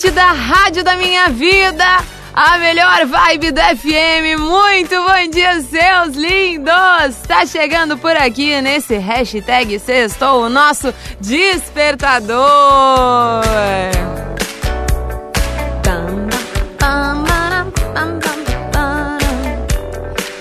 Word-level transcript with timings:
Na 0.00 0.10
Atlântida, 0.10 0.22
rádio 0.32 0.82
da 0.82 0.96
minha 0.96 1.28
vida. 1.28 1.84
A 2.32 2.56
melhor 2.58 3.04
vibe 3.06 3.50
do 3.50 3.60
FM. 3.60 4.40
Muito 4.40 4.94
bom 4.94 5.30
dia, 5.30 5.60
seus 5.60 6.16
lindos! 6.16 7.16
Tá 7.26 7.44
chegando 7.44 7.98
por 7.98 8.16
aqui 8.16 8.62
nesse 8.62 8.96
hashtag 8.96 9.78
Sextou, 9.78 10.44
o 10.44 10.48
nosso 10.48 10.94
despertador. 11.20 12.40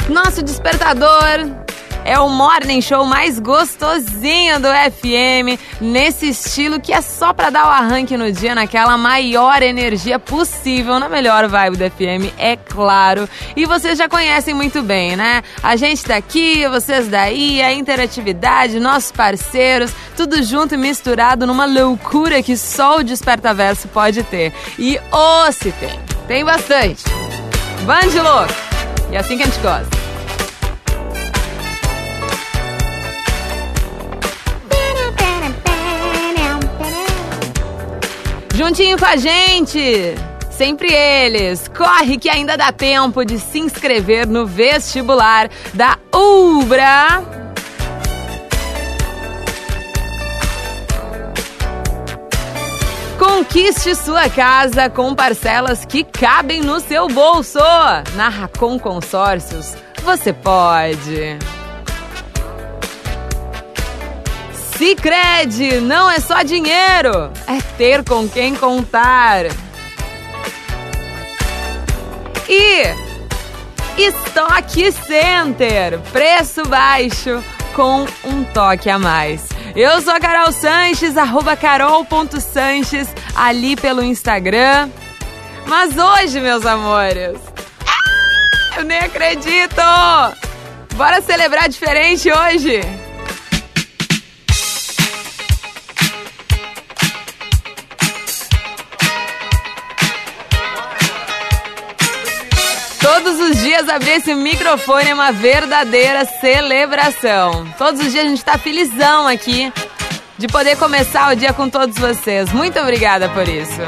Nosso 0.09 0.41
despertador 0.43 1.68
é 2.09 2.17
o 2.19 2.27
morning 2.27 2.81
show 2.81 3.05
mais 3.05 3.37
gostosinho 3.37 4.59
do 4.59 4.67
FM, 4.67 5.61
nesse 5.79 6.29
estilo 6.29 6.79
que 6.79 6.91
é 6.91 7.01
só 7.01 7.33
pra 7.33 7.51
dar 7.51 7.67
o 7.67 7.69
arranque 7.69 8.17
no 8.17 8.31
dia, 8.31 8.55
naquela 8.55 8.97
maior 8.97 9.61
energia 9.61 10.17
possível, 10.17 10.99
na 10.99 11.07
melhor 11.07 11.47
vibe 11.47 11.77
do 11.77 11.91
FM, 11.91 12.33
é 12.39 12.55
claro. 12.55 13.29
E 13.55 13.63
vocês 13.63 13.95
já 13.95 14.09
conhecem 14.09 14.55
muito 14.55 14.81
bem, 14.81 15.15
né? 15.15 15.43
A 15.61 15.75
gente 15.75 16.03
daqui, 16.07 16.67
vocês 16.67 17.07
daí, 17.07 17.61
a 17.61 17.71
interatividade, 17.71 18.79
nossos 18.79 19.11
parceiros, 19.11 19.91
tudo 20.17 20.41
junto 20.41 20.73
e 20.73 20.77
misturado 20.77 21.45
numa 21.45 21.67
loucura 21.67 22.41
que 22.41 22.57
só 22.57 22.97
o 22.97 23.03
Despertaverso 23.03 23.87
pode 23.87 24.23
ter. 24.23 24.51
E 24.79 24.97
ô 25.11 25.47
oh, 25.47 25.51
se 25.51 25.71
tem, 25.73 25.99
tem 26.27 26.43
bastante. 26.43 27.03
Band 27.85 28.19
louco! 28.23 28.53
E 29.11 29.15
assim 29.15 29.37
que 29.37 29.43
a 29.43 29.45
gente 29.45 29.59
gosta. 29.59 29.98
Juntinho 38.59 38.97
com 38.97 39.05
a 39.05 39.15
gente, 39.15 40.15
sempre 40.51 40.93
eles. 40.93 41.69
Corre 41.69 42.17
que 42.17 42.27
ainda 42.27 42.57
dá 42.57 42.73
tempo 42.73 43.23
de 43.23 43.39
se 43.39 43.57
inscrever 43.57 44.27
no 44.27 44.45
vestibular 44.45 45.49
da 45.73 45.97
Ubra. 46.13 47.23
Conquiste 53.17 53.95
sua 53.95 54.29
casa 54.29 54.89
com 54.89 55.15
parcelas 55.15 55.85
que 55.85 56.03
cabem 56.03 56.59
no 56.59 56.81
seu 56.81 57.07
bolso. 57.07 57.59
Na 58.15 58.27
Racon 58.27 58.77
Consórcios, 58.77 59.73
você 60.03 60.33
pode. 60.33 61.39
Sicredi 64.79 65.81
não 65.81 66.09
é 66.09 66.21
só 66.21 66.41
dinheiro, 66.41 67.33
é 67.45 67.61
ter 67.77 68.01
com 68.01 68.29
quem 68.29 68.55
contar. 68.55 69.47
E 72.47 72.83
Stock 73.97 74.91
Center, 74.93 75.99
preço 76.13 76.63
baixo 76.63 77.43
com 77.75 78.05
um 78.23 78.45
toque 78.53 78.89
a 78.89 78.97
mais. 78.97 79.49
Eu 79.75 80.01
sou 80.01 80.13
a 80.13 80.19
Carol 80.21 80.53
Sanches, 80.53 81.17
arroba 81.17 81.57
carol.sanches, 81.57 83.09
ali 83.35 83.75
pelo 83.75 84.01
Instagram. 84.01 84.89
Mas 85.67 85.97
hoje, 85.97 86.39
meus 86.39 86.65
amores, 86.65 87.37
eu 88.77 88.85
nem 88.85 88.99
acredito! 88.99 89.81
Bora 90.95 91.19
celebrar 91.21 91.67
diferente 91.67 92.31
hoje! 92.31 93.08
Todos 103.21 103.37
os 103.37 103.57
dias 103.57 103.89
abrir 103.89 104.11
esse 104.11 104.33
microfone 104.33 105.09
é 105.09 105.13
uma 105.13 105.33
verdadeira 105.33 106.23
celebração. 106.23 107.67
Todos 107.77 107.99
os 107.99 108.13
dias 108.13 108.25
a 108.25 108.29
gente 108.29 108.45
tá 108.45 108.57
felizão 108.57 109.27
aqui 109.27 109.73
de 110.37 110.47
poder 110.47 110.77
começar 110.77 111.29
o 111.29 111.35
dia 111.35 111.51
com 111.51 111.69
todos 111.69 111.97
vocês. 111.97 112.49
Muito 112.53 112.79
obrigada 112.79 113.27
por 113.27 113.45
isso. 113.45 113.81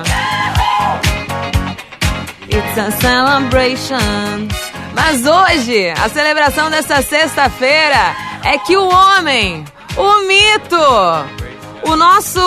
It's 2.49 2.77
a 2.77 2.91
celebration. 2.91 4.49
Mas 4.93 5.25
hoje, 5.25 5.91
a 5.91 6.09
celebração 6.09 6.69
dessa 6.69 7.01
sexta-feira 7.01 8.13
é 8.43 8.57
que 8.57 8.75
o 8.75 8.85
homem, 8.85 9.63
o 9.95 10.27
mito, 10.27 10.75
o 11.83 11.95
nosso 11.95 12.41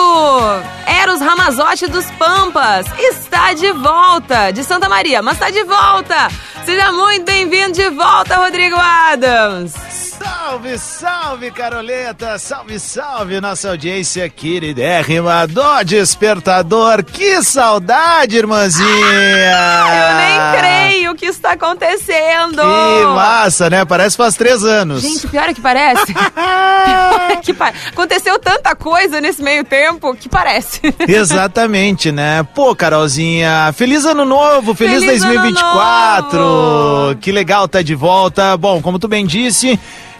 Eros 1.01 1.19
Ramazotti 1.19 1.87
dos 1.87 2.09
Pampas 2.11 2.85
está 2.99 3.53
de 3.53 3.71
volta, 3.71 4.51
de 4.51 4.63
Santa 4.63 4.87
Maria, 4.87 5.23
mas 5.23 5.33
está 5.33 5.49
de 5.49 5.63
volta. 5.63 6.29
Seja 6.65 6.91
muito 6.91 7.23
bem-vindo 7.23 7.73
de 7.73 7.89
volta, 7.91 8.37
Rodrigo 8.37 8.75
Adams. 8.75 9.94
Salve, 10.45 10.77
salve, 10.77 11.51
Caroleta! 11.51 12.37
Salve, 12.37 12.79
salve, 12.79 13.41
nossa 13.41 13.69
audiência 13.69 14.29
queridérrima 14.29 15.47
do 15.47 15.83
Despertador! 15.83 17.03
Que 17.03 17.41
saudade, 17.41 18.37
irmãzinha! 18.37 18.85
Eu 18.85 20.15
nem 20.17 20.59
creio 20.59 21.15
que 21.15 21.25
está 21.25 21.53
acontecendo! 21.53 22.61
Que 22.61 23.05
massa, 23.07 23.71
né? 23.71 23.83
Parece 23.85 24.15
faz 24.15 24.35
três 24.35 24.63
anos. 24.63 25.01
Gente, 25.01 25.27
pior 25.27 25.49
é 25.49 25.53
que 25.55 25.61
parece. 25.61 26.13
pior 26.13 27.31
é 27.31 27.35
que 27.37 27.51
pa... 27.51 27.73
Aconteceu 27.87 28.37
tanta 28.37 28.75
coisa 28.75 29.19
nesse 29.19 29.41
meio 29.41 29.63
tempo 29.63 30.13
que 30.15 30.29
parece. 30.29 30.79
Exatamente, 31.09 32.11
né? 32.11 32.43
Pô, 32.53 32.75
Carolzinha, 32.75 33.73
feliz 33.73 34.05
ano 34.05 34.23
novo, 34.23 34.75
feliz, 34.75 35.03
feliz 35.03 35.23
2024! 35.23 36.37
Novo. 36.37 37.15
Que 37.15 37.31
legal 37.31 37.67
tá 37.67 37.81
de 37.81 37.95
volta. 37.95 38.55
Bom, 38.55 38.79
como 38.79 38.99
tu 38.99 39.07
bem 39.07 39.25
disse, 39.25 39.79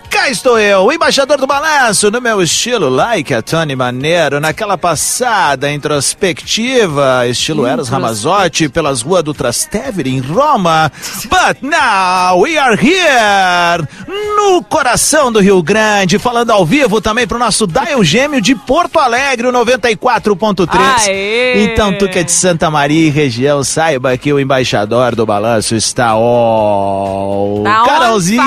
Cá 0.10 0.30
estou 0.30 0.58
eu, 0.58 0.86
o 0.86 0.92
embaixador 0.92 1.38
do 1.38 1.46
balanço, 1.46 2.10
no 2.10 2.22
meu 2.22 2.42
estilo 2.42 2.90
like 2.90 3.34
a 3.34 3.42
Tony 3.42 3.76
Maneiro, 3.76 4.40
naquela 4.40 4.78
passada 4.78 5.72
introspectiva, 5.72 7.28
estilo 7.28 7.68
Eros 7.68 7.90
Ramazotti, 7.90 8.70
pelas 8.70 9.02
ruas 9.02 9.24
do 9.24 9.34
Trastevere, 9.34 10.10
em 10.10 10.20
Roma. 10.20 10.92
But 11.26 11.62
now 11.62 12.40
we 12.42 12.58
are 12.58 12.76
here, 12.76 13.86
no 14.08 14.64
coração 14.64 15.32
do 15.32 15.40
Rio 15.40 15.62
Grande, 15.62 16.18
falando 16.18 16.52
ao 16.52 16.66
vivo 16.66 17.02
também 17.02 17.28
pro 17.28 17.38
nosso 17.38 17.68
Dial 17.68 18.04
Gêmeo 18.04 18.42
de 18.42 18.56
Porto 18.56 19.00
Alegre, 19.00 19.48
o 19.48 19.52
94.3. 19.52 20.70
Então, 21.56 21.94
tu 21.98 22.08
que 22.08 22.20
é 22.20 22.24
de 22.24 22.32
Santa 22.32 22.72
Maria 22.72 23.08
e 23.08 23.10
região, 23.10 23.64
saiba 23.64 24.18
que 24.18 24.32
o 24.32 24.40
embaixador 24.40 25.16
do 25.16 25.26
balanço 25.26 25.76
está, 25.76 26.16
ó... 26.16 27.62
Tá 27.64 27.84
Carolzinha, 27.86 28.44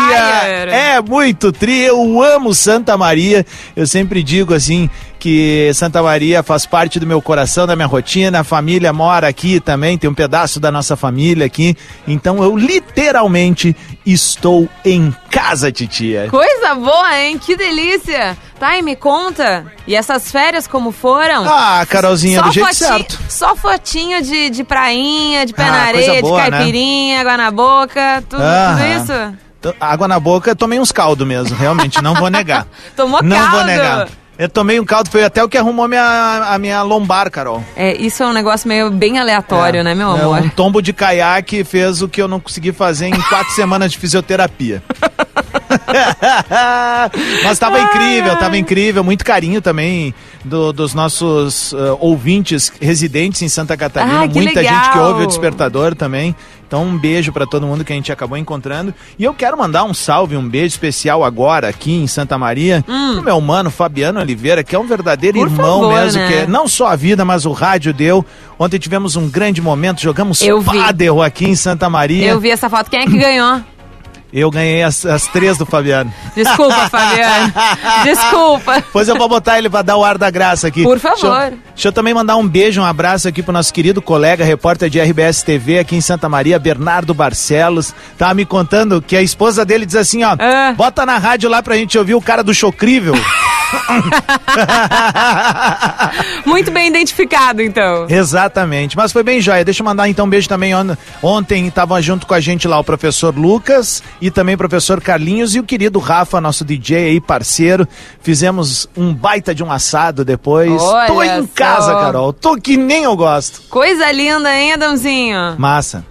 é 0.70 1.00
muito 1.00 1.47
tri, 1.52 1.82
eu 1.82 2.22
amo 2.22 2.54
Santa 2.54 2.96
Maria. 2.96 3.44
Eu 3.76 3.86
sempre 3.86 4.22
digo 4.22 4.54
assim 4.54 4.88
que 5.18 5.70
Santa 5.74 6.02
Maria 6.02 6.42
faz 6.42 6.64
parte 6.64 7.00
do 7.00 7.06
meu 7.06 7.20
coração, 7.20 7.66
da 7.66 7.74
minha 7.74 7.86
rotina. 7.86 8.40
A 8.40 8.44
família 8.44 8.92
mora 8.92 9.28
aqui 9.28 9.60
também, 9.60 9.98
tem 9.98 10.08
um 10.08 10.14
pedaço 10.14 10.60
da 10.60 10.70
nossa 10.70 10.96
família 10.96 11.44
aqui. 11.44 11.76
Então 12.06 12.42
eu 12.42 12.56
literalmente 12.56 13.76
estou 14.06 14.68
em 14.84 15.14
casa, 15.30 15.72
titia. 15.72 16.28
Coisa 16.30 16.74
boa, 16.74 17.20
hein? 17.20 17.38
Que 17.38 17.56
delícia! 17.56 18.36
Tá, 18.58 18.76
e 18.76 18.82
me 18.82 18.96
conta. 18.96 19.66
E 19.86 19.94
essas 19.94 20.32
férias 20.32 20.66
como 20.66 20.90
foram? 20.90 21.44
Ah, 21.48 21.86
Carolzinha, 21.88 22.40
só 22.40 22.46
do 22.46 22.52
jeito 22.52 22.74
certo. 22.74 23.18
Só 23.28 23.54
fotinho 23.54 24.20
de, 24.20 24.50
de 24.50 24.64
prainha, 24.64 25.46
de 25.46 25.52
pé 25.52 25.64
ah, 25.64 25.70
na 25.70 25.82
areia, 25.82 26.20
boa, 26.20 26.42
de 26.42 26.50
caipirinha, 26.50 27.16
né? 27.16 27.20
água 27.20 27.36
na 27.36 27.50
boca, 27.50 28.24
tudo, 28.28 28.42
tudo 28.42 28.84
isso? 28.84 29.38
Água 29.80 30.06
na 30.06 30.20
boca, 30.20 30.54
tomei 30.54 30.78
uns 30.78 30.92
caldos 30.92 31.26
mesmo, 31.26 31.56
realmente, 31.56 32.00
não 32.02 32.14
vou 32.14 32.30
negar. 32.30 32.66
Tomou 32.96 33.22
não 33.22 33.36
caldo? 33.36 33.50
Não 33.50 33.58
vou 33.58 33.66
negar. 33.66 34.08
Eu 34.38 34.48
tomei 34.48 34.78
um 34.78 34.84
caldo, 34.84 35.10
foi 35.10 35.24
até 35.24 35.42
o 35.42 35.48
que 35.48 35.58
arrumou 35.58 35.88
minha, 35.88 36.46
a 36.48 36.56
minha 36.60 36.80
lombar, 36.82 37.28
Carol. 37.28 37.60
É, 37.74 37.96
isso 37.96 38.22
é 38.22 38.26
um 38.26 38.32
negócio 38.32 38.68
meio 38.68 38.88
bem 38.88 39.18
aleatório, 39.18 39.80
é, 39.80 39.82
né, 39.82 39.94
meu 39.96 40.12
amor? 40.12 40.38
É, 40.38 40.42
um 40.42 40.48
tombo 40.48 40.80
de 40.80 40.92
caiaque 40.92 41.64
fez 41.64 42.02
o 42.02 42.08
que 42.08 42.22
eu 42.22 42.28
não 42.28 42.38
consegui 42.38 42.70
fazer 42.70 43.08
em 43.08 43.20
quatro 43.22 43.52
semanas 43.52 43.90
de 43.90 43.98
fisioterapia. 43.98 44.80
Mas 47.42 47.58
tava 47.58 47.80
incrível, 47.80 48.36
tava 48.36 48.56
incrível. 48.56 49.02
Muito 49.02 49.24
carinho 49.24 49.60
também 49.60 50.14
do- 50.44 50.72
dos 50.72 50.94
nossos 50.94 51.72
uh, 51.72 51.96
ouvintes 52.00 52.72
residentes 52.80 53.42
em 53.42 53.48
Santa 53.48 53.76
Catarina. 53.76 54.22
Ah, 54.22 54.26
Muita 54.26 54.60
legal. 54.60 54.74
gente 54.84 54.92
que 54.92 54.98
ouve 54.98 55.24
o 55.24 55.26
Despertador 55.26 55.94
também. 55.94 56.34
Então, 56.68 56.84
um 56.84 56.98
beijo 56.98 57.32
pra 57.32 57.46
todo 57.46 57.66
mundo 57.66 57.82
que 57.82 57.92
a 57.94 57.96
gente 57.96 58.12
acabou 58.12 58.36
encontrando. 58.36 58.94
E 59.18 59.24
eu 59.24 59.32
quero 59.32 59.56
mandar 59.56 59.84
um 59.84 59.94
salve, 59.94 60.36
um 60.36 60.46
beijo 60.46 60.66
especial 60.66 61.24
agora 61.24 61.66
aqui 61.66 61.94
em 61.94 62.06
Santa 62.06 62.36
Maria 62.36 62.84
pro 63.14 63.22
meu 63.22 63.40
mano 63.40 63.70
Fabiano 63.70 64.20
Oliveira, 64.20 64.62
que 64.62 64.76
é 64.76 64.78
um 64.78 64.86
verdadeiro 64.86 65.38
Hum. 65.38 65.44
Por 65.44 65.50
irmão 65.50 65.80
favor, 65.80 65.94
mesmo, 65.94 66.20
né? 66.20 66.28
que 66.44 66.50
não 66.50 66.68
só 66.68 66.88
a 66.88 66.96
vida, 66.96 67.24
mas 67.24 67.46
o 67.46 67.52
rádio 67.52 67.92
deu. 67.94 68.24
Ontem 68.58 68.78
tivemos 68.78 69.16
um 69.16 69.28
grande 69.30 69.62
momento, 69.62 70.00
jogamos 70.02 70.42
Eu 70.42 70.60
vi. 70.60 70.76
pádel 70.78 71.22
aqui 71.22 71.46
em 71.46 71.54
Santa 71.54 71.88
Maria. 71.88 72.26
Eu 72.28 72.38
vi 72.40 72.50
essa 72.50 72.68
foto. 72.68 72.90
Quem 72.90 73.00
é 73.00 73.06
que 73.06 73.16
ganhou? 73.16 73.62
Eu 74.32 74.50
ganhei 74.50 74.82
as, 74.82 75.06
as 75.06 75.26
três 75.26 75.56
do 75.56 75.64
Fabiano. 75.64 76.12
Desculpa, 76.36 76.88
Fabiano. 76.90 77.52
Desculpa. 78.04 78.84
Pois 78.92 79.08
eu 79.08 79.16
vou 79.16 79.28
botar 79.28 79.56
ele 79.58 79.70
pra 79.70 79.80
dar 79.82 79.96
o 79.96 80.04
ar 80.04 80.18
da 80.18 80.30
graça 80.30 80.66
aqui. 80.68 80.82
Por 80.82 80.98
favor. 80.98 81.16
Deixa 81.20 81.26
eu, 81.54 81.58
deixa 81.74 81.88
eu 81.88 81.92
também 81.92 82.12
mandar 82.12 82.36
um 82.36 82.46
beijo, 82.46 82.80
um 82.80 82.84
abraço 82.84 83.26
aqui 83.26 83.42
pro 83.42 83.52
nosso 83.52 83.72
querido 83.72 84.02
colega, 84.02 84.44
repórter 84.44 84.90
de 84.90 85.00
RBS 85.00 85.42
TV 85.42 85.78
aqui 85.78 85.96
em 85.96 86.00
Santa 86.00 86.28
Maria, 86.28 86.58
Bernardo 86.58 87.14
Barcelos. 87.14 87.94
Tava 88.18 88.34
me 88.34 88.44
contando 88.44 89.00
que 89.00 89.16
a 89.16 89.22
esposa 89.22 89.64
dele 89.64 89.86
diz 89.86 89.96
assim, 89.96 90.22
ó, 90.22 90.36
Ah. 90.38 90.74
bota 90.76 91.06
na 91.06 91.16
rádio 91.18 91.48
lá 91.48 91.62
pra 91.62 91.76
gente 91.76 91.96
ouvir 91.98 92.14
o 92.14 92.20
cara 92.20 92.42
do 92.44 92.52
Chocrível. 92.54 93.14
Muito 96.46 96.70
bem 96.70 96.88
identificado, 96.88 97.62
então. 97.62 98.06
Exatamente, 98.08 98.96
mas 98.96 99.12
foi 99.12 99.22
bem 99.22 99.40
joia. 99.40 99.64
Deixa 99.64 99.82
eu 99.82 99.84
mandar 99.84 100.08
então 100.08 100.26
um 100.26 100.28
beijo 100.28 100.48
também. 100.48 100.74
On- 100.74 100.96
Ontem 101.22 101.66
estavam 101.66 102.00
junto 102.00 102.26
com 102.26 102.34
a 102.34 102.40
gente 102.40 102.66
lá 102.68 102.78
o 102.78 102.84
professor 102.84 103.34
Lucas 103.36 104.02
e 104.20 104.30
também 104.30 104.54
o 104.54 104.58
professor 104.58 105.00
Carlinhos 105.00 105.54
e 105.54 105.60
o 105.60 105.64
querido 105.64 105.98
Rafa, 105.98 106.40
nosso 106.40 106.64
DJ 106.64 106.96
aí, 107.08 107.20
parceiro. 107.20 107.86
Fizemos 108.22 108.88
um 108.96 109.14
baita 109.14 109.54
de 109.54 109.62
um 109.62 109.70
assado 109.70 110.24
depois. 110.24 110.80
Olha 110.80 111.06
Tô 111.06 111.22
em 111.22 111.42
só. 111.42 111.48
casa, 111.54 111.94
Carol. 111.94 112.32
Tô 112.32 112.56
que 112.56 112.76
nem 112.76 113.04
eu 113.04 113.16
gosto. 113.16 113.62
Coisa 113.68 114.10
linda, 114.12 114.54
hein, 114.54 114.72
Adãozinho? 114.74 115.54
Massa. 115.58 116.04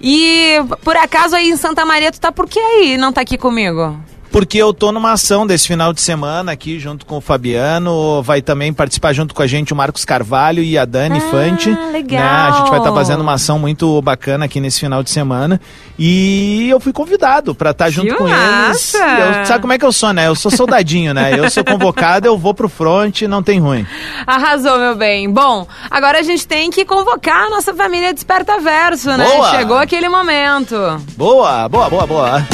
E 0.00 0.58
por 0.82 0.96
acaso 0.96 1.34
aí 1.34 1.48
em 1.48 1.56
Santa 1.56 1.84
Maria, 1.86 2.12
tu 2.12 2.20
tá 2.20 2.30
por 2.30 2.46
que 2.48 2.58
aí 2.60 2.96
não 2.98 3.12
tá 3.12 3.22
aqui 3.22 3.38
comigo? 3.38 3.96
Porque 4.34 4.58
eu 4.58 4.74
tô 4.74 4.90
numa 4.90 5.12
ação 5.12 5.46
desse 5.46 5.68
final 5.68 5.92
de 5.92 6.00
semana 6.00 6.50
aqui 6.50 6.80
junto 6.80 7.06
com 7.06 7.18
o 7.18 7.20
Fabiano. 7.20 8.20
Vai 8.20 8.42
também 8.42 8.72
participar 8.72 9.12
junto 9.12 9.32
com 9.32 9.40
a 9.40 9.46
gente 9.46 9.72
o 9.72 9.76
Marcos 9.76 10.04
Carvalho 10.04 10.60
e 10.60 10.76
a 10.76 10.84
Dani 10.84 11.18
Ah, 11.18 11.30
Fante. 11.30 11.70
legal. 11.92 12.20
Né? 12.20 12.28
A 12.28 12.50
gente 12.58 12.68
vai 12.68 12.80
estar 12.80 12.92
fazendo 12.92 13.20
uma 13.20 13.34
ação 13.34 13.60
muito 13.60 14.02
bacana 14.02 14.46
aqui 14.46 14.58
nesse 14.58 14.80
final 14.80 15.04
de 15.04 15.10
semana. 15.10 15.60
E 15.96 16.68
eu 16.68 16.80
fui 16.80 16.92
convidado 16.92 17.54
para 17.54 17.70
estar 17.70 17.88
junto 17.90 18.08
Que 18.08 18.14
com 18.16 18.26
massa! 18.26 18.98
eles. 18.98 19.38
Eu- 19.38 19.46
sabe 19.46 19.60
como 19.60 19.72
é 19.72 19.78
que 19.78 19.84
eu 19.84 19.92
sou, 19.92 20.12
né? 20.12 20.26
Eu 20.26 20.34
sou 20.34 20.50
soldadinho, 20.50 21.14
né? 21.14 21.38
Eu 21.38 21.48
sou 21.48 21.62
convocado, 21.64 22.26
eu 22.26 22.36
vou 22.36 22.52
pro 22.52 22.68
front, 22.68 23.22
não 23.22 23.40
tem 23.40 23.60
ruim. 23.60 23.86
Arrasou, 24.26 24.78
meu 24.80 24.96
bem. 24.96 25.30
Bom, 25.30 25.64
agora 25.88 26.18
a 26.18 26.22
gente 26.24 26.44
tem 26.44 26.72
que 26.72 26.84
convocar 26.84 27.46
a 27.46 27.50
nossa 27.50 27.72
família 27.72 28.12
Desperta 28.12 28.58
Verso, 28.58 29.10
né? 29.16 29.24
Boa! 29.24 29.50
Chegou 29.52 29.76
aquele 29.78 30.08
momento. 30.08 30.74
Boa, 31.16 31.68
boa, 31.68 31.88
boa, 31.88 32.04
boa. 32.04 32.44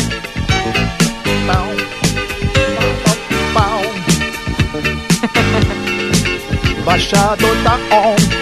Baixador 6.84 7.56
tá 7.62 7.78
on. 7.92 8.39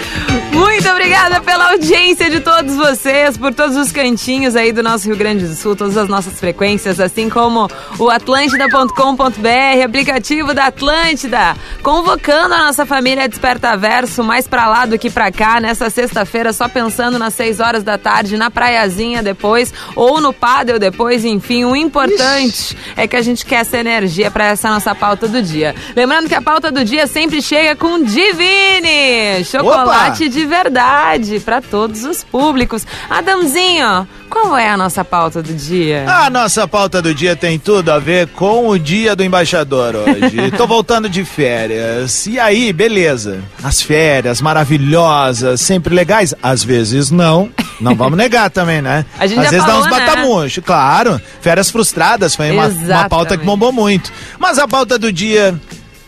Muito 0.59 0.89
obrigada 0.89 1.39
pela 1.39 1.71
audiência 1.71 2.29
de 2.29 2.41
todos 2.41 2.75
vocês, 2.75 3.37
por 3.37 3.53
todos 3.53 3.77
os 3.77 3.93
cantinhos 3.93 4.57
aí 4.57 4.73
do 4.73 4.83
nosso 4.83 5.07
Rio 5.07 5.15
Grande 5.15 5.47
do 5.47 5.55
Sul, 5.55 5.73
todas 5.73 5.95
as 5.95 6.09
nossas 6.09 6.37
frequências, 6.37 6.99
assim 6.99 7.29
como 7.29 7.69
o 7.97 8.09
atlântida.com.br, 8.09 9.83
aplicativo 9.85 10.53
da 10.53 10.65
Atlântida, 10.65 11.55
convocando 11.81 12.53
a 12.55 12.65
nossa 12.65 12.85
família 12.85 13.29
Desperta 13.29 13.77
Verso 13.77 14.21
mais 14.21 14.49
pra 14.49 14.67
lá 14.67 14.85
do 14.85 14.99
que 14.99 15.09
pra 15.09 15.31
cá, 15.31 15.61
nessa 15.61 15.89
sexta-feira, 15.89 16.51
só 16.51 16.67
pensando 16.67 17.17
nas 17.17 17.33
6 17.35 17.61
horas 17.61 17.81
da 17.81 17.97
tarde, 17.97 18.35
na 18.35 18.51
praiazinha 18.51 19.23
depois, 19.23 19.73
ou 19.95 20.19
no 20.19 20.33
pádel 20.33 20.77
depois, 20.77 21.23
enfim, 21.23 21.63
o 21.63 21.73
importante 21.73 22.75
é 22.97 23.07
que 23.07 23.15
a 23.15 23.21
gente 23.21 23.45
quer 23.45 23.61
essa 23.61 23.77
energia 23.77 24.29
pra 24.29 24.47
essa 24.47 24.69
nossa 24.69 24.93
pauta 24.93 25.25
do 25.25 25.41
dia. 25.41 25.73
Lembrando 25.95 26.27
que 26.27 26.35
a 26.35 26.41
pauta 26.41 26.69
do 26.69 26.83
dia 26.83 27.07
sempre 27.07 27.41
chega 27.41 27.77
com 27.77 28.03
Divine, 28.03 29.45
chocolate 29.45 30.27
de 30.27 30.48
verdade 30.49 31.39
para 31.39 31.61
todos 31.61 32.03
os 32.03 32.23
públicos. 32.23 32.85
Adamzinho, 33.09 34.07
qual 34.29 34.57
é 34.57 34.69
a 34.69 34.75
nossa 34.75 35.05
pauta 35.05 35.41
do 35.41 35.53
dia? 35.53 36.05
A 36.07 36.29
nossa 36.29 36.67
pauta 36.67 37.01
do 37.01 37.15
dia 37.15 37.35
tem 37.35 37.57
tudo 37.57 37.91
a 37.91 37.99
ver 37.99 38.27
com 38.27 38.67
o 38.67 38.77
dia 38.77 39.15
do 39.15 39.23
embaixador 39.23 39.95
hoje. 39.95 40.51
Tô 40.57 40.67
voltando 40.67 41.07
de 41.07 41.23
férias. 41.23 42.25
E 42.27 42.39
aí, 42.39 42.73
beleza. 42.73 43.41
As 43.63 43.81
férias 43.81 44.41
maravilhosas, 44.41 45.61
sempre 45.61 45.95
legais. 45.95 46.33
Às 46.43 46.63
vezes 46.63 47.09
não. 47.11 47.49
Não 47.79 47.95
vamos 47.95 48.17
negar 48.19 48.49
também, 48.49 48.81
né? 48.81 49.05
A 49.17 49.25
gente 49.25 49.39
Às 49.39 49.51
vezes 49.51 49.65
falou, 49.65 49.81
dá 49.81 49.87
uns 49.87 49.91
né? 49.91 50.05
batamuxos, 50.05 50.63
claro. 50.65 51.21
Férias 51.41 51.69
frustradas 51.69 52.35
foi 52.35 52.51
uma, 52.51 52.67
uma 52.67 53.07
pauta 53.09 53.37
que 53.37 53.45
bombou 53.45 53.71
muito. 53.71 54.11
Mas 54.37 54.59
a 54.59 54.67
pauta 54.67 54.97
do 54.97 55.13
dia 55.13 55.59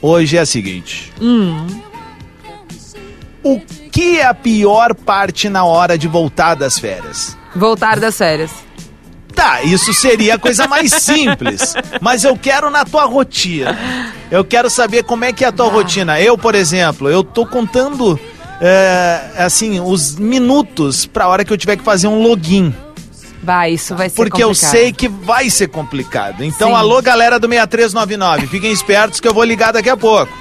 hoje 0.02 0.38
é 0.38 0.42
a 0.42 0.46
seguinte. 0.46 1.12
Hum. 1.22 1.66
O 3.44 3.60
que 3.92 4.20
é 4.20 4.26
a 4.26 4.34
pior 4.34 4.96
parte 4.96 5.50
na 5.50 5.64
hora 5.66 5.98
de 5.98 6.08
voltar 6.08 6.56
das 6.56 6.80
férias? 6.80 7.38
Voltar 7.56 8.00
das 8.00 8.18
férias. 8.18 8.52
Tá, 9.36 9.62
isso 9.64 9.94
seria 9.94 10.36
a 10.36 10.40
coisa 10.40 10.68
mais 10.68 10.92
simples. 10.96 11.74
Mas 12.02 12.24
eu 12.24 12.38
quero 12.38 12.70
na 12.70 12.86
tua 12.86 13.06
rotina. 13.06 13.78
Eu 14.30 14.44
quero 14.46 14.70
saber 14.70 15.04
como 15.04 15.26
é 15.26 15.34
que 15.34 15.44
é 15.44 15.48
a 15.48 15.52
tua 15.52 15.68
rotina. 15.70 16.20
Eu, 16.20 16.38
por 16.38 16.56
exemplo, 16.56 17.10
eu 17.10 17.24
tô 17.24 17.46
contando 17.46 18.20
é, 18.62 19.22
assim 19.38 19.80
os 19.80 20.16
minutos 20.16 21.06
pra 21.06 21.28
hora 21.28 21.44
que 21.44 21.52
eu 21.52 21.58
tiver 21.58 21.76
que 21.78 21.84
fazer 21.84 22.08
um 22.08 22.22
login. 22.22 22.74
Vai, 23.44 23.72
isso 23.72 23.96
vai 23.96 24.08
ser 24.08 24.16
Porque 24.16 24.44
eu 24.44 24.50
complicado. 24.50 24.72
sei 24.72 24.92
que 24.94 25.08
vai 25.08 25.50
ser 25.50 25.68
complicado. 25.68 26.44
Então, 26.44 26.70
Sim. 26.70 26.76
alô, 26.76 27.02
galera 27.02 27.40
do 27.40 27.48
6399, 27.48 28.46
fiquem 28.48 28.72
espertos 28.72 29.20
que 29.20 29.28
eu 29.28 29.34
vou 29.34 29.44
ligar 29.44 29.74
daqui 29.74 29.90
a 29.90 29.98
pouco. 29.98 30.32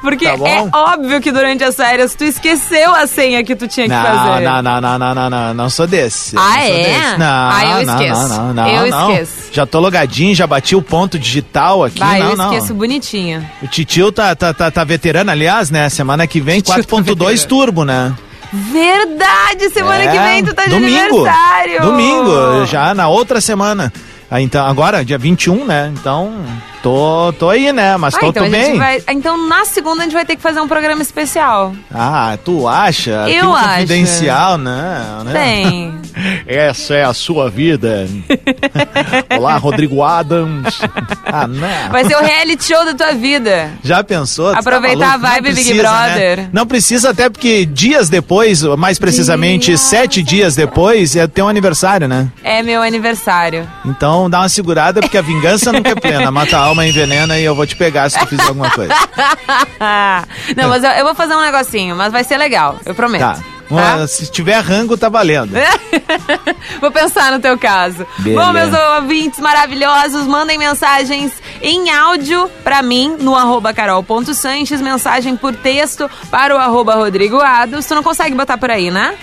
Porque 0.00 0.24
Tá 0.26 0.34
é 0.48 0.68
óbvio 0.72 1.20
que 1.20 1.32
durante 1.32 1.64
as 1.64 1.74
férias 1.76 2.14
tu 2.14 2.24
esqueceu 2.24 2.94
a 2.94 3.06
senha 3.06 3.42
que 3.42 3.56
tu 3.56 3.66
tinha 3.66 3.86
que 3.88 3.92
Não, 3.94 4.02
fazer. 4.02 4.44
não, 4.44 4.62
não, 4.62 4.80
não, 4.80 4.98
não, 4.98 5.14
não, 5.14 5.30
não, 5.30 5.54
não 5.54 5.70
sou 5.70 5.86
desse. 5.86 6.36
Ah, 6.36 6.40
não 6.40 6.50
sou 6.52 6.60
é? 6.60 6.82
desse. 6.82 7.18
Não, 7.18 7.26
Ah, 7.50 7.62
eu 7.80 7.86
não, 7.86 7.94
esqueço. 7.94 8.28
Não, 8.28 8.38
não, 8.46 8.54
não, 8.54 8.68
Eu 8.68 8.90
não. 8.90 9.10
esqueço. 9.12 9.32
Já 9.52 9.66
tô 9.66 9.80
logadinho, 9.80 10.34
já 10.34 10.46
bati 10.46 10.76
o 10.76 10.82
ponto 10.82 11.18
digital 11.18 11.82
aqui. 11.84 11.98
Vai, 11.98 12.20
não, 12.20 12.30
eu 12.30 12.36
não. 12.36 12.52
esqueço 12.52 12.74
bonitinho. 12.74 13.44
O 13.62 13.66
Titio 13.66 14.12
tá, 14.12 14.34
tá, 14.36 14.52
tá, 14.54 14.70
tá 14.70 14.84
veterano, 14.84 15.30
aliás, 15.30 15.70
né? 15.70 15.88
Semana 15.88 16.26
que 16.26 16.40
vem, 16.40 16.60
Titio 16.60 16.84
tá 16.84 16.96
4.2 16.96 17.04
veterano. 17.06 17.46
turbo, 17.48 17.84
né? 17.84 18.14
Verdade! 18.52 19.70
Semana 19.70 20.04
É, 20.04 20.08
que 20.12 20.18
vem 20.18 20.44
tu 20.44 20.54
tá 20.54 20.64
de 20.64 20.70
domingo, 20.70 21.26
aniversário! 21.26 21.82
Domingo, 21.82 22.64
já 22.66 22.94
na 22.94 23.08
outra 23.08 23.40
semana. 23.40 23.92
Ah, 24.30 24.40
então, 24.40 24.66
agora, 24.66 25.04
dia 25.04 25.18
21, 25.18 25.64
né? 25.64 25.92
Então, 25.98 26.34
tô, 26.86 27.32
tô 27.32 27.50
aí, 27.50 27.72
né? 27.72 27.96
Mas 27.96 28.14
Ah, 28.14 28.20
tô, 28.20 28.26
então, 28.28 28.44
tô 28.44 28.48
a 28.48 28.50
bem. 28.52 28.78
vai, 28.78 29.02
então 29.08 29.48
na 29.48 29.64
segunda 29.64 30.02
a 30.02 30.04
gente 30.04 30.12
vai 30.12 30.24
ter 30.24 30.36
que 30.36 30.42
fazer 30.42 30.60
um 30.60 30.68
programa 30.68 31.02
especial. 31.02 31.74
Ah, 31.92 32.38
tu 32.44 32.68
acha? 32.68 33.28
Eu 33.28 33.52
acho. 33.52 33.80
confidencial, 33.80 34.56
não, 34.56 35.24
né? 35.24 35.32
Tem. 35.32 35.94
Essa 36.46 36.94
é 36.94 37.04
a 37.04 37.12
sua 37.12 37.50
vida. 37.50 38.06
Olá, 39.36 39.56
Rodrigo 39.56 40.00
Adams. 40.02 40.78
Ah, 41.24 41.46
não. 41.48 41.90
Vai 41.90 42.04
ser 42.04 42.14
o 42.16 42.20
reality 42.20 42.64
show 42.64 42.84
da 42.84 42.94
tua 42.94 43.12
vida. 43.14 43.70
Já 43.82 44.04
pensou? 44.04 44.52
Tá 44.52 44.60
Aproveitar 44.60 45.14
a 45.14 45.18
maluco? 45.18 45.26
Não 45.26 45.30
vibe 45.32 45.42
Big 45.54 45.54
precisa, 45.64 45.82
Brother. 45.82 46.36
né? 46.38 46.48
Não 46.52 46.66
precisa, 46.66 47.10
até 47.10 47.28
porque 47.28 47.66
dias 47.66 48.08
depois, 48.08 48.62
mais 48.62 48.96
precisamente 48.98 49.76
sete 49.76 50.22
dias 50.22 50.54
depois, 50.54 51.16
é 51.16 51.26
teu 51.26 51.48
aniversário, 51.48 52.06
né? 52.06 52.28
É 52.44 52.62
meu 52.62 52.80
aniversário. 52.80 53.68
Então 53.84 54.30
dá 54.30 54.38
uma 54.40 54.48
segurada, 54.48 55.00
porque 55.00 55.18
a 55.18 55.22
vingança 55.22 55.72
nunca 55.72 55.90
é 55.90 55.94
plena. 55.96 56.30
Mata 56.30 56.56
a 56.56 56.60
alma, 56.60 56.75
envenena 56.84 57.38
e 57.38 57.44
eu 57.44 57.54
vou 57.54 57.64
te 57.66 57.76
pegar 57.76 58.10
se 58.10 58.18
tu 58.18 58.26
fizer 58.26 58.42
alguma 58.48 58.70
coisa. 58.70 58.92
Não, 60.56 60.68
mas 60.68 60.82
eu, 60.82 60.90
eu 60.90 61.04
vou 61.04 61.14
fazer 61.14 61.34
um 61.34 61.40
negocinho, 61.40 61.94
mas 61.96 62.12
vai 62.12 62.24
ser 62.24 62.36
legal, 62.36 62.78
eu 62.84 62.94
prometo. 62.94 63.20
Tá. 63.20 63.38
Uma- 63.68 64.06
Se 64.06 64.30
tiver 64.30 64.60
rango, 64.60 64.96
tá 64.96 65.08
valendo. 65.08 65.50
Vou 66.80 66.90
pensar 66.92 67.32
no 67.32 67.40
teu 67.40 67.58
caso. 67.58 68.06
Beleza. 68.18 68.46
Bom, 68.46 68.52
meus 68.52 68.72
ouvintes 68.94 69.40
maravilhosos, 69.40 70.24
mandem 70.24 70.56
mensagens 70.56 71.32
em 71.60 71.90
áudio 71.90 72.48
pra 72.62 72.80
mim 72.80 73.16
no 73.18 73.34
arroba 73.34 73.72
carol.sanches, 73.74 74.80
mensagem 74.80 75.36
por 75.36 75.52
texto 75.52 76.08
para 76.30 76.54
o 76.54 76.58
arroba 76.58 76.94
Rodrigo 76.94 77.40
Ados. 77.40 77.84
Tu 77.86 77.92
não 77.96 78.04
consegue 78.04 78.36
botar 78.36 78.56
por 78.56 78.70
aí, 78.70 78.88
né? 78.88 79.16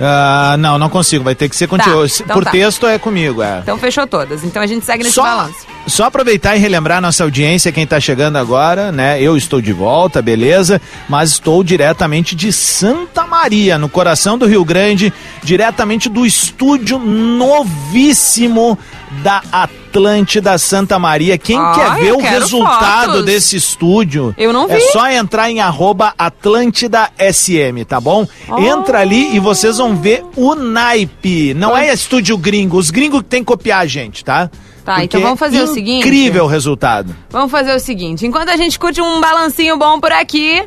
Ah, 0.00 0.56
não, 0.58 0.78
não 0.78 0.88
consigo. 0.90 1.22
Vai 1.22 1.36
ter 1.36 1.48
que 1.48 1.54
ser 1.54 1.68
contigo. 1.68 2.04
então 2.04 2.34
Por 2.34 2.44
tá. 2.44 2.50
texto 2.50 2.88
é 2.88 2.98
comigo, 2.98 3.40
é. 3.40 3.60
Então 3.62 3.78
fechou 3.78 4.04
todas. 4.04 4.42
Então 4.42 4.60
a 4.60 4.66
gente 4.66 4.84
segue 4.84 5.04
nesse 5.04 5.14
Só, 5.14 5.22
balanço. 5.22 5.64
Só 5.86 6.04
aproveitar 6.04 6.56
e 6.56 6.58
relembrar 6.58 7.00
nossa 7.00 7.22
audiência, 7.24 7.70
quem 7.72 7.84
está 7.84 8.00
chegando 8.00 8.36
agora, 8.36 8.90
né? 8.90 9.20
Eu 9.22 9.36
estou 9.36 9.60
de 9.60 9.72
volta, 9.72 10.20
beleza? 10.20 10.80
Mas 11.08 11.30
estou 11.30 11.62
diretamente 11.62 12.34
de 12.34 12.52
Santa 12.52 13.26
Maria, 13.26 13.78
no 13.78 13.88
coração 13.88 14.36
do 14.36 14.46
Rio 14.46 14.64
Grande, 14.64 15.12
diretamente 15.42 16.08
do 16.08 16.26
estúdio 16.26 16.98
novíssimo 16.98 18.78
da 19.22 19.42
Atlântida 19.52 20.58
Santa 20.58 20.98
Maria. 20.98 21.38
Quem 21.38 21.56
Ai, 21.58 21.74
quer 21.74 22.04
ver 22.04 22.12
o 22.12 22.18
resultado 22.20 23.06
fotos. 23.12 23.24
desse 23.24 23.56
estúdio? 23.56 24.34
Eu 24.36 24.52
não 24.52 24.68
É 24.68 24.76
vi. 24.76 24.80
só 24.92 25.08
entrar 25.10 25.50
em 25.50 25.60
arroba 25.60 26.12
Atlântida 26.18 27.08
SM, 27.18 27.84
tá 27.86 28.00
bom? 28.00 28.26
Entra 28.58 29.00
ali 29.00 29.34
e 29.36 29.38
vocês 29.38 29.78
vão 29.78 29.96
ver 29.96 30.24
o 30.36 30.54
naipe. 30.54 31.54
Não 31.54 31.76
é 31.76 31.92
estúdio 31.92 32.36
gringo, 32.36 32.76
os 32.76 32.90
gringos 32.90 33.20
que 33.22 33.28
tem 33.28 33.40
que 33.40 33.46
copiar 33.46 33.80
a 33.80 33.86
gente, 33.86 34.24
tá? 34.24 34.50
Tá, 34.86 35.02
então 35.02 35.20
vamos 35.20 35.40
fazer 35.40 35.60
o 35.62 35.66
seguinte. 35.66 36.06
Incrível 36.06 36.44
o 36.44 36.46
resultado. 36.46 37.12
Vamos 37.28 37.50
fazer 37.50 37.74
o 37.74 37.80
seguinte: 37.80 38.24
enquanto 38.24 38.50
a 38.50 38.56
gente 38.56 38.78
curte 38.78 39.00
um 39.02 39.20
balancinho 39.20 39.76
bom 39.76 39.98
por 39.98 40.12
aqui, 40.12 40.62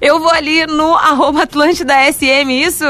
eu 0.00 0.20
vou 0.20 0.30
ali 0.30 0.64
no 0.64 0.94
arroba 0.94 1.42
Atlântida 1.42 1.92
SM, 2.12 2.52
isso? 2.52 2.84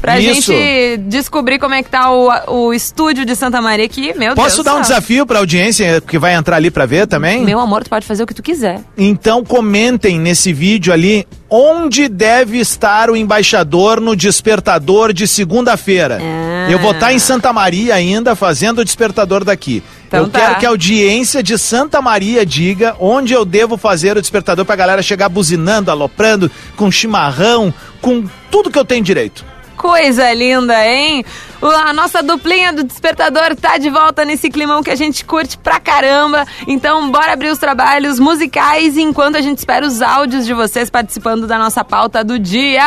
Pra 0.00 0.18
Isso. 0.20 0.52
gente 0.52 0.98
descobrir 1.08 1.58
como 1.58 1.74
é 1.74 1.82
que 1.82 1.90
tá 1.90 2.10
o, 2.12 2.28
o 2.68 2.74
estúdio 2.74 3.24
de 3.24 3.34
Santa 3.34 3.60
Maria 3.60 3.84
aqui. 3.86 4.12
Meu 4.16 4.34
Posso 4.34 4.56
Deus. 4.56 4.64
dar 4.64 4.72
um 4.74 4.84
céu. 4.84 4.96
desafio 4.96 5.26
pra 5.26 5.38
audiência 5.40 6.00
que 6.00 6.18
vai 6.18 6.34
entrar 6.34 6.56
ali 6.56 6.70
pra 6.70 6.86
ver 6.86 7.06
também? 7.06 7.42
Meu 7.44 7.58
amor, 7.58 7.82
tu 7.82 7.90
pode 7.90 8.06
fazer 8.06 8.22
o 8.22 8.26
que 8.26 8.34
tu 8.34 8.42
quiser. 8.42 8.80
Então 8.96 9.44
comentem 9.44 10.18
nesse 10.20 10.52
vídeo 10.52 10.92
ali 10.92 11.26
onde 11.48 12.08
deve 12.08 12.58
estar 12.58 13.08
o 13.10 13.16
embaixador 13.16 14.00
no 14.00 14.14
despertador 14.14 15.12
de 15.12 15.26
segunda-feira. 15.26 16.18
Ah. 16.20 16.70
Eu 16.70 16.78
vou 16.78 16.92
estar 16.92 17.12
em 17.12 17.18
Santa 17.18 17.52
Maria 17.52 17.94
ainda 17.94 18.34
fazendo 18.36 18.80
o 18.80 18.84
despertador 18.84 19.44
daqui. 19.44 19.82
Então 20.08 20.20
eu 20.20 20.28
tá. 20.28 20.38
quero 20.40 20.58
que 20.58 20.66
a 20.66 20.68
audiência 20.68 21.42
de 21.42 21.56
Santa 21.58 22.00
Maria 22.02 22.44
diga 22.44 22.94
onde 23.00 23.32
eu 23.32 23.44
devo 23.44 23.76
fazer 23.76 24.16
o 24.16 24.20
despertador 24.20 24.64
pra 24.64 24.76
galera 24.76 25.02
chegar 25.02 25.28
buzinando, 25.28 25.90
aloprando, 25.90 26.50
com 26.76 26.90
chimarrão, 26.90 27.72
com 28.00 28.24
tudo 28.50 28.70
que 28.70 28.78
eu 28.78 28.84
tenho 28.84 29.02
direito. 29.02 29.44
Coisa 29.86 30.32
linda, 30.34 30.84
hein? 30.84 31.24
A 31.62 31.92
nossa 31.92 32.20
duplinha 32.20 32.72
do 32.72 32.82
despertador 32.82 33.54
tá 33.54 33.78
de 33.78 33.88
volta 33.88 34.24
nesse 34.24 34.50
climão 34.50 34.82
que 34.82 34.90
a 34.90 34.96
gente 34.96 35.24
curte 35.24 35.56
pra 35.56 35.78
caramba. 35.78 36.44
Então, 36.66 37.08
bora 37.08 37.32
abrir 37.32 37.50
os 37.50 37.58
trabalhos 37.58 38.18
musicais 38.18 38.96
enquanto 38.96 39.36
a 39.36 39.40
gente 39.40 39.58
espera 39.58 39.86
os 39.86 40.02
áudios 40.02 40.44
de 40.44 40.52
vocês 40.52 40.90
participando 40.90 41.46
da 41.46 41.56
nossa 41.56 41.84
pauta 41.84 42.24
do 42.24 42.36
dia. 42.36 42.82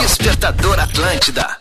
Despertador 0.00 0.78
Atlântida. 0.78 1.56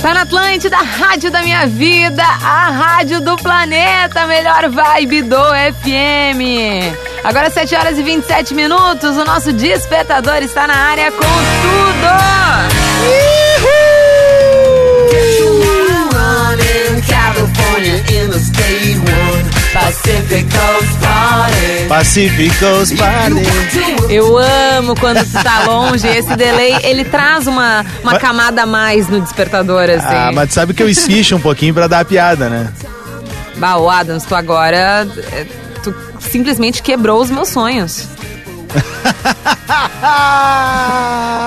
Tá 0.00 0.14
na 0.14 0.22
Atlântida, 0.22 0.78
rádio 0.78 1.30
da 1.30 1.42
minha 1.42 1.66
vida, 1.66 2.24
a 2.24 2.70
rádio 2.70 3.20
do 3.20 3.36
planeta, 3.36 4.26
melhor 4.26 4.70
vibe 4.70 5.20
do 5.20 5.36
FM. 5.36 6.96
Agora 7.22 7.50
7 7.50 7.74
horas 7.74 7.98
e 7.98 8.02
27 8.02 8.54
minutos, 8.54 9.18
o 9.18 9.24
nosso 9.26 9.52
despertador 9.52 10.36
está 10.36 10.66
na 10.66 10.74
área 10.74 11.12
com 11.12 11.18
tudo. 11.18 12.69
Pacíficos 21.88 22.92
Party. 22.92 23.42
Eu 24.08 24.38
amo 24.38 24.94
quando 24.98 25.24
tu 25.24 25.42
tá 25.42 25.64
longe, 25.66 26.06
esse 26.06 26.34
delay, 26.36 26.76
ele 26.82 27.04
traz 27.04 27.46
uma, 27.46 27.84
uma 28.02 28.12
Mas- 28.12 28.22
camada 28.22 28.62
a 28.62 28.66
mais 28.66 29.08
no 29.08 29.20
despertador, 29.20 29.90
assim. 29.90 30.06
Ah, 30.06 30.30
mas 30.32 30.52
sabe 30.52 30.72
que 30.72 30.82
eu 30.82 30.88
esficho 30.88 31.36
um 31.36 31.40
pouquinho 31.40 31.74
pra 31.74 31.86
dar 31.86 32.00
a 32.00 32.04
piada, 32.04 32.48
né? 32.48 32.72
Bah, 33.56 33.74
Adams, 33.92 34.24
tu 34.24 34.34
agora, 34.34 35.06
é, 35.32 35.46
tu 35.82 35.94
simplesmente 36.20 36.82
quebrou 36.82 37.20
os 37.20 37.28
meus 37.28 37.48
sonhos. 37.48 38.06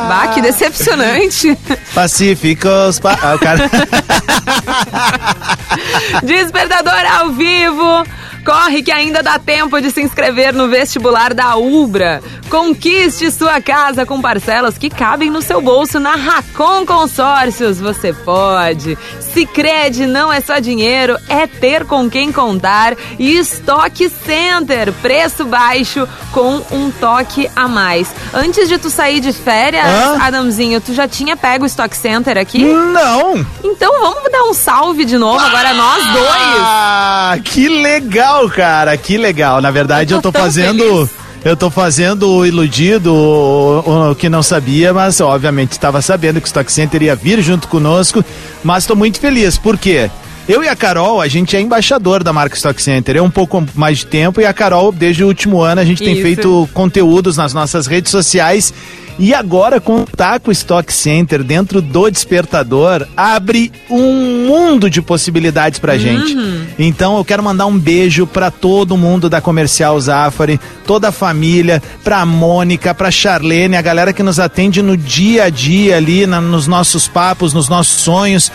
Bah, 0.07 0.27
que 0.33 0.41
decepcionante. 0.41 1.57
Pacíficos 1.93 2.99
pa... 2.99 3.17
ah, 3.21 3.35
o 3.35 3.39
cara... 3.39 3.69
Despertador 6.23 7.05
ao 7.19 7.31
vivo. 7.31 8.03
Corre 8.45 8.83
que 8.83 8.91
ainda 8.91 9.23
dá 9.23 9.39
tempo 9.39 9.79
de 9.81 9.89
se 9.89 10.01
inscrever 10.01 10.53
no 10.53 10.67
vestibular 10.67 11.33
da 11.33 11.55
Ubra. 11.55 12.21
Conquiste 12.49 13.31
sua 13.31 13.61
casa 13.61 14.05
com 14.05 14.21
parcelas 14.21 14.77
que 14.77 14.89
cabem 14.89 15.29
no 15.29 15.41
seu 15.41 15.61
bolso 15.61 15.99
na 15.99 16.15
Racon 16.15 16.85
Consórcios. 16.85 17.79
Você 17.79 18.11
pode. 18.13 18.97
Sicredi 19.33 20.05
não 20.05 20.31
é 20.31 20.39
só 20.41 20.59
dinheiro, 20.59 21.17
é 21.27 21.47
ter 21.47 21.85
com 21.85 22.09
quem 22.09 22.31
contar. 22.31 22.95
E 23.17 23.37
Stock 23.39 24.09
Center, 24.25 24.91
preço 25.01 25.45
baixo 25.45 26.07
com 26.31 26.61
um 26.71 26.91
toque 26.91 27.49
a 27.55 27.67
mais. 27.67 28.13
Antes 28.33 28.67
de 28.67 28.77
tu 28.77 28.89
sair 28.89 29.19
de 29.19 29.33
férias, 29.33 29.85
Hã? 29.85 30.17
Adamzinho, 30.21 30.79
tu 30.81 30.93
já 30.93 31.07
tinha 31.07 31.35
pego 31.35 31.63
o 31.63 31.67
Stock 31.67 31.95
Center 31.95 32.37
aqui? 32.37 32.63
Não! 32.63 33.43
Então 33.63 33.91
vamos 34.01 34.31
dar 34.31 34.43
um 34.43 34.53
salve 34.53 35.05
de 35.05 35.17
novo 35.17 35.39
agora 35.39 35.73
nós 35.73 36.05
dois. 36.07 36.59
Ah, 36.59 37.37
que 37.43 37.67
legal, 37.67 38.32
cara, 38.49 38.95
que 38.97 39.17
legal. 39.17 39.61
Na 39.61 39.71
verdade, 39.71 40.13
Eu 40.13 40.17
eu 40.17 40.21
tô 40.21 40.31
tô, 40.31 40.33
tão 40.37 40.41
fazendo. 40.45 40.83
feliz. 40.83 41.09
Eu 41.45 41.57
tô 41.57 41.69
fazendo 41.69 42.29
o 42.29 42.45
iludido, 42.45 43.13
o, 43.13 44.11
o 44.11 44.15
que 44.15 44.29
não 44.29 44.41
sabia, 44.41 44.93
mas 44.93 45.19
obviamente 45.19 45.73
estava 45.73 46.01
sabendo 46.01 46.39
que 46.39 46.45
o 46.45 46.47
Stock 46.47 46.71
Center 46.71 47.01
ia 47.03 47.15
vir 47.17 47.41
junto 47.41 47.67
conosco. 47.67 48.23
Mas 48.63 48.85
tô 48.85 48.95
muito 48.95 49.19
feliz, 49.19 49.57
por 49.57 49.77
quê? 49.77 50.09
Eu 50.47 50.61
e 50.61 50.67
a 50.67 50.75
Carol, 50.75 51.21
a 51.21 51.27
gente 51.29 51.55
é 51.55 51.61
embaixador 51.61 52.21
da 52.21 52.33
marca 52.33 52.55
Stock 52.57 52.81
Center. 52.81 53.15
Eu 53.15 53.23
um 53.23 53.29
pouco 53.29 53.63
mais 53.75 53.99
de 53.99 54.07
tempo 54.07 54.41
e 54.41 54.45
a 54.45 54.51
Carol, 54.51 54.91
desde 54.91 55.23
o 55.23 55.27
último 55.27 55.61
ano, 55.61 55.79
a 55.79 55.85
gente 55.85 56.03
tem 56.03 56.13
Isso. 56.13 56.21
feito 56.21 56.69
conteúdos 56.73 57.37
nas 57.37 57.53
nossas 57.53 57.87
redes 57.87 58.11
sociais. 58.11 58.73
E 59.17 59.31
agora, 59.33 59.79
contar 59.79 60.39
com 60.41 60.49
o 60.49 60.51
Stock 60.51 60.91
Center 60.91 61.43
dentro 61.43 61.81
do 61.81 62.09
despertador 62.09 63.07
abre 63.15 63.71
um 63.89 64.47
mundo 64.47 64.89
de 64.89 65.01
possibilidades 65.03 65.79
pra 65.79 65.97
gente. 65.97 66.35
Então 66.79 67.15
eu 67.15 67.23
quero 67.23 67.43
mandar 67.43 67.67
um 67.67 67.77
beijo 67.77 68.25
pra 68.27 68.49
todo 68.51 68.97
mundo 68.97 69.29
da 69.29 69.39
Comercial 69.39 69.97
Zafari, 70.01 70.59
toda 70.85 71.09
a 71.09 71.11
família, 71.11 71.81
pra 72.03 72.25
Mônica, 72.25 72.93
pra 72.93 73.11
Charlene, 73.11 73.77
a 73.77 73.81
galera 73.83 74.11
que 74.11 74.23
nos 74.23 74.39
atende 74.39 74.81
no 74.81 74.97
dia 74.97 75.43
a 75.43 75.49
dia 75.49 75.95
ali, 75.95 76.25
na- 76.25 76.41
nos 76.41 76.65
nossos 76.67 77.07
papos, 77.07 77.53
nos 77.53 77.69
nossos 77.69 78.01
sonhos. 78.01 78.51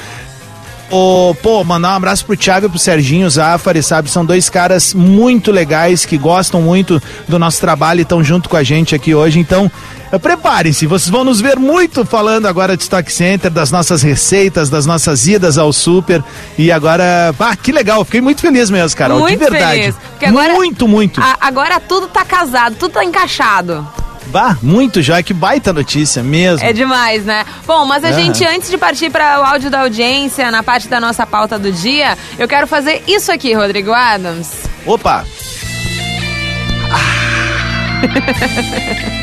Ô, 0.90 1.34
pô, 1.42 1.62
mandar 1.64 1.92
um 1.92 1.96
abraço 1.96 2.24
pro 2.24 2.34
Thiago 2.34 2.64
e 2.66 2.68
pro 2.70 2.78
Serginho 2.78 3.28
Zafari, 3.28 3.82
sabe? 3.82 4.10
São 4.10 4.24
dois 4.24 4.48
caras 4.48 4.94
muito 4.94 5.52
legais 5.52 6.06
que 6.06 6.16
gostam 6.16 6.62
muito 6.62 7.00
do 7.28 7.38
nosso 7.38 7.60
trabalho 7.60 8.00
e 8.00 8.02
estão 8.02 8.24
junto 8.24 8.48
com 8.48 8.56
a 8.56 8.62
gente 8.62 8.94
aqui 8.94 9.14
hoje. 9.14 9.38
Então, 9.38 9.70
eh, 10.10 10.16
preparem-se, 10.18 10.86
vocês 10.86 11.10
vão 11.10 11.24
nos 11.24 11.42
ver 11.42 11.56
muito 11.58 12.06
falando 12.06 12.46
agora 12.46 12.74
de 12.74 12.84
Stock 12.84 13.12
Center, 13.12 13.50
das 13.50 13.70
nossas 13.70 14.00
receitas, 14.00 14.70
das 14.70 14.86
nossas 14.86 15.26
idas 15.26 15.58
ao 15.58 15.74
super. 15.74 16.24
E 16.56 16.72
agora, 16.72 17.34
ah, 17.38 17.54
que 17.54 17.70
legal, 17.70 18.02
fiquei 18.06 18.22
muito 18.22 18.40
feliz 18.40 18.70
mesmo, 18.70 18.96
Carol, 18.96 19.18
Muito 19.20 19.38
de 19.38 19.50
verdade. 19.50 19.80
feliz, 19.80 19.94
agora- 20.22 20.54
muito, 20.54 20.88
muito. 20.88 21.20
A- 21.20 21.36
agora 21.42 21.78
tudo 21.80 22.06
tá 22.08 22.24
casado, 22.24 22.76
tudo 22.76 22.92
tá 22.92 23.04
encaixado. 23.04 23.86
Bah, 24.28 24.56
muito 24.62 25.00
já, 25.00 25.22
que 25.22 25.32
baita 25.32 25.72
notícia 25.72 26.22
mesmo. 26.22 26.66
É 26.66 26.72
demais, 26.72 27.24
né? 27.24 27.44
Bom, 27.66 27.86
mas 27.86 28.04
a 28.04 28.12
gente, 28.12 28.44
antes 28.44 28.70
de 28.70 28.76
partir 28.76 29.10
para 29.10 29.40
o 29.40 29.44
áudio 29.44 29.70
da 29.70 29.80
audiência, 29.80 30.50
na 30.50 30.62
parte 30.62 30.88
da 30.88 31.00
nossa 31.00 31.26
pauta 31.26 31.58
do 31.58 31.72
dia, 31.72 32.16
eu 32.38 32.46
quero 32.46 32.66
fazer 32.66 33.02
isso 33.06 33.32
aqui, 33.32 33.54
Rodrigo 33.54 33.92
Adams. 33.92 34.52
Opa! 34.86 35.24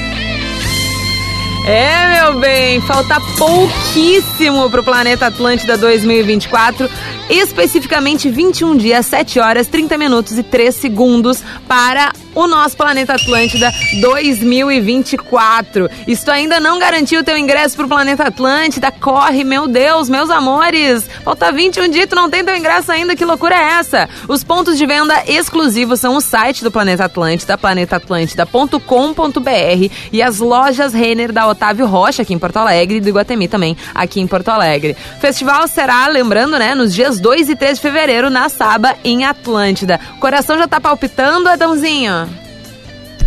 É, 1.67 2.21
meu 2.21 2.39
bem, 2.39 2.79
falta 2.81 3.19
pouquíssimo 3.39 4.69
pro 4.69 4.83
Planeta 4.83 5.25
Atlântida 5.25 5.75
2024, 5.75 6.87
especificamente 7.27 8.29
21 8.29 8.77
dias, 8.77 9.07
7 9.07 9.39
horas, 9.39 9.65
30 9.65 9.97
minutos 9.97 10.37
e 10.37 10.43
3 10.43 10.75
segundos 10.75 11.41
para 11.67 12.13
o 12.35 12.47
nosso 12.47 12.75
Planeta 12.75 13.15
Atlântida 13.15 13.71
2024. 14.01 15.89
Se 16.05 16.25
tu 16.25 16.31
ainda 16.31 16.59
não 16.59 16.77
garantiu 16.77 17.21
o 17.21 17.23
teu 17.23 17.37
ingresso 17.37 17.77
pro 17.77 17.87
Planeta 17.87 18.27
Atlântida, 18.27 18.91
corre, 18.91 19.43
meu 19.43 19.67
Deus, 19.67 20.09
meus 20.09 20.29
amores. 20.29 21.07
Falta 21.23 21.51
21 21.51 21.89
dias, 21.89 22.07
tu 22.07 22.15
não 22.15 22.29
tem 22.29 22.43
teu 22.43 22.55
ingresso 22.55 22.91
ainda, 22.91 23.15
que 23.15 23.25
loucura 23.25 23.55
é 23.55 23.79
essa? 23.79 24.09
Os 24.27 24.43
pontos 24.43 24.77
de 24.77 24.85
venda 24.85 25.23
exclusivos 25.27 25.99
são 25.99 26.17
o 26.17 26.21
site 26.21 26.63
do 26.63 26.71
Planeta 26.71 27.05
Atlântida, 27.05 27.57
planetaatlântida.com.br 27.57 29.91
e 30.11 30.21
as 30.21 30.39
lojas 30.39 30.93
Renner 30.93 31.31
da 31.31 31.47
Otávio 31.47 31.85
Rocha 31.85 32.21
aqui 32.21 32.33
em 32.33 32.39
Porto 32.39 32.57
Alegre 32.57 32.97
e 32.97 33.01
do 33.01 33.09
Iguatemi 33.09 33.47
também 33.47 33.77
aqui 33.93 34.19
em 34.19 34.27
Porto 34.27 34.49
Alegre. 34.49 34.95
O 35.17 35.21
festival 35.21 35.67
será, 35.67 36.07
lembrando, 36.07 36.59
né, 36.59 36.75
nos 36.75 36.93
dias 36.93 37.19
2 37.19 37.49
e 37.49 37.55
3 37.55 37.77
de 37.77 37.81
fevereiro 37.81 38.29
na 38.29 38.49
Saba 38.49 38.95
em 39.03 39.25
Atlântida. 39.25 39.99
O 40.17 40.19
coração 40.19 40.57
já 40.57 40.67
tá 40.67 40.81
palpitando, 40.81 41.47
Adãozinho? 41.47 42.24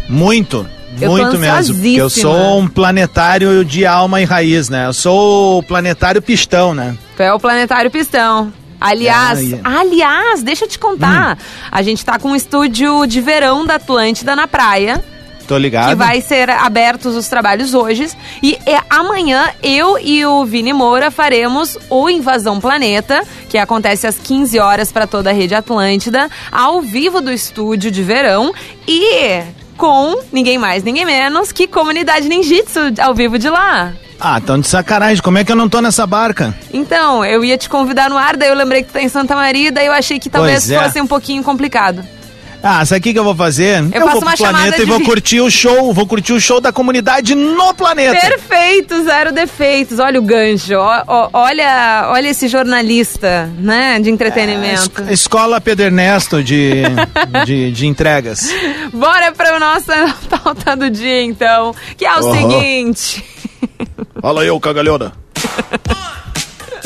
Muito. 0.08 0.66
Eu 1.00 1.10
muito 1.10 1.38
mesmo. 1.38 1.86
Eu 1.86 2.08
sou 2.08 2.58
um 2.58 2.66
planetário 2.66 3.64
de 3.64 3.84
alma 3.84 4.20
e 4.20 4.24
raiz, 4.24 4.68
né? 4.68 4.86
Eu 4.86 4.92
sou 4.92 5.58
o 5.58 5.62
planetário 5.62 6.20
pistão, 6.22 6.74
né? 6.74 6.96
Tu 7.16 7.22
é 7.22 7.32
o 7.32 7.38
Planetário 7.38 7.90
Pistão. 7.90 8.52
Aliás, 8.80 9.40
aliás, 9.64 10.42
deixa 10.42 10.64
eu 10.64 10.68
te 10.68 10.78
contar. 10.78 11.36
Hum. 11.36 11.42
A 11.70 11.82
gente 11.82 12.04
tá 12.04 12.18
com 12.18 12.30
um 12.30 12.36
estúdio 12.36 13.06
de 13.06 13.20
verão 13.20 13.66
da 13.66 13.74
Atlântida 13.74 14.36
na 14.36 14.46
praia. 14.46 15.02
Tô 15.48 15.56
ligado. 15.56 15.88
Que 15.88 15.94
vai 15.94 16.20
ser 16.20 16.50
abertos 16.50 17.16
os 17.16 17.26
trabalhos 17.26 17.74
hoje. 17.74 18.08
E 18.42 18.56
é, 18.66 18.80
amanhã 18.90 19.48
eu 19.62 19.98
e 19.98 20.24
o 20.24 20.44
Vini 20.44 20.72
Moura 20.72 21.10
faremos 21.10 21.76
o 21.88 22.08
Invasão 22.08 22.60
Planeta, 22.60 23.22
que 23.48 23.56
acontece 23.56 24.06
às 24.06 24.18
15 24.18 24.58
horas 24.58 24.92
para 24.92 25.06
toda 25.06 25.30
a 25.30 25.32
rede 25.32 25.54
Atlântida, 25.54 26.28
ao 26.52 26.82
vivo 26.82 27.20
do 27.20 27.32
estúdio 27.32 27.90
de 27.90 28.02
verão. 28.02 28.52
E 28.86 29.42
com 29.78 30.20
ninguém 30.32 30.58
mais, 30.58 30.82
ninguém 30.82 31.06
menos 31.06 31.52
que 31.52 31.66
Comunidade 31.66 32.28
Ninjitsu 32.28 32.80
ao 33.00 33.14
vivo 33.14 33.38
de 33.38 33.48
lá. 33.48 33.92
Ah, 34.20 34.40
tão 34.40 34.58
de 34.58 34.66
sacanagem. 34.66 35.22
Como 35.22 35.38
é 35.38 35.44
que 35.44 35.52
eu 35.52 35.56
não 35.56 35.68
tô 35.68 35.80
nessa 35.80 36.04
barca? 36.04 36.52
Então, 36.72 37.24
eu 37.24 37.44
ia 37.44 37.56
te 37.56 37.68
convidar 37.68 38.10
no 38.10 38.18
ar, 38.18 38.36
daí 38.36 38.48
eu 38.48 38.54
lembrei 38.56 38.82
que 38.82 38.88
tu 38.88 38.94
tá 38.94 39.00
em 39.00 39.08
Santa 39.08 39.36
Maria, 39.36 39.70
daí 39.70 39.86
eu 39.86 39.92
achei 39.92 40.18
que 40.18 40.28
talvez 40.28 40.68
é. 40.68 40.82
fosse 40.82 41.00
um 41.00 41.06
pouquinho 41.06 41.42
complicado. 41.44 42.04
Ah, 42.62 42.84
sabe 42.84 42.98
o 42.98 43.02
que, 43.02 43.12
que 43.12 43.18
eu 43.18 43.24
vou 43.24 43.36
fazer? 43.36 43.84
Eu, 43.92 44.02
faço 44.06 44.20
vou 44.20 44.28
pro 44.30 44.36
planeta 44.36 44.82
e 44.82 44.84
vou 44.84 45.00
curtir 45.02 45.40
o 45.40 45.48
show. 45.50 45.92
Vou 45.94 46.06
curtir 46.06 46.32
o 46.32 46.40
show 46.40 46.60
da 46.60 46.72
comunidade 46.72 47.34
no 47.34 47.72
planeta. 47.72 48.18
Perfeito, 48.20 49.04
zero 49.04 49.32
defeitos. 49.32 49.98
Olha 50.00 50.18
o 50.18 50.22
gancho. 50.22 50.74
ó- 50.74 51.04
ó- 51.06 51.30
olha, 51.32 52.08
olha 52.12 52.28
esse 52.28 52.48
jornalista, 52.48 53.48
né, 53.58 54.00
de 54.00 54.10
entretenimento. 54.10 55.02
Es- 55.02 55.20
Escola 55.20 55.60
Pedro 55.60 55.86
Ernesto 55.86 56.42
de, 56.42 56.82
de, 57.46 57.70
de 57.70 57.86
entregas. 57.86 58.50
Bora 58.92 59.30
pra 59.32 59.58
nossa 59.60 60.14
pauta 60.28 60.74
do 60.74 60.90
dia, 60.90 61.22
então. 61.22 61.72
Que 61.96 62.04
é 62.04 62.14
o 62.16 62.24
Uhum. 62.24 62.34
seguinte. 62.34 63.24
Fala 64.20 64.42
aí, 64.42 64.50
ô 64.50 64.58
cagalhona. 64.58 65.12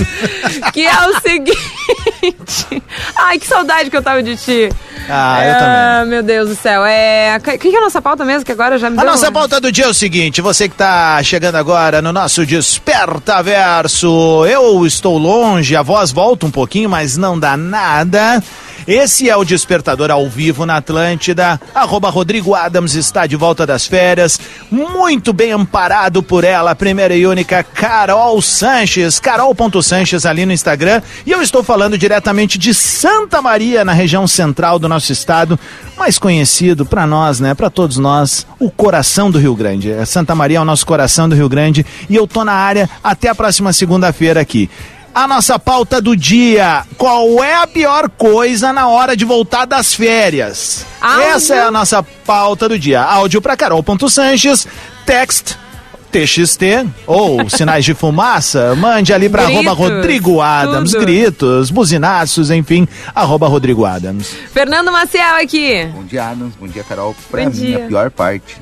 Que 0.73 0.87
é 0.87 1.07
o 1.09 1.21
seguinte. 1.21 2.83
Ai, 3.17 3.39
que 3.39 3.47
saudade 3.47 3.91
que 3.91 3.97
eu 3.97 4.03
tava 4.03 4.23
de 4.23 4.37
ti. 4.37 4.69
Ah, 5.09 5.45
eu 5.45 5.53
Ah, 5.55 5.59
também. 5.99 6.11
meu 6.11 6.23
Deus 6.23 6.49
do 6.51 6.55
céu. 6.57 6.85
É. 6.85 7.37
O 7.39 7.41
que, 7.43 7.59
que 7.59 7.75
é 7.75 7.79
a 7.79 7.83
nossa 7.83 8.01
pauta 8.01 8.25
mesmo? 8.25 8.45
Que 8.45 8.53
agora 8.53 8.79
já 8.79 8.89
me 8.91 8.99
A 8.99 9.05
nossa 9.05 9.31
pauta 9.33 9.61
do 9.61 9.73
dia 9.73 9.85
é 9.87 9.89
o 9.89 9.95
seguinte, 9.95 10.41
você 10.41 10.69
que 10.69 10.75
tá 10.75 11.21
chegando 11.23 11.57
agora 11.57 12.01
no 12.01 12.13
nosso 12.13 12.45
Desperta 12.47 13.43
Verso, 13.43 14.47
eu 14.47 14.87
estou 14.87 15.19
longe, 15.19 15.75
a 15.77 15.83
voz 15.83 16.11
volta 16.13 16.47
um 16.47 16.51
pouquinho, 16.51 16.89
mas 16.89 17.17
não 17.17 17.39
dá 17.39 17.57
nada. 17.57 18.43
Esse 18.87 19.31
é 19.31 19.37
o 19.37 19.45
Despertador 19.45 20.11
ao 20.11 20.29
vivo 20.29 20.67
na 20.67 20.79
Atlântida. 20.79 21.61
Arroba 21.73 22.11
Rodrigo 22.11 22.53
Adams 22.53 22.95
está 22.97 23.29
de 23.29 23.37
volta 23.37 23.65
das 23.65 23.87
férias. 23.87 24.41
Muito 24.73 25.33
bem 25.33 25.53
amparado 25.53 26.21
por 26.21 26.43
ela, 26.43 26.73
a 26.73 26.75
primeira 26.75 27.15
e 27.15 27.25
única 27.25 27.63
Carol 27.63 28.43
Sanches. 28.43 29.21
Carol.Sanches 29.21 29.92
ali 30.29 30.47
no 30.47 30.53
Instagram. 30.53 31.03
E 31.27 31.31
eu 31.31 31.43
estou 31.43 31.63
falando 31.63 31.99
diretamente 31.99 32.59
de 32.59 32.73
Santa 32.73 33.43
Maria, 33.43 33.85
na 33.85 33.93
região 33.93 34.27
central 34.27 34.79
do 34.79 34.89
nosso 34.89 35.13
estado. 35.13 35.59
Mais 35.97 36.19
conhecido 36.19 36.87
para 36.87 37.07
nós, 37.07 37.41
né? 37.41 37.55
Para 37.55 37.71
todos 37.71 37.99
nós, 37.99 38.47
o 38.59 38.71
coração 38.71 39.31
do 39.31 39.39
Rio 39.39 39.55
Grande. 39.55 39.91
É, 39.91 40.05
Santa 40.05 40.35
Maria 40.35 40.59
é 40.59 40.61
o 40.61 40.65
nosso 40.65 40.87
coração 40.87 41.29
do 41.29 41.35
Rio 41.35 41.49
Grande. 41.49 41.85
E 42.09 42.17
eu 42.17 42.27
tô 42.27 42.45
na 42.45 42.53
área 42.53 42.89
até 43.03 43.29
a 43.29 43.35
próxima 43.35 43.73
segunda-feira 43.73 44.41
aqui. 44.41 44.71
A 45.15 45.29
nossa 45.29 45.59
pauta 45.59 46.01
do 46.01 46.17
dia. 46.17 46.85
Qual 46.97 47.45
é 47.45 47.57
a 47.57 47.67
pior 47.67 48.09
coisa 48.09 48.73
na 48.73 48.89
hora 48.89 49.15
de 49.15 49.27
voltar 49.27 49.67
das 49.67 49.95
férias? 49.95 50.87
Áudio. 51.01 51.23
Essa 51.23 51.55
é 51.55 51.61
a 51.61 51.71
nossa 51.71 52.03
pauta 52.03 52.67
do 52.67 52.79
dia. 52.79 53.03
Áudio 53.03 53.43
para 53.43 53.57
Carol.Sanches, 53.57 54.67
text 55.05 55.57
TXT 56.13 56.87
ou 57.07 57.49
sinais 57.49 57.85
de 57.85 57.95
fumaça, 57.95 58.75
mande 58.77 59.13
ali 59.15 59.29
para 59.31 59.45
arroba 59.45 59.73
Rodrigo 59.73 60.41
Adams, 60.43 60.91
tudo. 60.93 61.01
gritos, 61.01 61.71
buzinaços, 61.71 62.51
enfim, 62.51 62.87
arroba 63.15 63.49
Rodrigo 63.49 63.87
Adams. 63.87 64.29
Fernando 64.53 64.93
Maciel 64.93 65.37
aqui. 65.43 65.87
Bom 65.87 66.05
dia, 66.05 66.29
Adams. 66.29 66.55
Bom 66.61 66.67
dia, 66.69 66.85
Carol. 66.85 67.17
Pra 67.31 67.45
Bom 67.45 67.51
mim, 67.51 67.57
dia. 67.57 67.85
a 67.85 67.89
pior 67.89 68.11
parte 68.11 68.59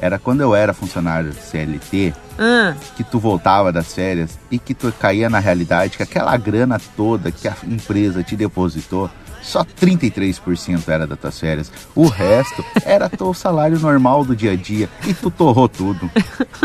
era 0.00 0.18
quando 0.20 0.40
eu 0.42 0.54
era 0.54 0.72
funcionário 0.72 1.32
CLT, 1.50 2.14
Ah, 2.38 2.74
que 2.96 3.02
tu 3.02 3.18
voltava 3.18 3.72
das 3.72 3.92
férias 3.92 4.38
e 4.48 4.56
que 4.56 4.72
tu 4.72 4.92
caía 4.92 5.28
na 5.28 5.40
realidade 5.40 5.96
que 5.96 6.02
aquela 6.04 6.36
grana 6.36 6.80
toda 6.96 7.32
que 7.32 7.48
a 7.48 7.54
empresa 7.66 8.22
te 8.22 8.36
depositou, 8.36 9.10
só 9.48 9.64
33% 9.64 10.88
era 10.88 11.06
das 11.06 11.18
tuas 11.18 11.40
férias. 11.40 11.72
O 11.94 12.06
resto 12.06 12.64
era 12.84 13.08
teu 13.08 13.32
salário 13.34 13.78
normal 13.78 14.24
do 14.24 14.36
dia 14.36 14.52
a 14.52 14.56
dia 14.56 14.88
e 15.06 15.14
tu 15.14 15.30
torrou 15.30 15.68
tudo. 15.68 16.10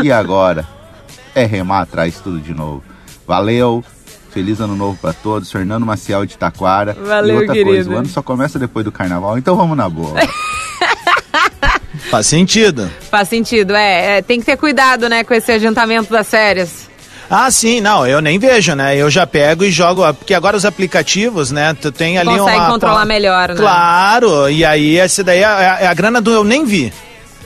E 0.02 0.12
agora 0.12 0.66
é 1.34 1.44
remar 1.44 1.80
atrás 1.80 2.20
tudo 2.20 2.40
de 2.40 2.54
novo. 2.54 2.82
Valeu! 3.26 3.82
Feliz 4.30 4.60
ano 4.60 4.74
novo 4.74 4.98
pra 5.00 5.12
todos. 5.12 5.50
Fernando 5.50 5.86
Maciel 5.86 6.26
de 6.26 6.36
Taquara. 6.36 6.92
Valeu, 6.94 7.36
e 7.36 7.38
outra 7.38 7.54
querido. 7.54 7.70
coisa, 7.70 7.90
o 7.90 7.96
ano 7.96 8.08
só 8.08 8.20
começa 8.20 8.58
depois 8.58 8.84
do 8.84 8.90
carnaval, 8.90 9.38
então 9.38 9.56
vamos 9.56 9.76
na 9.76 9.88
boa. 9.88 10.14
Faz 12.10 12.26
sentido. 12.26 12.90
faz 13.10 13.28
sentido. 13.28 13.74
É, 13.74 14.18
é, 14.18 14.22
tem 14.22 14.40
que 14.40 14.46
ter 14.46 14.56
cuidado, 14.56 15.08
né, 15.08 15.24
com 15.24 15.32
esse 15.32 15.50
adiantamento 15.50 16.12
das 16.12 16.28
férias. 16.28 16.90
Ah, 17.30 17.50
sim, 17.50 17.80
não, 17.80 18.06
eu 18.06 18.20
nem 18.20 18.38
vejo, 18.38 18.74
né? 18.74 18.96
Eu 18.96 19.10
já 19.10 19.26
pego 19.26 19.64
e 19.64 19.70
jogo, 19.70 20.02
porque 20.14 20.34
agora 20.34 20.56
os 20.56 20.64
aplicativos, 20.64 21.50
né? 21.50 21.74
Tu 21.80 21.90
tem 21.90 22.18
ali 22.18 22.28
Consegue 22.28 22.58
uma. 22.58 22.70
controlar 22.70 23.04
melhor, 23.04 23.48
né? 23.48 23.56
Claro, 23.56 24.48
e 24.50 24.64
aí 24.64 24.98
esse 24.98 25.22
daí 25.22 25.38
é, 25.38 25.78
é 25.80 25.86
a 25.86 25.94
grana 25.94 26.20
do 26.20 26.30
eu 26.30 26.44
nem 26.44 26.64
vi. 26.64 26.92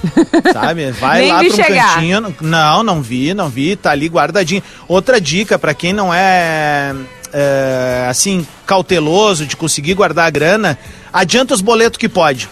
Sabe? 0.52 0.90
Vai 0.92 1.26
lá 1.28 1.38
pra 1.38 1.48
um 1.48 1.50
chegar. 1.56 1.94
cantinho. 1.94 2.36
Não, 2.40 2.82
não 2.82 3.02
vi, 3.02 3.34
não 3.34 3.48
vi, 3.48 3.76
tá 3.76 3.90
ali 3.90 4.08
guardadinho. 4.08 4.62
Outra 4.86 5.20
dica 5.20 5.58
pra 5.58 5.74
quem 5.74 5.92
não 5.92 6.12
é, 6.12 6.94
é, 7.32 8.06
assim 8.08 8.46
cauteloso 8.66 9.46
de 9.46 9.56
conseguir 9.56 9.94
guardar 9.94 10.26
a 10.26 10.30
grana, 10.30 10.78
adianta 11.12 11.54
os 11.54 11.60
boletos 11.60 11.98
que 11.98 12.08
pode. 12.08 12.48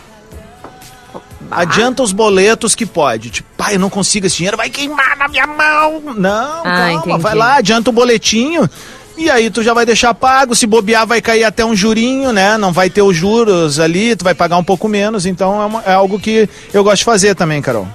Adianta 1.50 2.02
os 2.02 2.12
boletos 2.12 2.74
que 2.74 2.84
pode. 2.86 3.30
Tipo, 3.30 3.48
pai, 3.56 3.74
eu 3.74 3.78
não 3.78 3.90
consigo 3.90 4.26
esse 4.26 4.36
dinheiro, 4.36 4.56
vai 4.56 4.68
queimar 4.70 5.16
na 5.16 5.28
minha 5.28 5.46
mão. 5.46 6.00
Não, 6.16 6.62
calma, 6.62 6.92
entendi. 6.92 7.18
vai 7.22 7.34
lá, 7.34 7.54
adianta 7.56 7.90
o 7.90 7.92
boletinho. 7.92 8.68
E 9.18 9.30
aí 9.30 9.48
tu 9.50 9.62
já 9.62 9.72
vai 9.72 9.86
deixar 9.86 10.12
pago, 10.12 10.54
se 10.54 10.66
bobear 10.66 11.06
vai 11.06 11.22
cair 11.22 11.44
até 11.44 11.64
um 11.64 11.74
jurinho, 11.74 12.32
né? 12.32 12.58
Não 12.58 12.70
vai 12.72 12.90
ter 12.90 13.00
os 13.00 13.16
juros 13.16 13.80
ali, 13.80 14.14
tu 14.14 14.22
vai 14.24 14.34
pagar 14.34 14.58
um 14.58 14.64
pouco 14.64 14.86
menos, 14.88 15.24
então 15.24 15.62
é, 15.62 15.64
uma- 15.64 15.82
é 15.86 15.92
algo 15.94 16.18
que 16.20 16.46
eu 16.74 16.84
gosto 16.84 16.98
de 16.98 17.04
fazer 17.04 17.34
também, 17.34 17.62
Carol. 17.62 17.88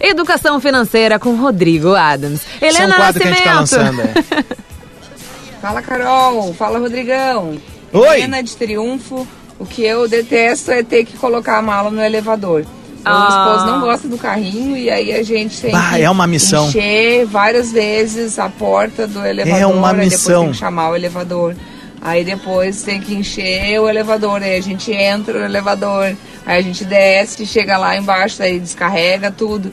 Educação 0.00 0.58
financeira 0.60 1.18
com 1.18 1.36
Rodrigo 1.36 1.94
Adams. 1.94 2.40
É 2.60 2.64
um 2.64 2.68
Helena 2.68 2.94
quadro 2.96 3.20
que 3.20 3.28
a 3.28 3.32
gente 3.32 3.42
tá 3.44 3.54
Nascimento. 3.54 3.96
lançando. 3.96 4.18
é. 4.40 4.44
Fala, 5.60 5.82
Carol. 5.82 6.54
Fala, 6.54 6.78
Rodrigão. 6.78 7.56
Oi. 7.92 8.16
Helena 8.16 8.42
de 8.42 8.56
Triunfo. 8.56 9.28
O 9.58 9.66
que 9.66 9.84
eu 9.84 10.08
detesto 10.08 10.72
é 10.72 10.82
ter 10.82 11.04
que 11.04 11.16
colocar 11.16 11.58
a 11.58 11.62
mala 11.62 11.90
no 11.90 12.02
elevador. 12.02 12.64
Meu 13.04 13.12
Ah. 13.12 13.28
esposo 13.54 13.66
não 13.72 13.80
gosta 13.80 14.08
do 14.08 14.16
carrinho 14.18 14.76
e 14.76 14.88
aí 14.90 15.12
a 15.12 15.22
gente 15.22 15.60
tem 15.60 15.74
Ah, 15.74 15.92
que 15.96 16.02
é 16.02 16.10
uma 16.10 16.26
missão. 16.26 16.68
encher 16.68 17.26
várias 17.26 17.72
vezes 17.72 18.38
a 18.38 18.48
porta 18.48 19.06
do 19.06 19.24
elevador. 19.26 19.72
uma 19.74 19.90
aí 19.90 19.96
missão. 19.96 20.18
Depois 20.28 20.44
tem 20.44 20.52
que 20.52 20.58
chamar 20.58 20.90
o 20.90 20.96
elevador. 20.96 21.56
Aí 22.00 22.24
depois 22.24 22.82
tem 22.82 23.00
que 23.00 23.14
encher 23.14 23.80
o 23.80 23.88
elevador. 23.88 24.42
Aí 24.42 24.56
a 24.56 24.60
gente 24.62 24.90
entra 24.92 25.38
no 25.38 25.44
elevador. 25.44 26.14
Aí 26.44 26.58
a 26.58 26.62
gente 26.62 26.84
desce, 26.84 27.46
chega 27.46 27.76
lá 27.78 27.96
embaixo, 27.96 28.42
aí 28.42 28.58
descarrega 28.58 29.30
tudo. 29.30 29.72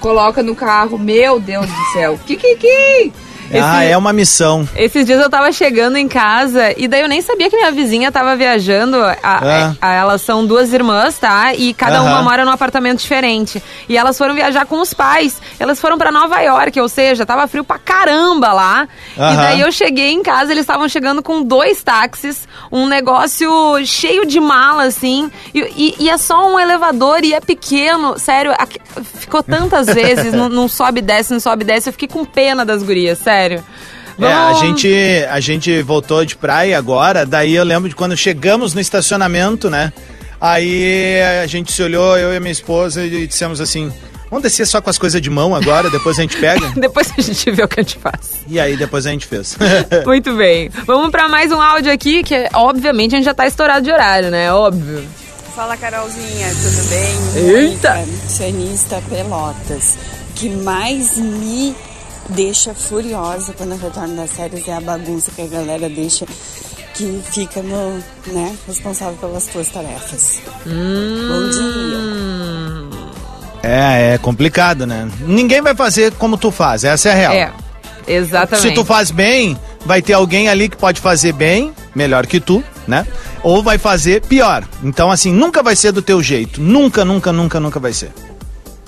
Coloca 0.00 0.42
no 0.42 0.54
carro. 0.54 0.98
Meu 0.98 1.38
Deus 1.40 1.66
do 1.66 1.84
céu. 1.92 2.18
Kikiki! 3.52 3.70
Ah, 3.76 3.84
é 3.84 3.96
uma 3.96 4.12
missão. 4.12 4.68
Esses 4.74 5.04
dias 5.06 5.20
eu 5.20 5.28
tava 5.30 5.52
chegando 5.52 5.96
em 5.96 6.08
casa 6.08 6.72
e 6.76 6.88
daí 6.88 7.00
eu 7.02 7.08
nem 7.08 7.20
sabia 7.22 7.48
que 7.50 7.56
minha 7.56 7.70
vizinha 7.70 8.10
tava 8.10 8.34
viajando. 8.36 8.96
A, 9.02 9.16
Ah. 9.22 9.74
a- 9.80 9.92
elas 9.94 10.22
são 10.22 10.46
duas 10.46 10.72
irmãs, 10.72 11.18
tá? 11.18 11.54
E 11.54 11.72
cada 11.74 11.98
Aham. 11.98 12.10
uma 12.10 12.22
mora 12.22 12.44
num 12.44 12.50
apartamento 12.50 13.00
diferente. 13.00 13.62
E 13.88 13.96
elas 13.96 14.16
foram 14.16 14.34
viajar 14.34 14.66
com 14.66 14.80
os 14.80 14.94
pais. 14.94 15.40
Elas 15.60 15.80
foram 15.80 15.98
pra 15.98 16.10
Nova 16.10 16.40
York, 16.40 16.80
ou 16.80 16.88
seja, 16.88 17.26
tava 17.26 17.46
frio 17.46 17.64
pra 17.64 17.78
caramba 17.78 18.52
lá. 18.52 18.88
E 19.16 19.20
Aham. 19.20 19.36
daí 19.36 19.60
eu 19.60 19.70
cheguei 19.72 20.10
em 20.12 20.22
casa, 20.22 20.52
eles 20.52 20.62
estavam 20.62 20.88
chegando 20.88 21.22
com 21.22 21.42
dois 21.42 21.82
táxis, 21.82 22.48
um 22.70 22.86
negócio 22.86 23.50
cheio 23.84 24.24
de 24.26 24.40
mala, 24.40 24.84
assim. 24.84 25.30
E, 25.54 25.60
e- 25.76 25.94
e 26.04 26.10
é 26.10 26.16
só 26.16 26.52
um 26.52 26.58
elevador 26.58 27.22
e 27.24 27.34
é 27.34 27.40
pequeno. 27.40 28.18
Sério, 28.18 28.52
aqui- 28.58 28.80
ficou 29.18 29.42
tantas 29.42 29.86
vezes, 29.92 30.32
não, 30.32 30.48
não 30.48 30.68
sobe 30.68 31.00
e 31.00 31.02
desce, 31.02 31.32
não 31.32 31.40
sobe 31.40 31.62
e 31.62 31.66
desce. 31.66 31.88
Eu 31.88 31.92
fiquei 31.92 32.08
com 32.08 32.24
pena 32.24 32.64
das 32.64 32.82
gurias, 32.82 33.18
sério. 33.18 33.41
É, 34.20 34.26
a 34.32 34.52
Vamos- 34.52 34.60
gente, 34.60 35.26
a 35.30 35.40
gente 35.40 35.82
voltou 35.82 36.24
de 36.24 36.36
praia 36.36 36.76
agora, 36.78 37.24
daí 37.26 37.54
eu 37.54 37.64
lembro 37.64 37.88
de 37.88 37.94
quando 37.94 38.16
chegamos 38.16 38.74
no 38.74 38.80
estacionamento, 38.80 39.68
né? 39.70 39.92
Aí 40.40 41.20
a 41.42 41.46
gente 41.46 41.72
se 41.72 41.82
olhou, 41.82 42.18
eu 42.18 42.32
e 42.32 42.36
a 42.36 42.40
minha 42.40 42.52
esposa, 42.52 43.04
e 43.04 43.26
dissemos 43.26 43.60
assim: 43.60 43.92
vamos 44.28 44.42
descer 44.42 44.66
só 44.66 44.80
com 44.80 44.90
as 44.90 44.98
coisas 44.98 45.20
de 45.20 45.30
mão 45.30 45.54
agora, 45.54 45.88
depois 45.88 46.18
a 46.18 46.22
gente 46.22 46.36
pega. 46.36 46.68
Depois 46.76 47.10
a 47.16 47.20
gente 47.22 47.50
vê 47.52 47.62
o 47.62 47.68
que 47.68 47.80
a 47.80 47.82
gente 47.82 47.98
faz. 47.98 48.42
E 48.48 48.58
aí 48.60 48.76
depois 48.76 49.06
a 49.06 49.10
gente 49.10 49.26
fez. 49.26 49.56
Muito 50.04 50.34
bem. 50.36 50.68
Vamos 50.84 51.10
pra 51.10 51.28
mais 51.28 51.50
um 51.52 51.60
áudio 51.60 51.92
aqui, 51.92 52.22
que 52.22 52.48
obviamente 52.54 53.14
a 53.14 53.18
gente 53.18 53.24
já 53.24 53.34
tá 53.34 53.46
estourado 53.46 53.84
de 53.84 53.90
horário, 53.92 54.30
né? 54.30 54.52
Óbvio. 54.52 55.04
Fala 55.54 55.76
Carolzinha, 55.76 56.48
tudo 56.48 56.88
bem? 56.88 57.56
Eita! 57.56 57.94
Nutricionista 57.96 59.02
Pelotas. 59.08 59.96
O 60.30 60.34
que 60.34 60.48
mais 60.48 61.16
me 61.18 61.74
deixa 62.28 62.74
furiosa 62.74 63.52
quando 63.52 63.72
eu 63.72 63.78
retorno 63.78 64.16
das 64.16 64.30
séries 64.30 64.66
é 64.66 64.74
a 64.74 64.80
bagunça 64.80 65.30
que 65.30 65.42
a 65.42 65.46
galera 65.46 65.88
deixa 65.88 66.26
que 66.94 67.22
fica 67.30 67.62
no, 67.62 68.02
né, 68.26 68.54
responsável 68.66 69.16
pelas 69.16 69.46
tuas 69.46 69.68
tarefas. 69.68 70.40
Hum. 70.66 71.28
Bom 71.28 71.50
dia. 71.50 73.12
É, 73.62 74.14
é 74.14 74.18
complicado, 74.18 74.86
né? 74.86 75.08
Ninguém 75.20 75.62
vai 75.62 75.74
fazer 75.74 76.12
como 76.14 76.36
tu 76.36 76.50
faz, 76.50 76.84
essa 76.84 77.08
é 77.08 77.12
a 77.12 77.14
real. 77.14 77.32
É, 77.32 77.52
exatamente. 78.06 78.68
Se 78.68 78.74
tu 78.74 78.84
faz 78.84 79.10
bem, 79.10 79.56
vai 79.86 80.02
ter 80.02 80.12
alguém 80.14 80.48
ali 80.48 80.68
que 80.68 80.76
pode 80.76 81.00
fazer 81.00 81.32
bem, 81.32 81.72
melhor 81.94 82.26
que 82.26 82.40
tu, 82.40 82.62
né? 82.86 83.06
Ou 83.42 83.62
vai 83.62 83.78
fazer 83.78 84.20
pior. 84.22 84.64
Então, 84.82 85.10
assim, 85.10 85.32
nunca 85.32 85.62
vai 85.62 85.76
ser 85.76 85.92
do 85.92 86.02
teu 86.02 86.22
jeito. 86.22 86.60
Nunca, 86.60 87.04
nunca, 87.04 87.32
nunca, 87.32 87.58
nunca 87.60 87.80
vai 87.80 87.92
ser. 87.92 88.12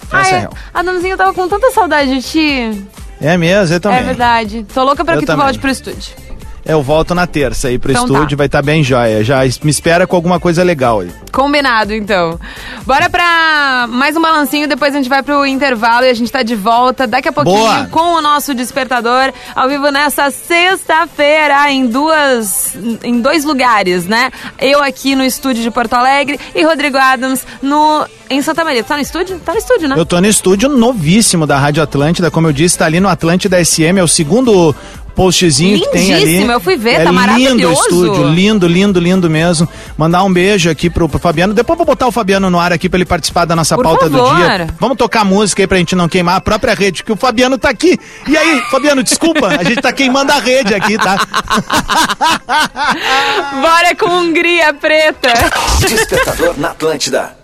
Essa 0.08 0.16
Ah, 0.16 0.20
é 0.20 0.32
a 0.32 0.36
é. 0.36 0.40
real. 0.40 0.52
Adamzinho, 0.74 1.12
eu 1.12 1.16
tava 1.16 1.32
com 1.32 1.48
tanta 1.48 1.70
saudade 1.70 2.20
de 2.20 2.22
ti. 2.22 2.84
É 3.24 3.36
mesmo, 3.38 3.74
eu 3.74 3.80
também. 3.80 3.98
É 3.98 4.02
verdade. 4.02 4.66
Tô 4.74 4.84
louca 4.84 5.04
pra 5.04 5.14
Eu 5.14 5.20
que 5.20 5.24
tu 5.24 5.28
também. 5.28 5.44
volte 5.46 5.58
pro 5.58 5.70
estúdio. 5.70 6.14
Eu 6.64 6.82
volto 6.82 7.14
na 7.14 7.26
terça 7.26 7.68
aí 7.68 7.78
pro 7.78 7.92
Então 7.92 8.04
estúdio, 8.06 8.30
tá. 8.30 8.36
vai 8.36 8.46
estar 8.46 8.62
bem 8.62 8.82
jóia. 8.82 9.22
Já 9.22 9.40
me 9.62 9.70
espera 9.70 10.06
com 10.06 10.16
alguma 10.16 10.40
coisa 10.40 10.62
legal 10.62 11.00
aí. 11.00 11.10
Combinado, 11.30 11.92
então. 11.92 12.40
Bora 12.86 13.10
pra 13.10 13.86
mais 13.88 14.16
um 14.16 14.22
balancinho, 14.22 14.66
depois 14.66 14.94
a 14.94 14.96
gente 14.96 15.08
vai 15.08 15.22
pro 15.22 15.44
intervalo 15.44 16.06
e 16.06 16.08
a 16.08 16.14
gente 16.14 16.32
tá 16.32 16.42
de 16.42 16.54
volta 16.54 17.06
daqui 17.06 17.28
a 17.28 17.32
pouquinho 17.32 17.56
Boa. 17.58 17.88
com 17.90 18.14
o 18.14 18.20
nosso 18.22 18.54
despertador, 18.54 19.32
ao 19.54 19.68
vivo 19.68 19.90
nessa 19.90 20.30
sexta-feira, 20.30 21.70
em 21.70 21.86
duas. 21.86 22.74
em 23.02 23.20
dois 23.20 23.44
lugares, 23.44 24.06
né? 24.06 24.30
Eu 24.58 24.82
aqui 24.82 25.14
no 25.14 25.24
estúdio 25.24 25.62
de 25.62 25.70
Porto 25.70 25.92
Alegre 25.94 26.40
e 26.54 26.62
Rodrigo 26.64 26.96
Adams 26.96 27.46
no. 27.60 28.06
Em 28.30 28.40
Santa 28.40 28.64
Maria. 28.64 28.82
Tu 28.82 28.86
tá 28.86 28.96
no 28.96 29.02
estúdio? 29.02 29.38
Tá 29.40 29.52
no 29.52 29.58
estúdio, 29.58 29.88
né? 29.88 29.94
Eu 29.98 30.06
tô 30.06 30.18
no 30.18 30.26
estúdio 30.26 30.68
novíssimo 30.70 31.46
da 31.46 31.58
Rádio 31.58 31.82
Atlântida, 31.82 32.30
como 32.30 32.46
eu 32.48 32.52
disse, 32.54 32.78
tá 32.78 32.86
ali 32.86 32.98
no 32.98 33.08
Atlântida 33.08 33.62
SM, 33.62 33.98
é 33.98 34.02
o 34.02 34.08
segundo 34.08 34.74
postzinho 35.14 35.80
que 35.80 35.90
tem 35.90 36.14
ali. 36.14 36.24
Lindíssimo, 36.24 36.52
eu 36.52 36.60
fui 36.60 36.76
ver, 36.76 36.90
é 36.90 36.94
tá 36.96 37.00
lindo 37.04 37.10
o 37.10 37.14
maravilhoso. 37.14 37.82
estúdio, 37.82 38.28
lindo, 38.28 38.66
lindo, 38.66 39.00
lindo 39.00 39.30
mesmo. 39.30 39.68
Mandar 39.96 40.22
um 40.24 40.32
beijo 40.32 40.68
aqui 40.68 40.90
pro, 40.90 41.08
pro 41.08 41.18
Fabiano. 41.18 41.54
Depois 41.54 41.76
vou 41.76 41.86
botar 41.86 42.06
o 42.06 42.12
Fabiano 42.12 42.50
no 42.50 42.58
ar 42.58 42.72
aqui 42.72 42.88
pra 42.88 42.98
ele 42.98 43.04
participar 43.04 43.44
da 43.44 43.56
nossa 43.56 43.76
Por 43.76 43.84
pauta 43.84 44.08
do 44.08 44.18
favor. 44.18 44.36
dia. 44.36 44.66
Vamos 44.80 44.96
tocar 44.96 45.24
música 45.24 45.62
aí 45.62 45.66
pra 45.66 45.78
gente 45.78 45.94
não 45.94 46.08
queimar 46.08 46.36
a 46.36 46.40
própria 46.40 46.74
rede, 46.74 47.02
que 47.04 47.12
o 47.12 47.16
Fabiano 47.16 47.56
tá 47.56 47.70
aqui. 47.70 47.98
E 48.26 48.36
aí, 48.36 48.60
Fabiano, 48.70 49.02
desculpa, 49.02 49.48
a 49.48 49.64
gente 49.64 49.80
tá 49.80 49.92
queimando 49.92 50.32
a 50.32 50.38
rede 50.38 50.74
aqui, 50.74 50.98
tá? 50.98 51.16
Bora 53.60 53.94
com 53.96 54.10
Hungria 54.10 54.74
Preta! 54.74 55.32
Despertador 55.80 56.54
na 56.58 56.70
Atlântida. 56.70 57.43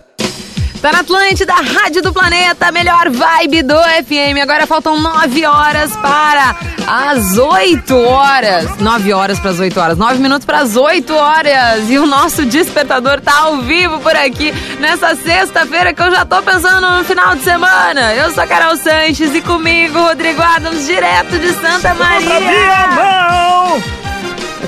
Tá 0.81 0.91
na 0.91 1.01
Atlântida, 1.01 1.53
Rádio 1.53 2.01
do 2.01 2.11
Planeta, 2.11 2.71
melhor 2.71 3.07
vibe 3.07 3.61
do 3.61 3.75
FM. 3.75 4.41
Agora 4.41 4.65
faltam 4.65 4.99
nove 4.99 5.45
horas 5.45 5.95
para 5.97 6.55
as 6.87 7.37
8 7.37 7.95
horas. 7.95 8.79
Nove 8.79 9.13
horas 9.13 9.39
para 9.39 9.51
as 9.51 9.59
8 9.59 9.79
horas. 9.79 9.97
Nove 9.99 10.15
minutos 10.15 10.43
para 10.43 10.57
as 10.57 10.75
8 10.75 11.13
horas. 11.13 11.87
E 11.87 11.99
o 11.99 12.07
nosso 12.07 12.47
despertador 12.47 13.21
tá 13.21 13.41
ao 13.41 13.57
vivo 13.57 13.99
por 13.99 14.15
aqui 14.15 14.51
nessa 14.79 15.15
sexta-feira 15.15 15.93
que 15.93 16.01
eu 16.01 16.09
já 16.09 16.25
tô 16.25 16.41
pensando 16.41 16.97
no 16.97 17.03
final 17.03 17.35
de 17.35 17.43
semana. 17.43 18.15
Eu 18.15 18.31
sou 18.31 18.43
a 18.43 18.47
Carol 18.47 18.75
Sanches 18.75 19.35
e 19.35 19.41
comigo 19.41 19.99
Rodrigo 19.99 20.41
Adams, 20.41 20.87
direto 20.87 21.37
de 21.37 21.53
Santa 21.61 21.93
Maria. 21.93 22.39
Eu 23.77 24.00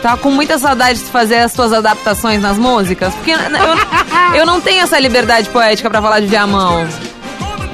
tava 0.03 0.17
com 0.17 0.29
muita 0.29 0.59
saudade 0.59 0.99
de 0.99 1.05
fazer 1.05 1.37
as 1.37 1.53
tuas 1.53 1.71
adaptações 1.71 2.41
nas 2.41 2.57
músicas, 2.59 3.15
porque 3.15 3.31
eu, 3.31 3.37
eu 4.35 4.45
não 4.45 4.59
tenho 4.59 4.81
essa 4.81 4.99
liberdade 4.99 5.49
poética 5.49 5.89
pra 5.89 6.01
falar 6.01 6.19
de 6.19 6.27
Viamão. 6.27 6.85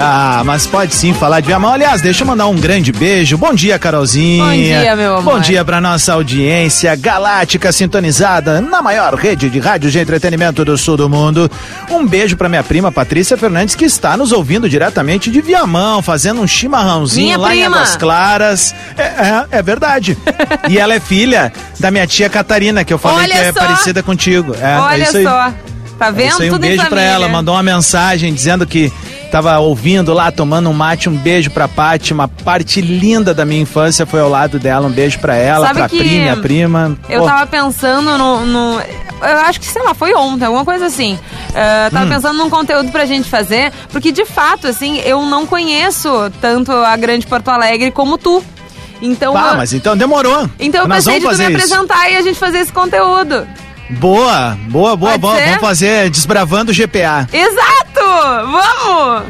Ah, 0.01 0.43
mas 0.45 0.65
pode 0.65 0.95
sim 0.95 1.13
falar 1.13 1.41
de 1.41 1.47
Viamão. 1.47 1.73
Aliás, 1.73 2.01
deixa 2.01 2.23
eu 2.23 2.27
mandar 2.27 2.47
um 2.47 2.55
grande 2.55 2.89
beijo. 2.91 3.38
Bom 3.38 3.53
dia, 3.53 3.77
Carolzinha. 3.77 4.45
Bom 4.45 4.51
dia, 4.53 4.95
meu 4.95 5.17
amor. 5.17 5.33
Bom 5.33 5.39
dia 5.41 5.65
pra 5.65 5.81
nossa 5.81 6.13
audiência 6.13 6.95
galáctica 6.95 7.69
sintonizada 7.71 8.62
na 8.62 8.81
maior 8.81 9.13
rede 9.15 9.49
de 9.49 9.59
rádio 9.59 9.91
de 9.91 9.99
entretenimento 9.99 10.63
do 10.63 10.77
sul 10.77 10.95
do 10.95 11.09
mundo. 11.09 11.51
Um 11.91 12.07
beijo 12.07 12.38
pra 12.38 12.47
minha 12.47 12.63
prima 12.63 12.91
Patrícia 12.93 13.35
Fernandes, 13.38 13.75
que 13.75 13.83
está 13.83 14.15
nos 14.15 14.31
ouvindo 14.31 14.69
diretamente 14.69 15.29
de 15.29 15.41
Viamão, 15.41 16.01
fazendo 16.01 16.39
um 16.41 16.47
chimarrãozinho 16.47 17.25
Minha 17.25 17.38
lá 17.38 17.53
em 17.55 17.59
prima. 17.59 17.75
Águas 17.75 17.95
Claras. 17.97 18.75
É, 18.97 19.03
é, 19.03 19.45
é 19.51 19.62
verdade. 19.62 20.17
e 20.69 20.77
ela 20.77 20.93
é 20.93 20.99
filha 21.01 21.51
da 21.77 21.91
minha 21.91 22.07
tia 22.07 22.29
Catarina, 22.29 22.85
que 22.85 22.93
eu 22.93 22.97
falei 22.97 23.23
Olha 23.25 23.33
que 23.35 23.41
é 23.41 23.51
só. 23.53 23.59
parecida 23.59 24.01
contigo. 24.01 24.55
É, 24.62 24.75
é 24.75 24.79
Olha 24.79 25.03
isso 25.03 25.17
aí. 25.17 25.23
só. 25.25 25.53
Tá 25.99 26.07
É 26.07 26.12
vendo? 26.13 26.29
isso 26.29 26.41
aí, 26.41 26.49
um 26.49 26.53
Tudo 26.53 26.63
em 26.65 26.69
beijo 26.69 26.85
pra 26.88 27.01
ela, 27.01 27.27
mandou 27.27 27.53
uma 27.55 27.63
mensagem 27.63 28.33
dizendo 28.33 28.65
que 28.65 28.89
tava 29.31 29.57
ouvindo 29.59 30.13
lá, 30.13 30.31
tomando 30.31 30.69
um 30.69 30.73
mate, 30.73 31.07
um 31.09 31.15
beijo 31.15 31.49
pra 31.51 31.67
Paty, 31.67 32.13
uma 32.13 32.27
parte 32.27 32.81
linda 32.81 33.33
da 33.33 33.45
minha 33.45 33.61
infância 33.61 34.05
foi 34.05 34.19
ao 34.19 34.29
lado 34.29 34.57
dela, 34.59 34.87
um 34.87 34.91
beijo 34.91 35.19
pra 35.19 35.35
ela, 35.35 35.67
Sabe 35.67 35.79
pra 35.79 35.89
prima, 35.89 36.03
minha 36.05 36.37
prima. 36.37 36.97
Eu 37.09 37.21
Pô, 37.21 37.25
tava 37.27 37.47
pensando 37.47 38.17
no, 38.17 38.45
no- 38.45 38.81
Eu 39.21 39.37
acho 39.39 39.59
que, 39.59 39.65
sei 39.67 39.81
lá, 39.83 39.93
foi 39.93 40.13
ontem, 40.15 40.45
alguma 40.45 40.63
coisa 40.63 40.85
assim. 40.85 41.13
Uh, 41.49 41.91
tava 41.91 42.05
Hum. 42.05 42.09
pensando 42.09 42.37
num 42.37 42.49
conteúdo 42.49 42.89
pra 42.91 43.05
gente 43.05 43.27
fazer, 43.29 43.71
porque 43.91 44.11
de 44.13 44.23
fato, 44.25 44.65
assim, 44.67 44.97
eu 44.99 45.21
não 45.23 45.45
conheço 45.45 46.09
tanto 46.41 46.71
a 46.71 46.95
Grande 46.95 47.27
Porto 47.27 47.49
Alegre 47.49 47.91
como 47.91 48.17
tu. 48.17 48.41
Então, 49.01 49.33
eu- 49.33 49.55
mas 49.57 49.73
então 49.73 49.95
demorou. 49.97 50.49
então 50.59 50.81
eu 50.83 50.87
Nós 50.87 51.03
pensei 51.05 51.19
de 51.19 51.25
tu 51.25 51.29
me 51.29 51.37
fazer 51.37 51.51
isso. 51.51 51.73
apresentar 51.73 52.09
e 52.11 52.15
a 52.17 52.21
gente 52.21 52.39
fazer 52.39 52.59
esse 52.59 52.71
conteúdo. 52.71 53.45
Boa, 53.91 54.57
boa, 54.69 54.95
boa, 54.95 55.11
Pode 55.13 55.21
boa. 55.21 55.35
ser? 55.35 55.45
Vamos 55.47 55.61
fazer 55.61 56.09
Desbravando 56.11 56.71
o 56.71 56.73
GPA. 56.73 57.27
Exato! 57.33 57.88
Vamos! 58.52 59.24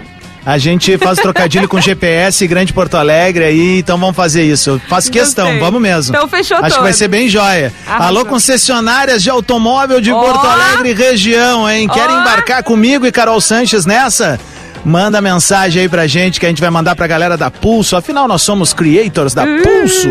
A 0.45 0.57
gente 0.57 0.97
faz 0.97 1.19
trocadilho 1.19 1.67
com 1.67 1.79
GPS 1.79 2.47
Grande 2.47 2.73
Porto 2.73 2.95
Alegre 2.95 3.43
aí, 3.43 3.79
então 3.79 3.97
vamos 3.99 4.15
fazer 4.15 4.43
isso. 4.43 4.81
Faço 4.87 5.11
questão, 5.11 5.59
vamos 5.59 5.81
mesmo. 5.81 6.15
Então 6.15 6.27
fechou 6.27 6.57
Acho 6.57 6.77
que 6.77 6.81
vai 6.81 6.91
todo. 6.91 6.97
ser 6.97 7.07
bem 7.07 7.27
joia. 7.27 7.71
Arrasou. 7.85 8.07
Alô, 8.07 8.25
concessionárias 8.25 9.21
de 9.21 9.29
automóvel 9.29 10.01
de 10.01 10.11
Ó. 10.11 10.19
Porto 10.19 10.47
Alegre 10.47 10.93
região, 10.93 11.69
hein? 11.69 11.87
Querem 11.87 12.15
embarcar 12.15 12.63
comigo 12.63 13.05
e 13.05 13.11
Carol 13.11 13.39
Sanches 13.39 13.85
nessa? 13.85 14.39
Manda 14.83 15.21
mensagem 15.21 15.83
aí 15.83 15.89
pra 15.89 16.07
gente 16.07 16.39
que 16.39 16.45
a 16.45 16.49
gente 16.49 16.61
vai 16.61 16.69
mandar 16.69 16.95
pra 16.95 17.05
galera 17.05 17.35
da 17.37 17.51
Pulso. 17.51 17.95
Afinal, 17.97 18.27
nós 18.27 18.41
somos 18.41 18.73
creators 18.73 19.33
da 19.33 19.43
Pulso. 19.45 20.09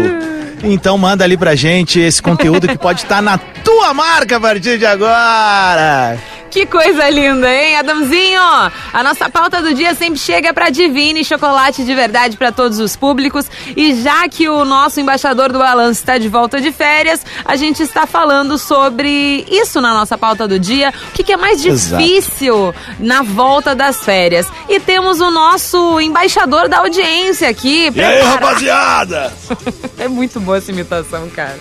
Então 0.63 0.99
manda 0.99 1.25
ali 1.25 1.37
pra 1.37 1.55
gente 1.55 1.99
esse 1.99 2.21
conteúdo 2.21 2.69
que 2.69 2.77
pode 2.77 3.03
estar 3.03 3.23
na 3.23 3.39
tua 3.39 3.95
marca 3.95 4.37
a 4.37 4.41
partir 4.41 4.79
de 4.79 4.85
agora. 4.87 6.19
Que 6.51 6.65
coisa 6.65 7.11
linda, 7.11 7.53
hein, 7.53 7.77
Adamzinho? 7.77 8.41
A 8.41 9.03
nossa 9.03 9.29
pauta 9.29 9.61
do 9.61 9.75
dia 9.75 9.95
sempre 9.95 10.19
chega 10.19 10.53
para 10.55 10.71
Divine, 10.71 11.23
chocolate 11.25 11.85
de 11.85 11.95
verdade 11.95 12.37
para 12.39 12.51
todos 12.51 12.79
os 12.79 12.97
públicos. 12.97 13.47
E 13.77 13.95
já 14.03 14.27
que 14.29 14.49
o 14.49 14.65
nosso 14.65 14.99
embaixador 14.99 15.53
do 15.53 15.59
balanço 15.59 16.01
está 16.01 16.17
de 16.17 16.29
volta 16.29 16.59
de 16.61 16.73
férias, 16.73 17.25
a 17.45 17.55
gente 17.55 17.83
está 17.83 18.07
falando 18.07 18.57
sobre 18.57 19.45
isso 19.51 19.81
na 19.81 19.93
nossa 19.93 20.17
pauta 20.17 20.49
do 20.49 20.59
dia. 20.59 20.93
O 21.11 21.13
que, 21.13 21.23
que 21.23 21.33
é 21.33 21.37
mais 21.37 21.63
Exato. 21.65 22.03
difícil 22.03 22.75
na 22.99 23.23
volta 23.23 23.75
das 23.75 24.03
férias? 24.03 24.47
E 24.71 24.81
temos 24.81 25.21
o 25.21 25.31
nosso 25.31 26.01
embaixador 26.01 26.67
da 26.69 26.79
audiência 26.79 27.49
aqui. 27.49 27.91
E 27.95 28.03
aí, 28.03 28.23
rapaziada? 28.23 29.33
É 29.99 30.07
muito 30.07 30.39
boa 30.39 30.59
essa 30.59 30.71
imitação, 30.71 31.29
cara. 31.31 31.59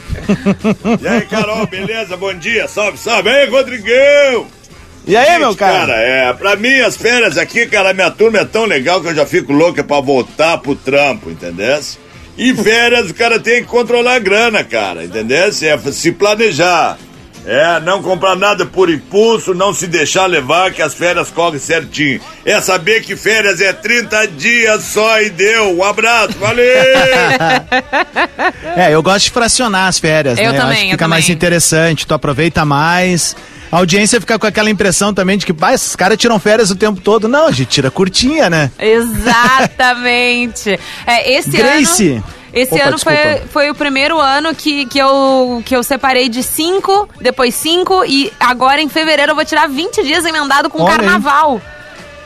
E 1.02 1.08
aí, 1.08 1.21
Carol, 1.21 1.65
beleza? 1.65 2.15
Bom 2.15 2.34
dia, 2.36 2.67
salve, 2.67 2.97
salve. 2.97 3.30
Ei, 3.30 3.50
Rodrigão! 3.50 4.57
E 5.08 5.15
aí, 5.15 5.26
Gente, 5.26 5.39
meu 5.39 5.56
cara? 5.56 5.88
Cara, 5.88 5.93
é, 6.02 6.34
pra 6.34 6.56
mim 6.58 6.82
as 6.82 6.98
férias 6.98 7.38
aqui, 7.38 7.65
cara, 7.65 7.93
minha 7.93 8.12
turma 8.12 8.39
é 8.39 8.46
tão 8.46 8.65
legal 8.65 9.00
que 9.02 9.08
eu 9.08 9.15
já 9.15 9.26
fico 9.26 9.54
louco 9.54 9.80
é 9.80 9.84
pra 9.84 10.02
voltar 10.02 10.58
pro 10.58 10.76
trampo, 10.76 11.30
entendeu? 11.32 11.80
E 12.38 12.54
férias 12.54 13.10
o 13.10 13.13
cara 13.13 13.39
tem 13.39 13.62
que 13.63 13.67
controlar 13.70 14.15
a 14.15 14.20
grana, 14.20 14.63
cara, 14.63 15.06
entendeu? 15.06 15.48
É 15.48 15.91
se 15.91 16.12
planejar. 16.12 16.98
É, 17.46 17.80
não 17.80 18.04
comprar 18.04 18.36
nada 18.36 18.65
por 18.65 18.89
impulso, 18.89 19.54
não 19.54 19.74
se 19.74 19.88
deixar 19.88 20.26
levar 20.26 20.70
que 20.74 20.82
as 20.82 20.93
férias 20.93 21.30
correm 21.32 21.58
certinho. 21.58 22.20
É 22.43 22.60
saber 22.60 23.02
que 23.02 23.15
férias 23.15 23.62
é 23.62 23.72
30 23.72 24.28
dias 24.28 24.84
só 24.84 25.22
e 25.22 25.30
deu. 25.30 25.78
Um 25.78 25.82
abraço, 25.84 26.38
valeu! 26.38 26.67
É, 28.76 28.93
eu 28.93 29.02
gosto 29.02 29.26
de 29.26 29.32
fracionar 29.32 29.88
as 29.88 29.98
férias, 29.98 30.38
Eu 30.38 30.52
né? 30.52 30.58
também, 30.60 30.72
acho 30.74 30.82
que 30.82 30.88
eu 30.88 30.91
fica 30.91 31.08
mais 31.08 31.26
também. 31.26 31.36
interessante, 31.36 32.06
tu 32.06 32.13
aproveita 32.13 32.63
mais. 32.63 33.36
A 33.71 33.77
audiência 33.77 34.19
fica 34.19 34.39
com 34.39 34.47
aquela 34.47 34.69
impressão 34.69 35.13
também 35.13 35.38
de 35.38 35.45
que, 35.45 35.53
pá, 35.53 35.73
esses 35.73 35.95
caras 35.95 36.17
tiram 36.17 36.39
férias 36.39 36.71
o 36.71 36.75
tempo 36.75 37.01
todo. 37.01 37.27
Não, 37.27 37.47
a 37.47 37.51
gente 37.51 37.69
tira 37.69 37.91
curtinha, 37.91 38.49
né? 38.49 38.71
Exatamente. 38.80 40.80
É, 41.06 41.34
esse 41.34 41.51
Grace. 41.51 42.12
ano. 42.13 42.23
Esse 42.53 42.73
Opa, 42.75 42.88
ano 42.88 42.97
foi, 42.97 43.13
desculpa. 43.13 43.47
foi 43.49 43.69
o 43.69 43.75
primeiro 43.75 44.19
ano 44.19 44.56
que, 44.56 44.86
que, 44.86 44.97
eu, 44.97 45.62
que 45.65 45.75
eu 45.75 45.84
separei 45.84 46.30
de 46.30 46.41
cinco, 46.41 47.08
depois 47.21 47.53
cinco, 47.53 48.03
e 48.06 48.32
agora 48.39 48.82
em 48.82 48.89
fevereiro 48.89 49.34
eu 49.34 49.36
vou 49.36 49.45
tirar 49.45 49.67
20 49.67 50.01
dias 50.03 50.25
emendado 50.25 50.69
com 50.69 50.82
Olha 50.82 50.95
carnaval. 50.95 51.62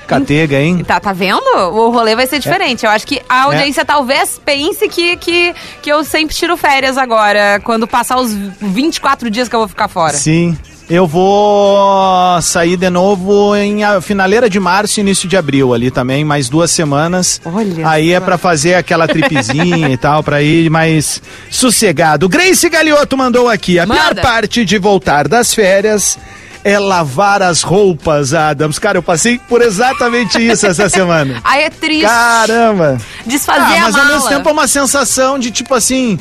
Catega, 0.07 0.59
hein? 0.59 0.83
Tá, 0.83 0.99
tá 0.99 1.13
vendo? 1.13 1.41
O 1.73 1.89
rolê 1.89 2.15
vai 2.15 2.27
ser 2.27 2.39
diferente. 2.39 2.85
Eu 2.85 2.91
acho 2.91 3.07
que 3.07 3.21
a 3.29 3.43
audiência 3.43 3.85
talvez 3.85 4.39
pense 4.43 4.87
que, 4.89 5.15
que, 5.15 5.55
que 5.81 5.89
eu 5.89 6.03
sempre 6.03 6.35
tiro 6.35 6.57
férias 6.57 6.97
agora, 6.97 7.61
quando 7.63 7.87
passar 7.87 8.19
os 8.19 8.33
24 8.33 9.29
dias 9.29 9.47
que 9.47 9.55
eu 9.55 9.59
vou 9.59 9.69
ficar 9.69 9.87
fora. 9.87 10.13
Sim. 10.13 10.57
Eu 10.93 11.07
vou 11.07 12.41
sair 12.41 12.75
de 12.75 12.89
novo 12.89 13.55
em 13.55 13.81
a 13.81 14.01
finaleira 14.01 14.49
de 14.49 14.59
março 14.59 14.99
e 14.99 15.01
início 15.01 15.25
de 15.29 15.37
abril 15.37 15.73
ali 15.73 15.89
também, 15.89 16.25
mais 16.25 16.49
duas 16.49 16.69
semanas. 16.69 17.39
Olha 17.45 17.87
Aí 17.87 18.11
é 18.11 18.19
pra 18.19 18.37
fazer 18.37 18.73
aquela 18.73 19.07
tripezinha 19.07 19.87
e 19.87 19.95
tal, 19.95 20.21
pra 20.21 20.41
ir 20.41 20.69
mais 20.69 21.21
sossegado. 21.49 22.27
Grace 22.27 22.67
Galioto 22.69 23.15
mandou 23.15 23.47
aqui. 23.47 23.79
A 23.79 23.87
pior 23.87 24.09
Manda. 24.09 24.21
parte 24.21 24.65
de 24.65 24.77
voltar 24.77 25.29
das 25.29 25.53
férias 25.53 26.19
é 26.63 26.77
lavar 26.79 27.41
as 27.41 27.61
roupas, 27.61 28.33
Adams. 28.33 28.77
Cara, 28.79 28.97
eu 28.97 29.03
passei 29.03 29.39
por 29.49 29.61
exatamente 29.61 30.37
isso 30.45 30.65
essa 30.67 30.87
semana. 30.89 31.41
Aí 31.43 31.63
é 31.63 31.69
triste. 31.69 32.05
Caramba! 32.05 32.97
Desfazer 33.25 33.77
Ah, 33.77 33.81
mas 33.81 33.95
ao 33.95 34.05
mesmo 34.05 34.29
tempo 34.29 34.49
é 34.49 34.51
uma 34.51 34.67
sensação 34.67 35.39
de 35.39 35.51
tipo 35.51 35.73
assim, 35.73 36.19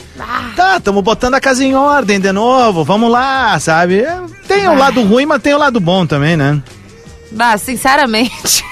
tá, 0.56 0.76
estamos 0.78 1.02
botando 1.02 1.34
a 1.34 1.40
casa 1.40 1.64
em 1.64 1.74
ordem 1.74 2.18
de 2.20 2.32
novo, 2.32 2.84
vamos 2.84 3.10
lá, 3.10 3.58
sabe? 3.60 4.00
É, 4.00 4.18
Tem 4.48 4.68
o 4.68 4.74
lado 4.74 5.02
ruim, 5.02 5.26
mas 5.26 5.42
tem 5.42 5.54
o 5.54 5.58
lado 5.58 5.78
bom 5.80 6.06
também, 6.06 6.36
né? 6.36 6.62
Ah, 7.38 7.56
sinceramente. 7.58 8.64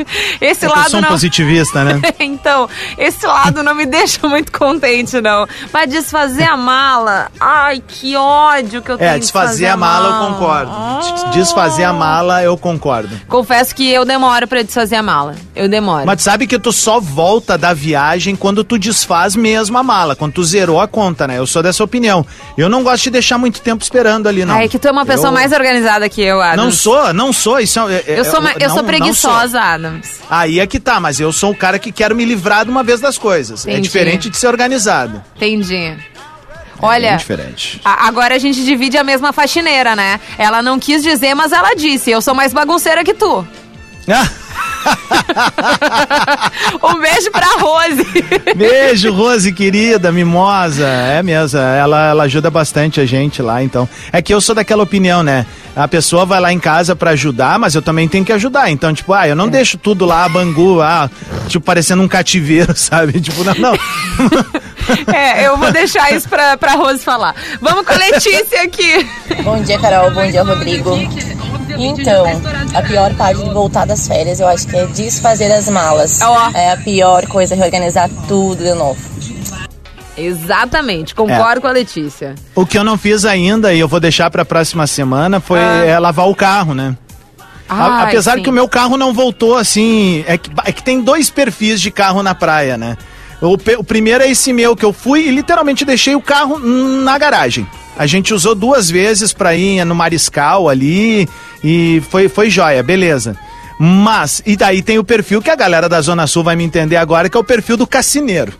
Esse 0.40 0.64
É 0.64 0.68
que 0.68 0.74
eu 0.74 0.78
lado 0.78 0.90
sou 0.90 0.98
um 0.98 1.02
não. 1.02 1.08
positivista, 1.08 1.84
né? 1.84 2.00
então, 2.18 2.68
esse 2.98 3.26
lado 3.26 3.62
não 3.62 3.74
me 3.74 3.86
deixa 3.86 4.26
muito 4.26 4.50
contente, 4.52 5.20
não. 5.20 5.46
Mas 5.72 5.90
desfazer 5.90 6.44
a 6.44 6.56
mala. 6.56 7.28
Ai, 7.38 7.82
que 7.86 8.16
ódio 8.16 8.82
que 8.82 8.90
eu 8.90 8.98
tenho. 8.98 9.10
É, 9.10 9.14
de 9.14 9.20
desfazer 9.20 9.66
a 9.66 9.76
mala 9.76 10.08
eu 10.24 10.28
concordo. 10.32 10.72
Ah. 10.72 11.00
Desfazer 11.32 11.84
a 11.84 11.92
mala 11.92 12.42
eu 12.42 12.56
concordo. 12.56 13.10
Confesso 13.28 13.74
que 13.74 13.90
eu 13.90 14.04
demoro 14.04 14.46
pra 14.48 14.62
desfazer 14.62 14.96
a 14.96 15.02
mala. 15.02 15.34
Eu 15.54 15.68
demoro. 15.68 16.06
Mas 16.06 16.16
tu 16.16 16.22
sabe 16.22 16.46
que 16.46 16.58
tu 16.58 16.72
só 16.72 17.00
volta 17.00 17.56
da 17.58 17.72
viagem 17.74 18.34
quando 18.36 18.62
tu 18.64 18.78
desfaz 18.78 19.34
mesmo 19.36 19.76
a 19.78 19.82
mala, 19.82 20.14
quando 20.16 20.32
tu 20.34 20.44
zerou 20.44 20.80
a 20.80 20.88
conta, 20.88 21.26
né? 21.26 21.38
Eu 21.38 21.46
sou 21.46 21.62
dessa 21.62 21.82
opinião. 21.84 22.24
Eu 22.56 22.68
não 22.68 22.82
gosto 22.82 23.04
de 23.04 23.10
deixar 23.10 23.38
muito 23.38 23.60
tempo 23.60 23.82
esperando 23.82 24.28
ali, 24.28 24.44
não. 24.44 24.56
É 24.56 24.68
que 24.68 24.78
tu 24.78 24.88
é 24.88 24.90
uma 24.90 25.04
pessoa 25.06 25.28
Eu- 25.28 25.32
mais 25.32 25.52
organizada 25.52 26.08
que 26.08 26.20
eu, 26.22 26.40
Adams. 26.40 26.64
Não 26.64 26.70
sou, 26.72 27.12
não 27.14 27.32
sou. 27.32 27.58
Isso 27.60 27.78
é, 27.80 27.94
é- 27.96 28.04
Eu 28.20 28.24
sou, 28.24 28.40
ma- 28.40 28.50
é- 28.50 28.54
eu 28.56 28.60
não- 28.68 28.68
sou 28.68 28.76
não 28.78 28.84
preguiçosa, 28.84 29.60
Aí 30.28 30.60
é 30.60 30.66
que 30.66 30.78
tá, 30.80 31.00
mas 31.00 31.18
eu 31.20 31.32
sou 31.32 31.50
o 31.52 31.56
cara 31.56 31.78
que 31.78 31.90
quero 31.92 32.14
me 32.14 32.24
livrar 32.24 32.64
de 32.64 32.70
uma 32.70 32.82
vez 32.82 33.00
das 33.00 33.16
coisas. 33.18 33.66
É 33.66 33.70
Entendi. 33.72 33.82
diferente 33.88 34.30
de 34.30 34.36
ser 34.36 34.48
organizado. 34.48 35.22
Entendi. 35.36 35.74
É 35.76 35.98
Olha, 36.82 37.16
diferente. 37.16 37.80
a- 37.84 38.06
agora 38.08 38.34
a 38.34 38.38
gente 38.38 38.64
divide 38.64 38.96
a 38.96 39.04
mesma 39.04 39.32
faxineira, 39.32 39.94
né? 39.94 40.18
Ela 40.38 40.62
não 40.62 40.78
quis 40.78 41.02
dizer, 41.02 41.34
mas 41.34 41.52
ela 41.52 41.74
disse. 41.74 42.10
Eu 42.10 42.22
sou 42.22 42.34
mais 42.34 42.52
bagunceira 42.54 43.04
que 43.04 43.12
tu. 43.12 43.46
Um 46.82 46.98
beijo 46.98 47.30
pra 47.30 47.46
Rose. 47.58 48.06
Beijo, 48.56 49.12
Rose, 49.12 49.52
querida, 49.52 50.10
mimosa. 50.10 50.86
É 50.86 51.22
mesmo, 51.22 51.58
ela, 51.58 52.08
ela 52.08 52.24
ajuda 52.24 52.50
bastante 52.50 53.00
a 53.00 53.06
gente 53.06 53.42
lá, 53.42 53.62
então. 53.62 53.88
É 54.12 54.22
que 54.22 54.32
eu 54.32 54.40
sou 54.40 54.54
daquela 54.54 54.82
opinião, 54.82 55.22
né? 55.22 55.46
A 55.74 55.86
pessoa 55.86 56.26
vai 56.26 56.40
lá 56.40 56.52
em 56.52 56.58
casa 56.58 56.96
pra 56.96 57.10
ajudar, 57.10 57.58
mas 57.58 57.74
eu 57.74 57.82
também 57.82 58.08
tenho 58.08 58.24
que 58.24 58.32
ajudar. 58.32 58.70
Então, 58.70 58.92
tipo, 58.92 59.12
ah, 59.12 59.28
eu 59.28 59.36
não 59.36 59.48
deixo 59.48 59.78
tudo 59.78 60.04
lá, 60.04 60.28
bangu, 60.28 60.80
ah, 60.80 61.08
tipo, 61.48 61.64
parecendo 61.64 62.02
um 62.02 62.08
cativeiro, 62.08 62.74
sabe? 62.76 63.20
Tipo, 63.20 63.44
não, 63.44 63.54
não. 63.54 63.74
É, 65.14 65.46
eu 65.46 65.56
vou 65.56 65.70
deixar 65.70 66.12
isso 66.12 66.28
pra, 66.28 66.56
pra 66.56 66.74
Rose 66.74 67.04
falar. 67.04 67.34
Vamos 67.60 67.86
com 67.86 67.92
a 67.92 67.96
Letícia 67.96 68.62
aqui. 68.62 69.06
Bom 69.44 69.62
dia, 69.62 69.78
Carol. 69.78 70.10
Bom 70.10 70.28
dia, 70.28 70.42
Rodrigo. 70.42 70.98
Então, 71.86 72.24
a 72.74 72.82
pior 72.82 73.14
parte 73.14 73.42
de 73.42 73.50
voltar 73.50 73.86
das 73.86 74.06
férias, 74.06 74.40
eu 74.40 74.46
acho 74.48 74.66
que 74.66 74.76
é 74.76 74.86
desfazer 74.86 75.50
as 75.52 75.68
malas. 75.68 76.20
Ó. 76.22 76.50
É 76.54 76.72
a 76.72 76.76
pior 76.76 77.26
coisa, 77.26 77.54
reorganizar 77.54 78.08
tudo 78.28 78.62
de 78.62 78.74
novo. 78.74 78.98
Exatamente, 80.16 81.14
concordo 81.14 81.60
com 81.62 81.66
a 81.66 81.72
Letícia. 81.72 82.34
O 82.54 82.66
que 82.66 82.76
eu 82.76 82.84
não 82.84 82.98
fiz 82.98 83.24
ainda, 83.24 83.72
e 83.72 83.80
eu 83.80 83.88
vou 83.88 84.00
deixar 84.00 84.30
pra 84.30 84.44
próxima 84.44 84.86
semana, 84.86 85.40
foi 85.40 85.60
Ah. 85.60 85.84
é, 85.86 85.98
lavar 85.98 86.28
o 86.28 86.34
carro, 86.34 86.74
né? 86.74 86.96
A- 87.68 88.00
Ai, 88.00 88.08
Apesar 88.08 88.34
sim. 88.36 88.42
que 88.42 88.50
o 88.50 88.52
meu 88.52 88.68
carro 88.68 88.96
não 88.96 89.14
voltou 89.14 89.56
assim. 89.56 90.24
É 90.26 90.36
que, 90.36 90.50
é 90.64 90.72
que 90.72 90.82
tem 90.82 91.00
dois 91.00 91.30
perfis 91.30 91.80
de 91.80 91.90
carro 91.90 92.22
na 92.22 92.34
praia, 92.34 92.76
né? 92.76 92.98
O, 93.40 93.54
o 93.78 93.84
primeiro 93.84 94.22
é 94.24 94.30
esse 94.30 94.52
meu 94.52 94.74
que 94.76 94.84
eu 94.84 94.92
fui 94.92 95.28
e 95.28 95.30
literalmente 95.30 95.84
deixei 95.84 96.14
o 96.14 96.20
carro 96.20 96.58
na 96.58 97.16
garagem. 97.16 97.66
A 97.96 98.06
gente 98.06 98.32
usou 98.32 98.54
duas 98.54 98.90
vezes 98.90 99.32
pra 99.32 99.54
ir 99.54 99.84
no 99.84 99.94
Mariscal 99.94 100.68
ali 100.68 101.28
e 101.62 102.02
foi, 102.10 102.28
foi 102.28 102.48
joia, 102.48 102.82
beleza. 102.82 103.36
Mas, 103.82 104.42
e 104.44 104.56
daí 104.58 104.82
tem 104.82 104.98
o 104.98 105.04
perfil 105.04 105.40
que 105.40 105.48
a 105.50 105.56
galera 105.56 105.88
da 105.88 106.00
Zona 106.02 106.26
Sul 106.26 106.44
vai 106.44 106.54
me 106.54 106.62
entender 106.64 106.96
agora, 106.96 107.30
que 107.30 107.36
é 107.36 107.40
o 107.40 107.44
perfil 107.44 107.78
do 107.78 107.86
cassineiro. 107.86 108.52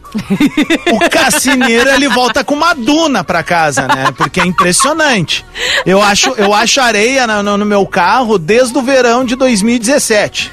o 0.91 0.99
cassineiro, 1.11 1.91
ele 1.91 2.09
volta 2.09 2.43
com 2.43 2.55
uma 2.55 2.73
duna 2.75 3.23
pra 3.23 3.43
casa, 3.43 3.87
né? 3.87 4.07
Porque 4.17 4.41
é 4.41 4.47
impressionante. 4.47 5.45
Eu 5.85 6.03
acho, 6.03 6.31
eu 6.39 6.55
acho 6.55 6.81
areia 6.81 7.27
no, 7.43 7.59
no- 7.59 7.67
meu 7.67 7.87
carro 7.87 8.39
desde 8.39 8.77
o 8.79 8.83
verão 8.83 9.23
de 9.23 9.37
2017. 9.37 10.51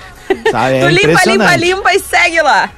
Tá? 0.51 0.69
É 0.69 0.81
tu 0.81 0.87
limpa, 0.89 1.21
limpa, 1.25 1.55
limpa 1.55 1.93
e 1.93 1.99
segue 2.01 2.41
lá. 2.41 2.69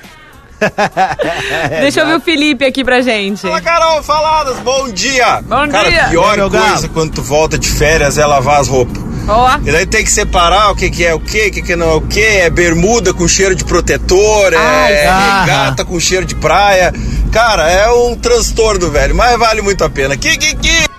Deixa 1.82 2.02
eu 2.02 2.08
ver 2.08 2.16
o 2.16 2.22
Felipe 2.22 2.66
aqui 2.66 2.84
pra 2.84 3.02
gente. 3.02 3.42
Fala, 3.42 3.62
Carol, 3.62 4.04
faladas, 4.04 4.58
bom 4.60 4.90
dia! 4.90 5.42
Bom 5.42 5.68
Cara, 5.70 5.90
dia. 5.90 6.06
a 6.06 6.10
pior 6.10 6.38
meu 6.38 6.50
coisa 6.50 6.66
galo? 6.68 6.90
quando 6.90 7.14
tu 7.14 7.22
volta 7.22 7.58
de 7.58 7.68
férias 7.68 8.18
é 8.18 8.26
lavar 8.26 8.60
as 8.60 8.68
roupas. 8.68 9.10
E 9.64 9.72
daí 9.72 9.86
tem 9.86 10.04
que 10.04 10.12
separar 10.12 10.72
o 10.72 10.76
que, 10.76 10.90
que 10.90 11.06
é 11.06 11.14
o 11.14 11.20
que, 11.20 11.48
o 11.48 11.52
que, 11.52 11.62
que 11.62 11.76
não 11.76 11.92
é 11.92 11.94
o 11.94 12.02
que. 12.02 12.20
É 12.20 12.50
bermuda 12.50 13.14
com 13.14 13.28
cheiro 13.28 13.54
de 13.54 13.64
protetor, 13.64 14.54
Ai, 14.56 14.94
é 14.94 15.08
ah. 15.08 15.44
regata 15.44 15.86
com 15.86 16.00
cheiro 16.00 16.26
de 16.26 16.34
praia. 16.36 16.92
Cara, 17.32 17.70
é 17.70 17.92
um 17.92 18.16
transtorno, 18.16 18.90
velho, 18.90 19.14
mas 19.14 19.38
vale 19.38 19.62
muito 19.62 19.84
a 19.84 19.90
pena. 19.90 20.18
Que, 20.18 20.36
que, 20.36 20.56
que? 20.56 20.90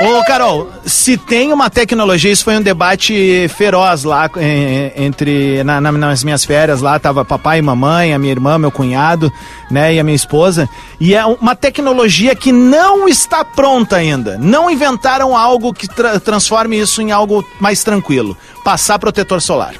Ô, 0.00 0.22
Carol, 0.26 0.68
se 0.84 1.16
tem 1.16 1.52
uma 1.52 1.70
tecnologia, 1.70 2.30
isso 2.30 2.44
foi 2.44 2.56
um 2.56 2.62
debate 2.62 3.48
feroz 3.56 4.04
lá 4.04 4.28
eh, 4.36 4.92
entre 4.96 5.64
na- 5.64 5.80
na- 5.80 5.92
nas 5.92 6.22
minhas 6.22 6.44
férias 6.44 6.80
lá, 6.82 6.98
tava 6.98 7.24
papai 7.24 7.58
e 7.58 7.62
mamãe, 7.62 8.12
a 8.12 8.18
minha 8.18 8.30
irmã, 8.32 8.58
meu 8.58 8.70
cunhado, 8.70 9.32
né, 9.70 9.94
e 9.94 9.98
a 10.00 10.04
minha 10.04 10.14
esposa, 10.14 10.68
e 11.00 11.14
é 11.14 11.24
uma 11.24 11.56
tecnologia 11.56 12.34
que 12.34 12.52
não 12.52 13.08
está 13.08 13.44
pronta 13.44 13.96
ainda. 13.96 14.36
Não 14.38 14.70
inventaram 14.70 15.36
algo 15.36 15.72
que 15.72 15.88
tra- 15.88 16.20
transforme 16.20 16.78
isso 16.78 17.00
em 17.00 17.10
algo 17.10 17.44
mais 17.58 17.82
tranquilo. 17.82 18.36
Passar 18.64 18.98
protetor 18.98 19.40
solar. 19.40 19.74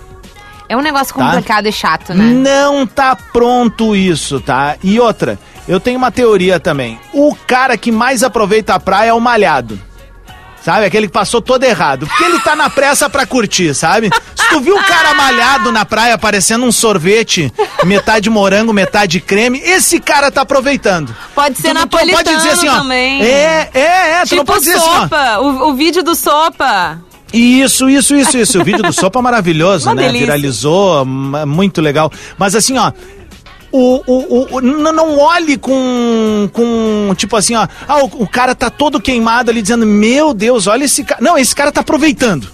é 0.68 0.76
um 0.76 0.80
negócio 0.80 1.14
Tá. 1.14 1.24
complicado 1.24 1.66
e 1.68 1.72
chato, 1.72 2.12
né? 2.12 2.24
Não 2.24 2.84
tá 2.88 3.14
pronto 3.32 3.94
isso, 3.94 4.40
tá? 4.40 4.74
E 4.82 4.98
outra, 4.98 5.38
eu 5.68 5.80
tenho 5.80 5.98
uma 5.98 6.10
teoria 6.10 6.58
também. 6.60 6.98
O 7.12 7.34
cara 7.46 7.76
que 7.76 7.90
mais 7.92 8.22
aproveita 8.22 8.74
a 8.74 8.80
praia 8.80 9.10
é 9.10 9.12
o 9.12 9.20
malhado. 9.20 9.78
Sabe? 10.62 10.84
Aquele 10.84 11.06
que 11.06 11.12
passou 11.12 11.40
todo 11.40 11.62
errado. 11.62 12.08
Porque 12.08 12.24
ele 12.24 12.40
tá 12.40 12.56
na 12.56 12.68
pressa 12.68 13.08
pra 13.08 13.24
curtir, 13.24 13.72
sabe? 13.72 14.10
Se 14.34 14.48
tu 14.48 14.60
viu 14.60 14.74
o 14.76 14.82
cara 14.82 15.14
malhado 15.14 15.70
na 15.70 15.84
praia 15.84 16.18
parecendo 16.18 16.66
um 16.66 16.72
sorvete, 16.72 17.52
metade 17.84 18.28
morango, 18.28 18.72
metade 18.72 19.20
creme, 19.20 19.60
esse 19.60 20.00
cara 20.00 20.28
tá 20.28 20.40
aproveitando. 20.40 21.14
Pode 21.36 21.56
ser 21.56 21.68
Tu 21.68 21.74
não- 21.74 21.82
tu 21.82 21.96
napolitano 21.96 22.24
pode 22.24 22.36
dizer 22.36 22.50
assim, 22.50 22.68
ó, 22.68 22.78
também. 22.80 23.22
É, 23.22 23.70
é, 23.72 23.80
é. 23.80 24.20
Tu 24.22 24.30
Tipo 24.30 24.36
não 24.38 24.44
pode 24.44 24.58
dizer 24.60 24.74
assim, 24.76 24.88
ó. 24.88 25.00
sopa, 25.02 25.38
o, 25.38 25.68
o 25.68 25.74
vídeo 25.74 26.02
do 26.02 26.16
sopa. 26.16 26.98
Isso, 27.32 27.88
isso, 27.88 28.16
isso, 28.16 28.36
isso. 28.38 28.60
O 28.60 28.64
vídeo 28.64 28.82
do 28.84 28.92
Sopa 28.92 29.18
é 29.18 29.22
maravilhoso, 29.22 29.86
Uma 29.90 29.94
né? 29.96 30.02
delícia. 30.06 30.26
Viralizou, 30.26 31.04
muito 31.04 31.80
legal. 31.80 32.10
Mas 32.38 32.54
assim, 32.54 32.78
ó. 32.78 32.92
O, 33.72 34.02
o, 34.06 34.12
o, 34.16 34.56
o- 34.56 34.60
não 34.60 35.18
olhe 35.18 35.56
com, 35.56 36.48
com. 36.52 37.12
Tipo 37.16 37.36
assim, 37.36 37.54
ó. 37.56 37.66
Ah, 37.86 37.98
o, 38.04 38.04
o 38.22 38.28
cara 38.28 38.54
tá 38.54 38.70
todo 38.70 39.00
queimado 39.00 39.50
ali 39.50 39.60
dizendo: 39.60 39.84
Meu 39.84 40.32
Deus, 40.32 40.66
olha 40.66 40.84
esse 40.84 41.04
cara. 41.04 41.20
Não, 41.22 41.36
esse 41.36 41.54
cara 41.54 41.70
tá 41.72 41.80
aproveitando. 41.80 42.48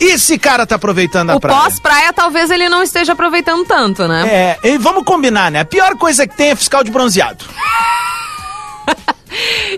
Esse 0.00 0.36
cara 0.36 0.66
tá 0.66 0.74
aproveitando 0.74 1.30
a 1.30 1.36
o 1.36 1.40
praia. 1.40 1.60
pós-praia 1.60 2.12
talvez 2.12 2.50
ele 2.50 2.68
não 2.68 2.82
esteja 2.82 3.12
aproveitando 3.12 3.64
tanto, 3.64 4.08
né? 4.08 4.58
É, 4.62 4.68
e 4.70 4.78
vamos 4.78 5.04
combinar, 5.04 5.48
né? 5.50 5.60
A 5.60 5.64
pior 5.64 5.96
coisa 5.96 6.26
que 6.26 6.36
tem 6.36 6.50
é 6.50 6.56
fiscal 6.56 6.82
de 6.82 6.90
bronzeado. 6.90 7.44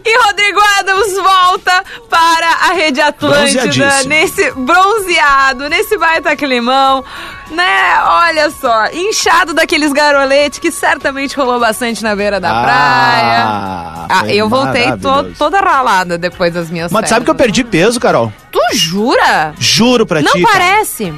E 0.04 0.18
Rodrigo 0.26 0.60
Adams 0.78 1.14
volta 1.14 1.84
para 2.10 2.70
a 2.70 2.72
Rede 2.74 3.00
Atlântida 3.00 4.02
nesse 4.06 4.50
bronzeado, 4.52 5.68
nesse 5.68 5.96
baita 5.96 6.34
climão, 6.36 7.04
né? 7.50 8.00
Olha 8.04 8.50
só, 8.50 8.86
inchado 8.92 9.54
daqueles 9.54 9.92
garoletes 9.92 10.58
que 10.58 10.70
certamente 10.70 11.36
rolou 11.36 11.60
bastante 11.60 12.02
na 12.02 12.14
beira 12.16 12.40
da 12.40 12.48
praia. 12.48 13.44
Ah, 13.46 14.06
Ah, 14.08 14.20
foi 14.20 14.34
eu 14.34 14.48
voltei 14.48 14.92
to- 14.98 15.32
toda 15.38 15.60
ralada 15.60 16.18
depois 16.18 16.52
das 16.52 16.70
minhas 16.70 16.92
Mas 16.92 17.08
sabe 17.08 17.24
que 17.24 17.30
eu 17.30 17.34
perdi 17.34 17.64
peso, 17.64 17.98
Carol? 17.98 18.32
Tu 18.52 18.60
jura? 18.74 19.54
Juro 19.58 20.04
pra 20.06 20.20
Não 20.20 20.32
ti. 20.32 20.42
cara. 20.42 20.52
parece. 20.58 21.14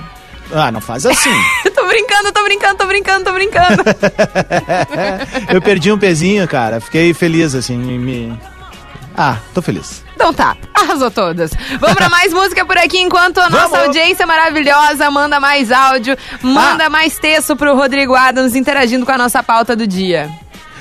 Ah, 0.54 0.70
não 0.70 0.80
faz 0.80 1.04
assim. 1.06 1.30
tô 1.74 1.86
brincando, 1.86 2.32
tô 2.32 2.42
brincando, 2.44 2.74
tô 2.76 2.86
brincando, 2.86 3.24
tô 3.24 3.32
brincando. 3.32 3.82
eu 5.52 5.60
perdi 5.60 5.90
um 5.92 5.98
pezinho, 5.98 6.46
cara. 6.46 6.80
Fiquei 6.80 7.12
feliz, 7.12 7.54
assim. 7.54 7.76
Me... 7.76 8.38
Ah, 9.16 9.38
tô 9.54 9.60
feliz. 9.62 10.04
Então 10.14 10.32
tá, 10.32 10.56
arrasou 10.74 11.10
todas. 11.10 11.50
Vamos 11.80 11.96
pra 11.96 12.08
mais 12.08 12.32
música 12.32 12.64
por 12.64 12.76
aqui, 12.78 12.98
enquanto 12.98 13.38
a 13.38 13.48
nossa 13.50 13.68
Vamos. 13.68 13.86
audiência 13.86 14.26
maravilhosa 14.26 15.10
manda 15.10 15.38
mais 15.40 15.70
áudio, 15.72 16.16
manda 16.42 16.86
Ah. 16.86 16.90
mais 16.90 17.18
texto 17.18 17.54
pro 17.56 17.74
Rodrigo 17.76 18.14
Adams 18.14 18.54
interagindo 18.54 19.04
com 19.04 19.12
a 19.12 19.18
nossa 19.18 19.42
pauta 19.42 19.74
do 19.76 19.86
dia. 19.86 20.30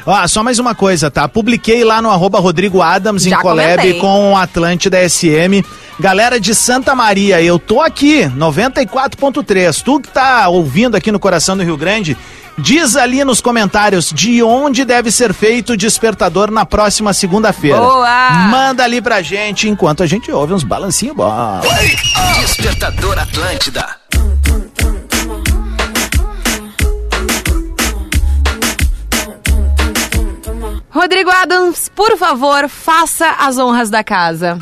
Ó, 0.05 0.27
só 0.27 0.43
mais 0.43 0.59
uma 0.59 0.75
coisa, 0.75 1.09
tá? 1.09 1.27
Publiquei 1.27 1.83
lá 1.83 1.99
no 2.01 2.11
arroba 2.11 2.39
Rodrigo 2.39 2.81
Adams 2.81 3.23
Já 3.23 3.37
em 3.37 3.41
collab 3.41 3.77
comentei. 3.77 3.99
com 3.99 4.33
o 4.33 4.37
Atlântida 4.37 4.97
SM. 5.09 5.63
Galera 5.99 6.39
de 6.39 6.53
Santa 6.53 6.93
Maria, 6.93 7.41
eu 7.41 7.57
tô 7.57 7.81
aqui, 7.81 8.25
94.3. 8.37 9.81
Tu 9.81 9.99
que 10.01 10.09
tá 10.09 10.47
ouvindo 10.47 10.95
aqui 10.95 11.11
no 11.11 11.19
coração 11.19 11.57
do 11.57 11.63
Rio 11.63 11.77
Grande, 11.77 12.15
diz 12.57 12.95
ali 12.95 13.23
nos 13.23 13.41
comentários 13.41 14.11
de 14.13 14.43
onde 14.43 14.85
deve 14.85 15.09
ser 15.09 15.33
feito 15.33 15.73
o 15.73 15.77
despertador 15.77 16.51
na 16.51 16.65
próxima 16.65 17.11
segunda-feira. 17.13 17.79
Boa! 17.79 18.29
Manda 18.49 18.83
ali 18.83 19.01
pra 19.01 19.21
gente 19.23 19.67
enquanto 19.67 20.03
a 20.03 20.05
gente 20.05 20.31
ouve 20.31 20.53
uns 20.53 20.63
balancinhos 20.63 21.15
bons. 21.15 21.61
Despertador 22.41 23.17
Atlântida. 23.17 24.04
Rodrigo 30.95 31.29
Adams, 31.29 31.89
por 31.93 32.17
favor, 32.17 32.69
faça 32.69 33.29
as 33.39 33.57
honras 33.57 33.89
da 33.89 34.01
casa. 34.01 34.57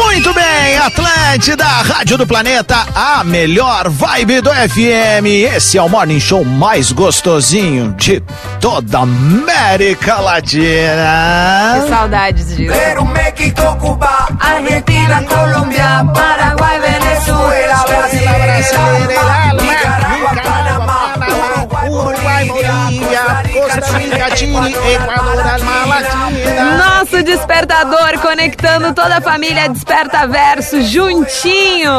Muito 0.00 0.32
bem, 0.32 0.78
Atlântida, 0.78 1.64
Rádio 1.64 2.16
do 2.16 2.26
Planeta, 2.26 2.76
a 2.94 3.22
melhor 3.24 3.90
vibe 3.90 4.40
do 4.40 4.50
FM. 4.50 5.26
Esse 5.54 5.76
é 5.76 5.82
o 5.82 5.88
Morning 5.88 6.18
Show 6.18 6.44
mais 6.46 6.90
gostosinho 6.92 7.92
de 7.92 8.22
toda 8.58 8.98
a 9.00 9.02
América 9.02 10.16
Que 10.16 10.22
Latina. 10.22 11.86
saudades 11.88 12.56
disso. 12.56 12.72
Perú, 12.72 13.04
México, 13.04 13.76
Cuba, 13.78 14.28
Argentina, 14.40 15.22
Colombia, 15.24 16.04
Paraguay, 16.14 16.80
Venezuela, 16.80 17.84
Brasil, 17.86 18.20
Nicaragua, 19.60 20.42
Panamá, 20.42 21.14
Uruguay, 21.88 22.48
Bolívia, 22.48 23.42
Martín 23.78 24.10
Cachini, 24.10 24.74
Ecuador, 24.74 25.40
Alma 25.46 26.97
Nosso 27.10 27.22
despertador 27.24 28.18
conectando 28.20 28.92
toda 28.92 29.16
a 29.16 29.20
família 29.22 29.66
Desperta 29.70 30.26
Verso 30.26 30.82
juntinho 30.82 31.90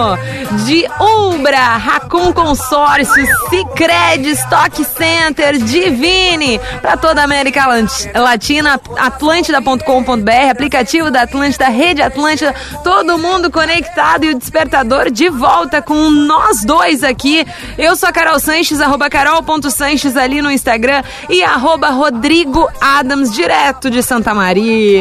de 0.67 0.87
Umbra, 1.01 1.77
Racon 1.77 2.31
Consórcio, 2.31 3.25
Cicred, 3.49 4.29
Stock 4.29 4.85
Center, 4.85 5.57
Divine, 5.57 6.59
para 6.79 6.95
toda 6.95 7.21
a 7.21 7.23
América 7.23 7.65
Lat- 7.65 8.05
Latina, 8.13 8.79
atlântida.com.br, 8.97 10.51
aplicativo 10.51 11.09
da 11.09 11.23
Atlântida, 11.23 11.69
Rede 11.69 12.03
Atlântida, 12.03 12.53
todo 12.83 13.17
mundo 13.17 13.49
conectado 13.49 14.25
e 14.25 14.29
o 14.29 14.37
despertador 14.37 15.09
de 15.09 15.27
volta 15.27 15.81
com 15.81 16.11
nós 16.11 16.63
dois 16.63 17.03
aqui. 17.03 17.47
Eu 17.79 17.95
sou 17.95 18.09
a 18.09 18.11
Carol 18.11 18.39
Sanches, 18.39 18.79
arroba 18.79 19.09
carol.sanches 19.09 20.15
ali 20.15 20.39
no 20.39 20.51
Instagram 20.51 21.01
e 21.27 21.43
arroba 21.43 21.89
Rodrigo 21.89 22.69
Adams, 22.79 23.31
direto 23.33 23.89
de 23.89 24.03
Santa 24.03 24.35
Maria. 24.35 24.98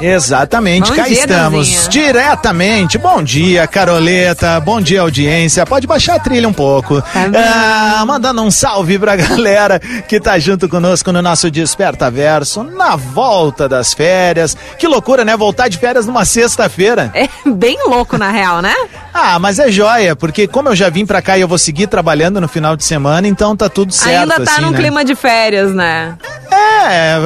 Exatamente, 0.00 0.90
Bom 0.90 0.96
cá 0.96 1.04
dia, 1.04 1.20
estamos 1.20 1.68
Danzinha. 1.68 1.88
diretamente. 1.90 2.98
Bom 2.98 3.22
dia, 3.22 3.66
Caroleta. 3.66 4.58
Bom 4.60 4.80
dia, 4.80 5.00
audiência. 5.00 5.64
Pode 5.66 5.86
baixar 5.86 6.16
a 6.16 6.18
trilha 6.20 6.48
um 6.48 6.52
pouco. 6.52 7.00
Tá 7.02 8.00
Ah, 8.00 8.04
mandando 8.06 8.42
um 8.42 8.50
salve 8.50 8.98
pra 8.98 9.16
galera 9.16 9.78
que 10.08 10.18
tá 10.20 10.38
junto 10.38 10.68
conosco 10.68 11.10
no 11.12 11.22
nosso 11.22 11.50
Desperta 11.50 12.10
Verso, 12.10 12.62
na 12.62 12.96
volta 12.96 13.68
das 13.68 13.92
férias. 13.94 14.56
Que 14.78 14.86
loucura, 14.86 15.24
né? 15.24 15.36
Voltar 15.36 15.68
de 15.68 15.78
férias 15.78 16.06
numa 16.06 16.24
sexta-feira. 16.24 17.10
É 17.14 17.28
bem 17.48 17.76
louco, 17.88 18.16
na 18.18 18.30
real, 18.30 18.60
né? 18.62 18.74
Ah, 19.16 19.38
mas 19.38 19.60
é 19.60 19.70
joia, 19.70 20.16
porque 20.16 20.48
como 20.48 20.68
eu 20.70 20.74
já 20.74 20.88
vim 20.90 21.06
pra 21.06 21.22
cá 21.22 21.38
e 21.38 21.40
eu 21.40 21.46
vou 21.46 21.56
seguir 21.56 21.86
trabalhando 21.86 22.40
no 22.40 22.48
final 22.48 22.76
de 22.76 22.82
semana, 22.84 23.28
então 23.28 23.56
tá 23.56 23.68
tudo 23.68 23.92
certo. 23.94 24.22
Ainda 24.32 24.44
tá 24.44 24.52
assim, 24.54 24.62
num 24.62 24.70
né? 24.72 24.76
clima 24.78 25.04
de 25.04 25.14
férias, 25.14 25.72
né? 25.72 26.18
É, 26.50 27.16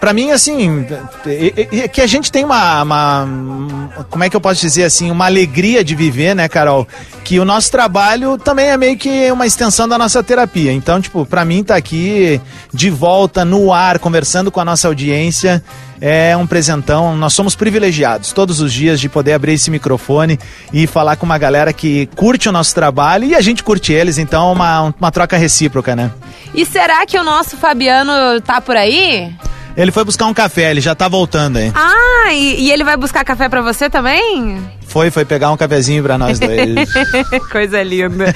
pra 0.00 0.12
mim, 0.12 0.30
assim, 0.32 0.84
é- 1.24 1.88
que 1.88 2.00
a 2.00 2.06
gente 2.06 2.30
tem 2.32 2.44
uma, 2.44 2.82
uma- 2.82 3.28
Como 4.10 4.22
é 4.24 4.28
que 4.30 4.36
eu 4.36 4.40
posso 4.40 4.60
dizer 4.60 4.84
assim? 4.84 5.10
Uma 5.10 5.26
alegria 5.26 5.82
de 5.84 5.94
viver, 5.94 6.34
né, 6.34 6.48
Carol? 6.48 6.86
Que 7.24 7.38
o 7.40 7.44
nosso 7.44 7.70
trabalho 7.70 8.36
também 8.38 8.66
é 8.66 8.76
meio 8.76 8.96
que 8.96 9.30
uma 9.32 9.46
extensão 9.46 9.88
da 9.88 9.96
nossa 9.96 10.22
terapia. 10.22 10.72
Então, 10.72 11.00
tipo, 11.00 11.24
pra 11.24 11.44
mim 11.44 11.62
tá 11.64 11.76
aqui 11.76 12.40
de 12.72 12.90
volta 12.90 13.44
no 13.44 13.72
ar, 13.72 13.98
conversando 13.98 14.50
com 14.50 14.60
a 14.60 14.64
nossa 14.64 14.86
audiência. 14.88 15.62
É 16.00 16.36
um 16.36 16.46
presentão. 16.46 17.16
Nós 17.16 17.32
somos 17.32 17.54
privilegiados 17.54 18.32
todos 18.32 18.60
os 18.60 18.72
dias 18.72 19.00
de 19.00 19.08
poder 19.08 19.32
abrir 19.32 19.52
esse 19.54 19.70
microfone 19.70 20.38
e 20.72 20.86
falar 20.86 21.16
com 21.16 21.24
uma 21.26 21.38
galera 21.38 21.72
que 21.72 22.06
curte 22.14 22.48
o 22.48 22.52
nosso 22.52 22.74
trabalho 22.74 23.24
e 23.24 23.34
a 23.34 23.40
gente 23.40 23.62
curte 23.62 23.92
eles. 23.92 24.18
Então, 24.18 24.50
é 24.50 24.52
uma, 24.52 24.94
uma 24.98 25.10
troca 25.10 25.36
recíproca, 25.36 25.96
né? 25.96 26.10
E 26.54 26.64
será 26.64 27.04
que 27.06 27.18
o 27.18 27.24
nosso 27.24 27.56
Fabiano 27.56 28.40
tá 28.40 28.60
por 28.60 28.76
aí? 28.76 29.32
Ele 29.76 29.92
foi 29.92 30.04
buscar 30.04 30.24
um 30.26 30.32
café, 30.32 30.70
ele 30.70 30.80
já 30.80 30.94
tá 30.94 31.06
voltando 31.06 31.58
aí. 31.58 31.70
Ah, 31.74 32.32
e, 32.32 32.62
e 32.64 32.72
ele 32.72 32.82
vai 32.82 32.96
buscar 32.96 33.22
café 33.24 33.46
pra 33.46 33.60
você 33.60 33.90
também? 33.90 34.58
Foi, 34.86 35.10
foi 35.10 35.26
pegar 35.26 35.50
um 35.50 35.56
cafezinho 35.56 36.02
pra 36.02 36.16
nós 36.16 36.38
dois. 36.38 36.88
Coisa 37.52 37.82
linda. 37.82 38.34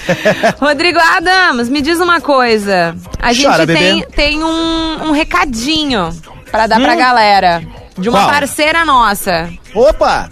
Rodrigo 0.60 0.98
Adams, 0.98 1.70
me 1.70 1.80
diz 1.80 1.98
uma 1.98 2.20
coisa. 2.20 2.94
A 3.18 3.32
gente 3.32 3.46
Chora, 3.46 3.66
tem, 3.66 4.00
bebê. 4.00 4.06
tem 4.14 4.44
um, 4.44 5.08
um 5.08 5.12
recadinho 5.12 6.10
pra 6.50 6.66
dar 6.66 6.80
pra 6.80 6.94
galera. 6.94 7.62
De 7.98 8.08
uma 8.08 8.18
Hum. 8.20 8.22
Qual? 8.22 8.30
parceira 8.32 8.84
nossa. 8.84 9.50
Opa! 9.74 10.28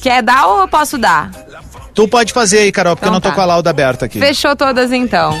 Quer 0.00 0.22
dar 0.22 0.46
ou 0.46 0.60
eu 0.60 0.68
posso 0.68 0.96
dar? 0.98 1.30
Tu 1.94 2.06
pode 2.06 2.32
fazer 2.32 2.58
aí, 2.60 2.72
Carol, 2.72 2.94
porque 2.94 3.06
Então 3.06 3.12
eu 3.12 3.14
não 3.14 3.20
tô 3.20 3.30
tá. 3.30 3.34
com 3.34 3.40
a 3.40 3.44
lauda 3.46 3.70
aberta 3.70 4.04
aqui. 4.04 4.18
Fechou 4.20 4.54
todas 4.54 4.92
então. 4.92 5.36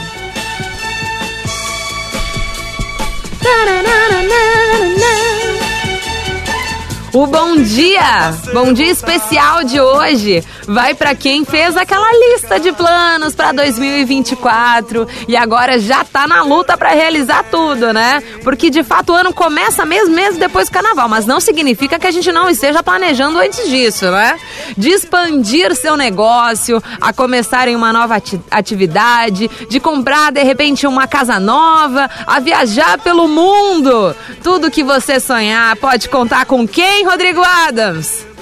O 7.16 7.26
bom 7.26 7.56
dia, 7.56 8.34
bom 8.52 8.74
dia 8.74 8.90
especial 8.90 9.64
de 9.64 9.80
hoje 9.80 10.44
vai 10.66 10.92
para 10.92 11.14
quem 11.14 11.46
fez 11.46 11.74
aquela 11.74 12.06
lista 12.12 12.60
de 12.60 12.72
planos 12.72 13.34
para 13.34 13.52
2024 13.52 15.08
e 15.26 15.34
agora 15.34 15.78
já 15.78 16.04
tá 16.04 16.26
na 16.28 16.42
luta 16.42 16.76
para 16.76 16.90
realizar 16.90 17.42
tudo, 17.50 17.90
né? 17.90 18.22
Porque 18.44 18.68
de 18.68 18.82
fato 18.82 19.12
o 19.12 19.14
ano 19.14 19.32
começa 19.32 19.86
mesmo 19.86 20.14
mesmo 20.14 20.38
depois 20.38 20.68
do 20.68 20.72
carnaval, 20.72 21.08
mas 21.08 21.24
não 21.24 21.40
significa 21.40 21.98
que 21.98 22.06
a 22.06 22.10
gente 22.10 22.30
não 22.30 22.50
esteja 22.50 22.82
planejando 22.82 23.38
antes 23.38 23.66
disso, 23.66 24.10
né? 24.10 24.38
De 24.76 24.90
expandir 24.90 25.74
seu 25.74 25.96
negócio, 25.96 26.82
a 27.00 27.14
começar 27.14 27.66
em 27.66 27.74
uma 27.76 27.94
nova 27.94 28.16
ati- 28.16 28.40
atividade, 28.50 29.48
de 29.70 29.80
comprar 29.80 30.30
de 30.32 30.42
repente 30.42 30.86
uma 30.86 31.06
casa 31.06 31.40
nova, 31.40 32.10
a 32.26 32.40
viajar 32.40 32.98
pelo 32.98 33.26
mundo. 33.26 34.14
Tudo 34.42 34.70
que 34.70 34.82
você 34.84 35.18
sonhar 35.18 35.76
pode 35.76 36.10
contar 36.10 36.44
com 36.44 36.68
quem, 36.68 37.05
Rodrigo 37.06 37.42
Adams? 37.44 38.35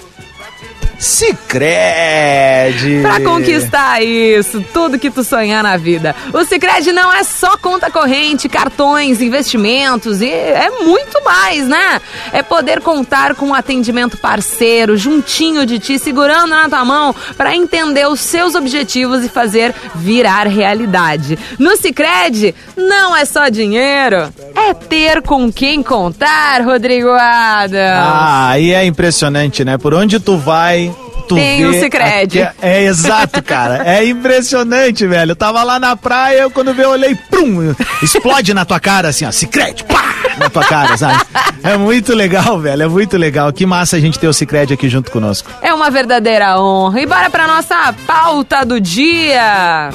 Sicredi! 1.05 3.03
Pra 3.03 3.21
conquistar 3.21 4.03
isso, 4.03 4.64
tudo 4.73 4.99
que 4.99 5.11
tu 5.11 5.23
sonhar 5.23 5.62
na 5.62 5.77
vida. 5.77 6.17
O 6.33 6.43
Sicredi 6.47 6.93
não 6.93 7.12
é 7.12 7.23
só 7.23 7.59
conta 7.59 7.90
corrente, 7.90 8.49
cartões, 8.49 9.21
investimentos 9.21 10.23
e 10.23 10.31
é 10.31 10.71
muito 10.83 11.23
mais, 11.23 11.69
né? 11.69 12.01
É 12.33 12.43
poder 12.43 12.81
contar 12.81 13.35
com 13.35 13.49
um 13.49 13.55
atendimento 13.55 14.17
parceiro, 14.17 14.97
juntinho 14.97 15.67
de 15.67 15.79
ti, 15.79 15.99
segurando 15.99 16.49
na 16.49 16.71
tua 16.71 16.87
mão 16.87 17.14
pra 17.37 17.55
entender 17.55 18.09
os 18.09 18.21
seus 18.21 18.55
objetivos 18.55 19.23
e 19.25 19.29
fazer 19.29 19.75
virar 19.95 20.47
realidade. 20.47 21.38
No 21.59 21.77
Sicredi 21.77 22.55
não 22.79 23.14
é 23.14 23.27
só 23.27 23.51
dinheiro, 23.51 24.33
é 24.57 24.73
ter 24.73 25.21
com 25.21 25.53
quem 25.53 25.83
contar, 25.83 26.62
Rodrigo 26.62 27.11
Adams. 27.11 28.01
Ah, 28.03 28.59
e 28.59 28.73
é 28.73 28.87
impressionante, 28.87 29.62
né? 29.67 29.77
Por 29.77 29.93
onde 29.93 30.19
tu 30.19 30.38
vai, 30.38 30.93
tu 31.29 31.35
Tem 31.35 31.65
o 31.67 31.73
Sicredi. 31.75 32.43
aque- 32.43 32.57
É 32.63 32.85
exato, 32.85 33.43
cara. 33.43 33.83
É 33.87 34.05
impressionante, 34.07 35.07
velho. 35.07 35.33
Eu 35.33 35.37
tava 35.37 35.63
lá 35.63 35.79
na 35.79 35.97
praia, 35.97 36.41
eu 36.43 36.51
quando 36.51 36.71
eu 36.79 36.91
olhei, 36.91 37.15
prum, 37.15 37.75
explode 38.03 38.53
na 38.55 38.65
tua 38.65 38.79
cara 38.81 39.09
assim, 39.09 39.25
ó, 39.27 39.31
Sicredi, 39.33 39.85
pá, 39.85 40.05
na 40.39 40.49
tua 40.51 40.65
cara, 40.65 40.97
sabe? 40.97 41.25
É 41.63 41.77
muito 41.77 42.15
legal, 42.15 42.59
velho. 42.59 42.83
É 42.83 42.89
muito 42.89 43.17
legal. 43.17 43.53
Que 43.53 43.65
massa 43.67 43.97
a 43.97 44.01
gente 44.01 44.19
ter 44.19 44.29
o 44.29 44.33
Sicredi 44.33 44.75
aqui 44.75 44.89
junto 44.89 45.11
conosco. 45.11 45.51
É 45.63 45.73
uma 45.73 45.91
verdadeira 45.91 46.59
honra. 46.61 47.01
E 47.01 47.07
bora 47.07 47.31
pra 47.31 47.47
nossa 47.47 47.95
pauta 48.07 48.65
do 48.65 48.81
dia. 48.81 49.91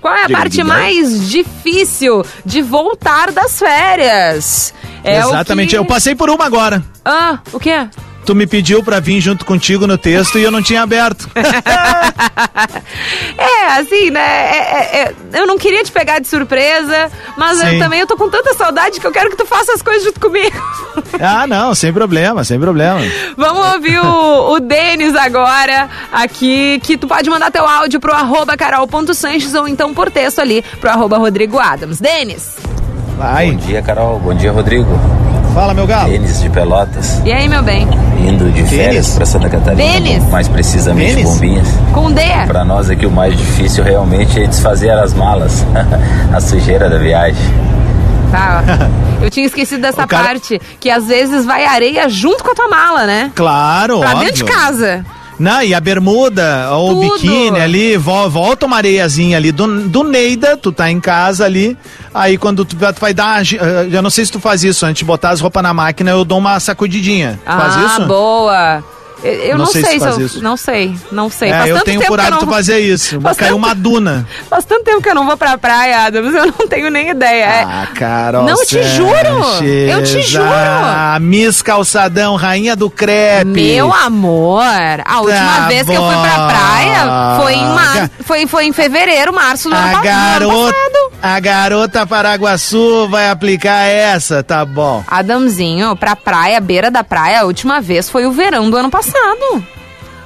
Qual 0.00 0.14
é 0.14 0.24
a 0.24 0.26
Diga, 0.26 0.38
parte 0.38 0.62
mais 0.62 1.28
difícil 1.28 2.24
de 2.44 2.62
voltar 2.62 3.32
das 3.32 3.58
férias? 3.58 4.72
É 5.02 5.18
Exatamente. 5.18 5.70
que- 5.70 5.76
Eu 5.78 5.84
passei 5.84 6.14
por 6.14 6.30
uma 6.30 6.44
agora. 6.44 6.82
Ah, 7.04 7.38
o 7.52 7.58
quê? 7.58 7.88
Tu 8.28 8.34
me 8.34 8.46
pediu 8.46 8.84
pra 8.84 9.00
vir 9.00 9.22
junto 9.22 9.42
contigo 9.46 9.86
no 9.86 9.96
texto 9.96 10.38
e 10.38 10.42
eu 10.42 10.50
não 10.50 10.60
tinha 10.62 10.82
aberto. 10.82 11.30
É, 13.38 13.78
assim, 13.78 14.10
né? 14.10 14.20
é- 14.20 14.56
é- 14.58 15.02
é- 15.02 15.14
eu 15.40 15.46
não 15.46 15.56
queria 15.56 15.82
te 15.84 15.92
pegar 15.92 16.18
de 16.18 16.26
surpresa, 16.26 17.10
mas 17.36 17.60
eu 17.60 17.78
também 17.78 18.00
eu 18.00 18.06
tô 18.06 18.16
com 18.16 18.28
tanta 18.28 18.52
saudade 18.54 19.00
que 19.00 19.06
eu 19.06 19.12
quero 19.12 19.30
que 19.30 19.36
tu 19.36 19.46
faça 19.46 19.72
as 19.72 19.80
coisas 19.80 20.04
junto 20.04 20.20
comigo. 20.20 20.56
ah, 21.20 21.46
não, 21.46 21.74
sem 21.74 21.92
problema, 21.92 22.44
sem 22.44 22.58
problema. 22.58 23.00
Vamos 23.36 23.74
ouvir 23.74 23.98
o, 24.00 24.52
o 24.54 24.60
Denis 24.60 25.14
agora 25.14 25.88
aqui, 26.12 26.80
que 26.82 26.98
tu 26.98 27.06
pode 27.06 27.30
mandar 27.30 27.50
teu 27.50 27.66
áudio 27.66 28.00
pro 28.00 28.12
arroba 28.12 28.56
carol.sanches 28.56 29.54
ou 29.54 29.68
então 29.68 29.94
por 29.94 30.10
texto 30.10 30.40
ali 30.40 30.62
pro 30.80 30.90
arroba 30.90 31.16
Rodrigo 31.16 31.58
Adams. 31.58 32.00
Denis! 32.00 32.56
Vai. 33.16 33.52
Bom 33.52 33.56
dia, 33.58 33.80
Carol. 33.82 34.18
Bom 34.18 34.34
dia, 34.34 34.52
Rodrigo. 34.52 35.17
Fala, 35.54 35.74
meu 35.74 35.86
galo. 35.86 36.10
Denis 36.10 36.40
de 36.40 36.48
Pelotas. 36.50 37.20
E 37.24 37.32
aí, 37.32 37.48
meu 37.48 37.62
bem? 37.62 37.86
Indo 38.18 38.50
de 38.52 38.62
férias 38.64 39.10
para 39.10 39.26
Santa 39.26 39.48
Catarina. 39.48 39.82
Denis. 39.82 40.22
Mais 40.30 40.46
precisamente 40.46 41.16
Denis. 41.16 41.28
Bombinhas. 41.30 41.68
Com 41.92 42.12
D. 42.12 42.20
Para 42.46 42.64
nós 42.64 42.88
aqui 42.90 43.06
o 43.06 43.10
mais 43.10 43.36
difícil 43.36 43.82
realmente 43.82 44.40
é 44.42 44.46
desfazer 44.46 44.90
as 44.90 45.12
malas. 45.14 45.64
a 46.32 46.40
sujeira 46.40 46.88
da 46.88 46.98
viagem. 46.98 47.42
Tá. 48.30 48.62
Eu 49.20 49.30
tinha 49.30 49.46
esquecido 49.46 49.80
dessa 49.82 50.06
cara- 50.06 50.24
parte, 50.28 50.60
que 50.78 50.88
às 50.88 51.06
vezes 51.06 51.44
vai 51.44 51.64
areia 51.66 52.08
junto 52.08 52.44
com 52.44 52.52
a 52.52 52.54
tua 52.54 52.68
mala, 52.68 53.04
né? 53.04 53.32
Claro, 53.34 53.98
Pra 53.98 54.10
óbvio. 54.12 54.26
dentro 54.26 54.44
de 54.46 54.52
casa. 54.52 55.04
Não, 55.38 55.62
e 55.62 55.72
a 55.72 55.80
bermuda, 55.80 56.68
ou 56.72 56.92
o 56.92 57.00
biquíni 57.00 57.60
ali, 57.60 57.96
vo- 57.96 58.28
volta 58.28 58.66
uma 58.66 58.76
areiazinha 58.76 59.36
ali 59.36 59.52
do, 59.52 59.88
do 59.88 60.02
Neida, 60.02 60.56
tu 60.56 60.72
tá 60.72 60.90
em 60.90 60.98
casa 61.00 61.44
ali, 61.44 61.76
aí 62.12 62.36
quando 62.36 62.64
tu, 62.64 62.76
vai- 62.76 62.92
tu 62.92 63.00
vai 63.00 63.14
dar, 63.14 63.42
eh, 63.42 63.88
eu 63.92 64.02
não 64.02 64.10
sei 64.10 64.24
se 64.24 64.32
tu 64.32 64.40
faz 64.40 64.64
isso, 64.64 64.84
antes 64.84 64.98
de 65.00 65.04
botar 65.04 65.30
as 65.30 65.40
roupas 65.40 65.62
na 65.62 65.72
máquina, 65.72 66.10
eu 66.10 66.24
dou 66.24 66.38
uma 66.38 66.58
sacudidinha. 66.58 67.38
Tu 67.44 67.52
faz 67.52 67.76
ah, 67.76 67.86
isso? 67.86 68.06
boa. 68.06 68.84
Eu, 69.22 69.32
eu 69.32 69.58
Não 69.58 69.66
sei 69.66 69.82
sei, 69.82 69.92
se 69.94 69.98
faz 70.00 70.18
eu, 70.18 70.26
isso. 70.26 70.42
não 70.42 70.56
sei, 70.56 70.94
não 71.10 71.28
sei. 71.30 71.50
É, 71.50 71.62
eu 71.70 71.80
tenho 71.80 72.00
tempo 72.00 72.12
por 72.12 72.20
hábito 72.20 72.46
não- 72.46 72.52
fazer 72.52 72.78
isso. 72.78 73.20
Faz 73.22 73.36
Caiu 73.36 73.54
tanto- 73.54 73.66
uma 73.66 73.74
duna. 73.74 74.26
Faz 74.48 74.64
tanto 74.64 74.84
tempo 74.84 75.02
que 75.02 75.08
eu 75.08 75.14
não 75.14 75.26
vou 75.26 75.36
pra 75.36 75.58
praia, 75.58 76.06
Adams, 76.06 76.34
eu 76.34 76.46
não 76.46 76.68
tenho 76.68 76.90
nem 76.90 77.10
ideia. 77.10 77.44
É- 77.44 77.62
Ah, 77.64 77.88
Carol 77.94 78.44
Não, 78.44 78.64
te 78.64 78.82
juro! 78.82 79.64
Eu 79.88 80.02
te 80.04 80.22
juro! 80.22 80.44
Ah, 80.48 81.18
Miss 81.20 81.62
Calçadão, 81.62 82.36
rainha 82.36 82.76
do 82.76 82.88
crepe. 82.88 83.44
Meu 83.46 83.92
amor, 83.92 84.62
a 85.04 85.20
última 85.20 85.38
Tá 85.62 85.66
vez 85.68 85.82
que 85.84 85.92
eu 85.94 86.02
fui 86.02 86.14
pra 86.16 86.38
bom. 86.38 86.48
praia 86.48 87.40
foi 87.42 87.54
em, 87.54 87.66
mar... 87.66 88.10
foi, 88.24 88.46
foi 88.46 88.64
em 88.66 88.72
fevereiro, 88.72 89.32
março 89.32 89.68
do 89.68 89.74
ano, 89.74 89.84
A 89.86 89.90
ano 89.90 90.02
garota, 90.02 90.72
passado. 90.72 91.12
a 91.22 91.40
garota 91.40 92.06
Paraguaçu 92.06 93.08
vai 93.08 93.28
aplicar 93.30 93.82
essa, 93.84 94.42
tá 94.42 94.64
bom. 94.64 95.02
Adamzinho, 95.08 95.96
pra 95.96 96.14
praia, 96.14 96.60
beira 96.60 96.90
da 96.90 97.02
praia, 97.02 97.40
a 97.40 97.44
última 97.44 97.80
vez 97.80 98.08
foi 98.08 98.24
o 98.26 98.32
verão 98.32 98.70
do 98.70 98.76
ano 98.76 98.90
passado. 98.90 99.07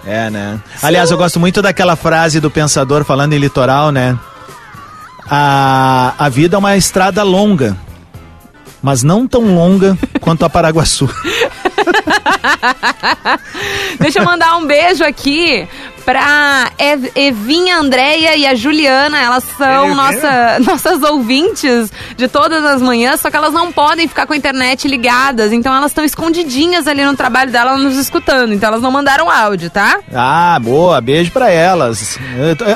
É, 0.04 0.30
né? 0.30 0.60
Aliás, 0.82 1.10
eu 1.10 1.16
gosto 1.16 1.38
muito 1.38 1.62
daquela 1.62 1.94
frase 1.94 2.40
do 2.40 2.50
pensador 2.50 3.04
falando 3.04 3.32
em 3.34 3.38
litoral, 3.38 3.90
né? 3.90 4.18
A, 5.28 6.14
a 6.18 6.28
vida 6.28 6.56
é 6.56 6.58
uma 6.58 6.76
estrada 6.76 7.22
longa, 7.22 7.76
mas 8.82 9.02
não 9.02 9.26
tão 9.28 9.54
longa 9.54 9.96
quanto 10.20 10.44
a 10.44 10.50
Paraguaçu. 10.50 11.08
Deixa 13.98 14.18
eu 14.20 14.24
mandar 14.24 14.56
um 14.56 14.66
beijo 14.66 15.04
aqui 15.04 15.66
pra 16.04 16.70
Ev- 16.78 17.10
Evinha 17.14 17.78
Andréia 17.78 18.36
e 18.36 18.46
a 18.46 18.54
Juliana. 18.54 19.20
Elas 19.20 19.44
são 19.56 19.94
nossa, 19.94 20.58
nossas 20.64 21.02
ouvintes 21.02 21.90
de 22.16 22.26
todas 22.28 22.64
as 22.64 22.82
manhãs, 22.82 23.20
só 23.20 23.30
que 23.30 23.36
elas 23.36 23.52
não 23.52 23.70
podem 23.72 24.08
ficar 24.08 24.26
com 24.26 24.32
a 24.32 24.36
internet 24.36 24.88
ligadas. 24.88 25.52
Então 25.52 25.74
elas 25.74 25.90
estão 25.90 26.04
escondidinhas 26.04 26.86
ali 26.88 27.04
no 27.04 27.16
trabalho 27.16 27.50
dela, 27.52 27.76
nos 27.76 27.96
escutando. 27.96 28.52
Então 28.52 28.68
elas 28.68 28.82
não 28.82 28.90
mandaram 28.90 29.30
áudio, 29.30 29.70
tá? 29.70 30.00
Ah, 30.14 30.58
boa, 30.60 31.00
beijo 31.00 31.30
pra 31.30 31.50
elas. 31.50 32.18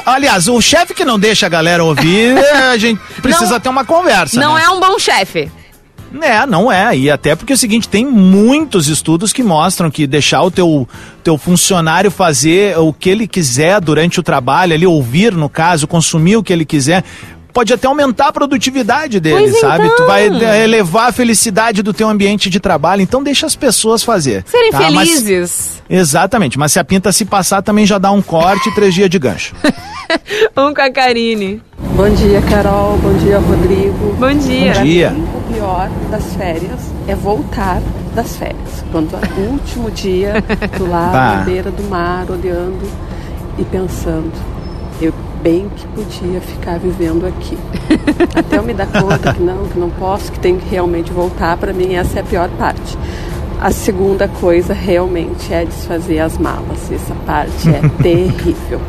Aliás, 0.04 0.48
o 0.48 0.60
chefe 0.60 0.94
que 0.94 1.04
não 1.04 1.18
deixa 1.18 1.46
a 1.46 1.48
galera 1.48 1.82
ouvir, 1.84 2.36
a 2.72 2.76
gente 2.76 3.00
precisa 3.20 3.52
Não- 3.54 3.60
ter 3.60 3.68
uma 3.68 3.84
conversa. 3.84 4.38
não 4.40 4.54
né? 4.54 4.62
é 4.64 4.70
um 4.70 4.80
bom 4.80 4.98
chefe. 4.98 5.50
É, 6.22 6.46
não 6.46 6.70
é. 6.70 6.96
E 6.96 7.10
até 7.10 7.34
porque 7.36 7.52
é 7.52 7.56
o 7.56 7.58
seguinte, 7.58 7.88
tem 7.88 8.04
muitos 8.06 8.88
estudos 8.88 9.32
que 9.32 9.42
mostram 9.42 9.90
que 9.90 10.06
deixar 10.06 10.42
o 10.42 10.50
teu, 10.50 10.88
teu 11.22 11.36
funcionário 11.38 12.10
fazer 12.10 12.78
o 12.78 12.92
que 12.92 13.10
ele 13.10 13.26
quiser 13.26 13.80
durante 13.80 14.18
o 14.20 14.22
trabalho, 14.22 14.72
ele 14.72 14.86
ouvir, 14.86 15.32
no 15.32 15.48
caso, 15.48 15.86
consumir 15.86 16.36
o 16.36 16.42
que 16.42 16.52
ele 16.52 16.64
quiser, 16.64 17.04
pode 17.52 17.72
até 17.72 17.86
aumentar 17.86 18.28
a 18.28 18.32
produtividade 18.32 19.18
dele, 19.18 19.48
Pois 19.48 19.60
sabe? 19.60 19.84
então. 19.86 19.96
Tu 19.96 20.06
vai 20.06 20.28
eh, 20.28 20.64
elevar 20.64 21.08
a 21.08 21.12
felicidade 21.12 21.82
do 21.82 21.94
teu 21.94 22.06
ambiente 22.08 22.50
de 22.50 22.60
trabalho, 22.60 23.00
então 23.00 23.22
deixa 23.22 23.46
as 23.46 23.56
pessoas 23.56 24.02
fazer. 24.02 24.44
Serem 24.46 24.70
tá? 24.70 24.90
Mas- 24.90 25.08
felizes. 25.08 25.82
exatamente, 25.88 26.58
mas 26.58 26.72
se 26.72 26.78
a 26.78 26.84
pinta 26.84 27.10
se 27.12 27.24
passar 27.24 27.62
também 27.62 27.86
já 27.86 27.96
dá 27.96 28.10
um 28.12 28.20
corte 28.20 28.68
e 28.68 28.74
três 28.74 28.94
dias 28.94 29.08
de 29.08 29.18
gancho. 29.18 29.54
Um 30.56 30.72
com 30.72 30.80
a 30.82 30.90
Karine. 30.90 31.60
Bom 31.96 32.08
dia, 32.10 32.40
Carol. 32.42 32.96
Bom 32.98 33.12
dia, 33.18 33.38
Rodrigo. 33.40 34.14
Bom 34.18 34.32
dia. 34.34 34.74
Bom 34.74 34.82
dia. 34.84 35.35
Pior 35.66 35.90
das 36.12 36.34
férias 36.36 36.92
é 37.08 37.14
voltar 37.16 37.82
das 38.14 38.36
férias. 38.36 38.84
Quando 38.92 39.16
é 39.16 39.40
o 39.40 39.50
último 39.50 39.90
dia, 39.90 40.34
tu 40.76 40.86
lá 40.86 41.10
Bah. 41.12 41.36
na 41.38 41.44
beira 41.44 41.70
do 41.72 41.82
mar, 41.90 42.26
olhando 42.30 42.88
e 43.58 43.64
pensando, 43.64 44.32
eu 45.02 45.12
bem 45.42 45.68
que 45.74 45.86
podia 45.88 46.40
ficar 46.40 46.78
vivendo 46.78 47.26
aqui. 47.26 47.58
Até 48.34 48.58
eu 48.58 48.62
me 48.62 48.72
dar 48.72 48.86
conta 48.86 49.34
que 49.34 49.42
não, 49.42 49.66
que 49.66 49.78
não 49.78 49.90
posso, 49.90 50.30
que 50.30 50.38
tenho 50.38 50.58
que 50.58 50.68
realmente 50.68 51.12
voltar, 51.12 51.56
para 51.56 51.72
mim 51.72 51.94
essa 51.94 52.20
é 52.20 52.22
a 52.22 52.24
pior 52.24 52.48
parte. 52.50 52.96
A 53.60 53.72
segunda 53.72 54.28
coisa 54.28 54.72
realmente 54.72 55.52
é 55.52 55.64
desfazer 55.64 56.20
as 56.20 56.38
malas. 56.38 56.92
Essa 56.92 57.14
parte 57.26 57.68
é 57.70 57.80
terrível. 58.00 58.80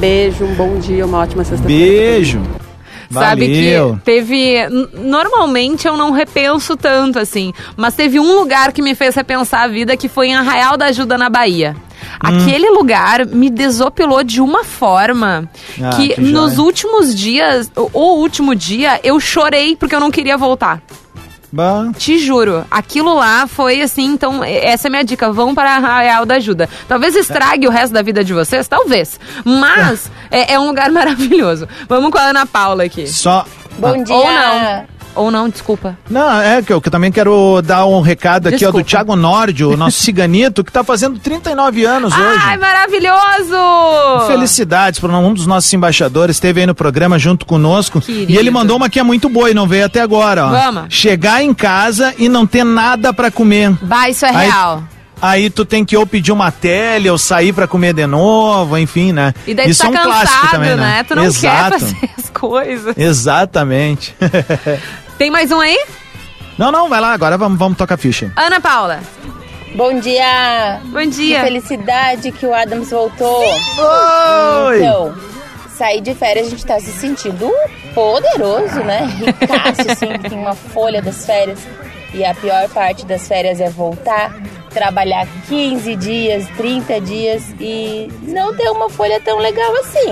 Beijo, 0.00 0.44
um 0.44 0.54
bom 0.54 0.78
dia, 0.78 1.04
uma 1.04 1.18
ótima 1.18 1.44
sexta-feira. 1.44 2.12
Beijo. 2.12 2.40
Sabe 3.10 3.46
Valeu. 3.46 3.94
que 3.96 4.00
teve. 4.04 4.68
Normalmente 4.92 5.88
eu 5.88 5.96
não 5.96 6.10
repenso 6.10 6.76
tanto 6.76 7.18
assim, 7.18 7.52
mas 7.76 7.94
teve 7.94 8.20
um 8.20 8.38
lugar 8.38 8.72
que 8.72 8.82
me 8.82 8.94
fez 8.94 9.14
repensar 9.14 9.62
a 9.62 9.68
vida 9.68 9.96
que 9.96 10.08
foi 10.08 10.28
em 10.28 10.34
Arraial 10.36 10.76
da 10.76 10.86
Ajuda 10.86 11.16
na 11.16 11.30
Bahia. 11.30 11.74
Aquele 12.20 12.70
lugar 12.70 13.26
me 13.26 13.50
desopilou 13.50 14.22
de 14.22 14.40
uma 14.40 14.64
forma 14.64 15.48
Ah, 15.82 15.90
que, 15.90 16.08
que 16.14 16.20
nos 16.20 16.58
últimos 16.58 17.14
dias, 17.14 17.70
o 17.76 18.16
último 18.20 18.54
dia, 18.54 19.00
eu 19.02 19.18
chorei 19.20 19.76
porque 19.76 19.94
eu 19.94 20.00
não 20.00 20.10
queria 20.10 20.36
voltar. 20.36 20.82
Bah. 21.50 21.90
Te 21.96 22.18
juro, 22.18 22.64
aquilo 22.70 23.14
lá 23.14 23.46
foi 23.46 23.80
assim, 23.80 24.04
então 24.04 24.44
essa 24.44 24.86
é 24.86 24.88
a 24.88 24.90
minha 24.90 25.04
dica, 25.04 25.32
vão 25.32 25.54
para 25.54 25.76
Arraial 25.76 26.26
da 26.26 26.34
Ajuda. 26.34 26.68
Talvez 26.86 27.16
estrague 27.16 27.66
o 27.66 27.70
resto 27.70 27.92
da 27.92 28.02
vida 28.02 28.22
de 28.22 28.34
vocês, 28.34 28.68
talvez, 28.68 29.18
mas 29.44 30.10
é, 30.30 30.54
é 30.54 30.58
um 30.58 30.66
lugar 30.66 30.90
maravilhoso. 30.92 31.66
Vamos 31.88 32.10
com 32.10 32.18
a 32.18 32.22
Ana 32.22 32.46
Paula 32.46 32.84
aqui. 32.84 33.06
Só. 33.06 33.46
Bom 33.78 34.02
dia. 34.02 34.14
Ou 34.14 34.24
não. 34.30 34.97
Ou 35.18 35.30
não, 35.30 35.48
desculpa. 35.48 35.98
Não, 36.08 36.40
é 36.40 36.62
que 36.62 36.72
eu, 36.72 36.80
que 36.80 36.88
eu 36.88 36.92
também 36.92 37.10
quero 37.10 37.60
dar 37.62 37.84
um 37.86 38.00
recado 38.00 38.46
aqui 38.48 38.64
ó, 38.64 38.70
do. 38.70 38.82
Thiago 38.84 39.12
o 39.12 39.16
nosso 39.76 39.98
ciganito, 39.98 40.62
que 40.62 40.70
tá 40.70 40.84
fazendo 40.84 41.18
39 41.18 41.84
anos 41.84 42.12
Ai, 42.14 42.22
hoje. 42.52 42.56
maravilhoso! 42.58 44.26
Felicidades 44.26 45.00
para 45.00 45.16
um 45.18 45.34
dos 45.34 45.46
nossos 45.46 45.72
embaixadores, 45.72 46.36
esteve 46.36 46.60
aí 46.60 46.66
no 46.66 46.74
programa 46.74 47.18
junto 47.18 47.44
conosco. 47.44 48.00
Querido. 48.00 48.30
E 48.32 48.36
ele 48.36 48.50
mandou 48.50 48.76
uma 48.76 48.88
que 48.88 49.00
é 49.00 49.02
muito 49.02 49.28
boa 49.28 49.50
e 49.50 49.54
não 49.54 49.66
veio 49.66 49.86
até 49.86 50.00
agora, 50.00 50.46
ó. 50.46 50.50
Vamos. 50.50 50.84
Chegar 50.94 51.42
em 51.42 51.52
casa 51.52 52.14
e 52.18 52.28
não 52.28 52.46
ter 52.46 52.64
nada 52.64 53.12
para 53.12 53.30
comer. 53.30 53.72
Vai, 53.82 54.10
isso 54.12 54.24
é 54.24 54.30
Aí- 54.30 54.46
real. 54.48 54.82
Aí 55.20 55.50
tu 55.50 55.64
tem 55.64 55.84
que 55.84 55.96
ou 55.96 56.06
pedir 56.06 56.30
uma 56.30 56.52
tele 56.52 57.10
ou 57.10 57.18
sair 57.18 57.52
pra 57.52 57.66
comer 57.66 57.92
de 57.92 58.06
novo, 58.06 58.78
enfim, 58.78 59.10
né? 59.12 59.34
E 59.48 59.52
daí 59.52 59.68
Isso 59.68 59.82
tu 59.82 59.88
é 59.88 59.92
tá 59.92 60.00
um 60.00 60.04
clássico 60.04 60.32
cansado, 60.42 60.50
também, 60.52 60.70
né? 60.70 60.76
né? 60.76 61.02
Tu 61.02 61.16
não 61.16 61.24
Exato. 61.24 61.70
quer 61.70 61.80
fazer 61.80 62.10
as 62.16 62.30
coisas. 62.30 62.94
Exatamente. 62.96 64.14
Tem 65.18 65.30
mais 65.30 65.50
um 65.50 65.60
aí? 65.60 65.76
não, 66.56 66.70
não, 66.70 66.88
vai 66.88 67.00
lá, 67.00 67.12
agora 67.12 67.36
vamos, 67.36 67.58
vamos 67.58 67.76
tocar 67.76 67.96
ficha. 67.96 68.32
Ana 68.36 68.60
Paula. 68.60 69.00
Bom 69.74 69.98
dia. 69.98 70.80
Bom 70.84 71.04
dia. 71.06 71.40
Que 71.40 71.44
felicidade 71.44 72.32
que 72.32 72.46
o 72.46 72.54
Adams 72.54 72.90
voltou. 72.90 73.42
Oi! 74.66 74.78
Então, 74.78 75.14
sair 75.68 76.00
de 76.00 76.14
férias 76.14 76.46
a 76.46 76.50
gente 76.50 76.64
tá 76.64 76.78
se 76.80 76.90
sentindo 76.92 77.52
poderoso, 77.94 78.80
né? 78.84 79.06
Ricaço, 79.18 79.90
assim, 79.90 80.06
que 80.18 80.30
tem 80.30 80.38
uma 80.38 80.54
folha 80.54 81.02
das 81.02 81.26
férias. 81.26 81.58
E 82.14 82.24
a 82.24 82.34
pior 82.34 82.68
parte 82.70 83.04
das 83.04 83.28
férias 83.28 83.60
é 83.60 83.68
voltar, 83.68 84.32
trabalhar 84.68 85.26
15 85.48 85.96
dias, 85.96 86.46
30 86.56 87.00
dias 87.00 87.42
e 87.60 88.10
não 88.22 88.54
ter 88.54 88.68
uma 88.70 88.88
folha 88.88 89.20
tão 89.20 89.38
legal 89.38 89.72
assim. 89.76 90.10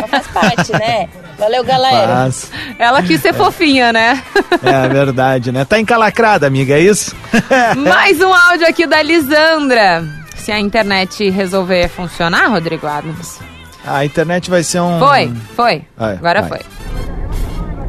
Mas 0.00 0.10
faz 0.10 0.26
parte, 0.28 0.72
né? 0.72 1.08
Valeu, 1.38 1.64
galera. 1.64 2.14
Mas, 2.14 2.50
Ela 2.78 3.02
quis 3.02 3.20
ser 3.20 3.34
fofinha, 3.34 3.92
né? 3.92 4.22
é 4.62 4.88
verdade, 4.88 5.50
né? 5.50 5.64
Tá 5.64 5.80
encalacrada, 5.80 6.46
amiga, 6.46 6.74
é 6.74 6.80
isso? 6.80 7.14
Mais 7.76 8.20
um 8.20 8.32
áudio 8.32 8.68
aqui 8.68 8.86
da 8.86 9.02
Lisandra. 9.02 10.04
Se 10.36 10.52
a 10.52 10.60
internet 10.60 11.28
resolver 11.30 11.88
funcionar, 11.88 12.48
Rodrigo 12.48 12.86
Adams. 12.86 13.40
A 13.86 14.04
internet 14.04 14.48
vai 14.50 14.62
ser 14.62 14.80
um. 14.80 14.98
Foi, 14.98 15.32
foi. 15.56 15.82
Vai, 15.96 16.14
Agora 16.16 16.42
vai. 16.42 16.48
foi. 16.50 16.83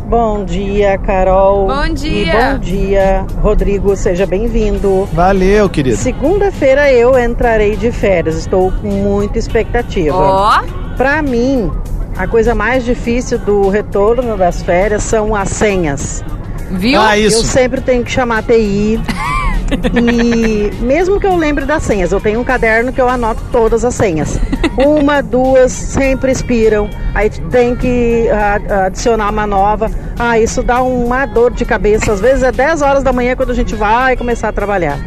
Bom 0.07 0.45
dia, 0.45 0.97
Carol. 0.99 1.67
Bom 1.67 1.85
E 1.85 1.93
dia. 1.93 2.33
bom 2.53 2.59
dia, 2.59 3.25
Rodrigo. 3.41 3.95
Seja 3.95 4.25
bem-vindo. 4.25 5.07
Valeu, 5.11 5.67
querido. 5.69 5.97
Segunda-feira 5.97 6.91
eu 6.91 7.17
entrarei 7.17 7.75
de 7.75 7.91
férias. 7.91 8.35
Estou 8.37 8.71
com 8.71 8.87
muita 8.87 9.39
expectativa. 9.39 10.15
Ó, 10.15 10.61
Para 10.95 11.21
mim, 11.23 11.71
a 12.15 12.27
coisa 12.27 12.53
mais 12.53 12.85
difícil 12.85 13.39
do 13.39 13.67
retorno 13.69 14.37
das 14.37 14.61
férias 14.61 15.03
são 15.03 15.35
as 15.35 15.49
senhas. 15.49 16.23
viu? 16.69 17.01
Ah, 17.01 17.17
isso. 17.17 17.39
Eu 17.39 17.43
sempre 17.43 17.81
tenho 17.81 18.03
que 18.03 18.11
chamar 18.11 18.39
a 18.39 18.43
TI. 18.43 18.99
e 19.97 20.71
mesmo 20.83 21.19
que 21.19 21.25
eu 21.25 21.35
lembre 21.35 21.65
das 21.65 21.81
senhas, 21.81 22.11
eu 22.11 22.21
tenho 22.21 22.39
um 22.39 22.43
caderno 22.43 22.93
que 22.93 23.01
eu 23.01 23.09
anoto 23.09 23.41
todas 23.51 23.83
as 23.83 23.95
senhas. 23.95 24.39
Uma, 24.77 25.21
duas, 25.21 25.71
sempre 25.71 26.31
expiram. 26.31 26.89
Aí 27.13 27.29
tem 27.29 27.75
que 27.75 28.27
ah, 28.29 28.85
adicionar 28.85 29.29
uma 29.29 29.47
nova. 29.47 29.89
Ah, 30.19 30.37
isso 30.37 30.61
dá 30.61 30.81
uma 30.81 31.25
dor 31.25 31.53
de 31.53 31.63
cabeça. 31.63 32.11
Às 32.11 32.19
vezes 32.19 32.43
é 32.43 32.51
10 32.51 32.81
horas 32.81 33.03
da 33.03 33.13
manhã 33.13 33.35
quando 33.35 33.51
a 33.51 33.55
gente 33.55 33.75
vai 33.75 34.17
começar 34.17 34.49
a 34.49 34.53
trabalhar. 34.53 34.99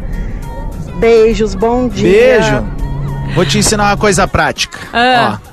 Beijos, 0.95 1.55
bom 1.55 1.87
dia. 1.87 2.39
Beijo. 2.39 2.79
Vou 3.35 3.45
te 3.45 3.59
ensinar 3.59 3.85
uma 3.85 3.97
coisa 3.97 4.27
prática. 4.27 4.79
Ah. 4.91 5.39
Ó. 5.45 5.49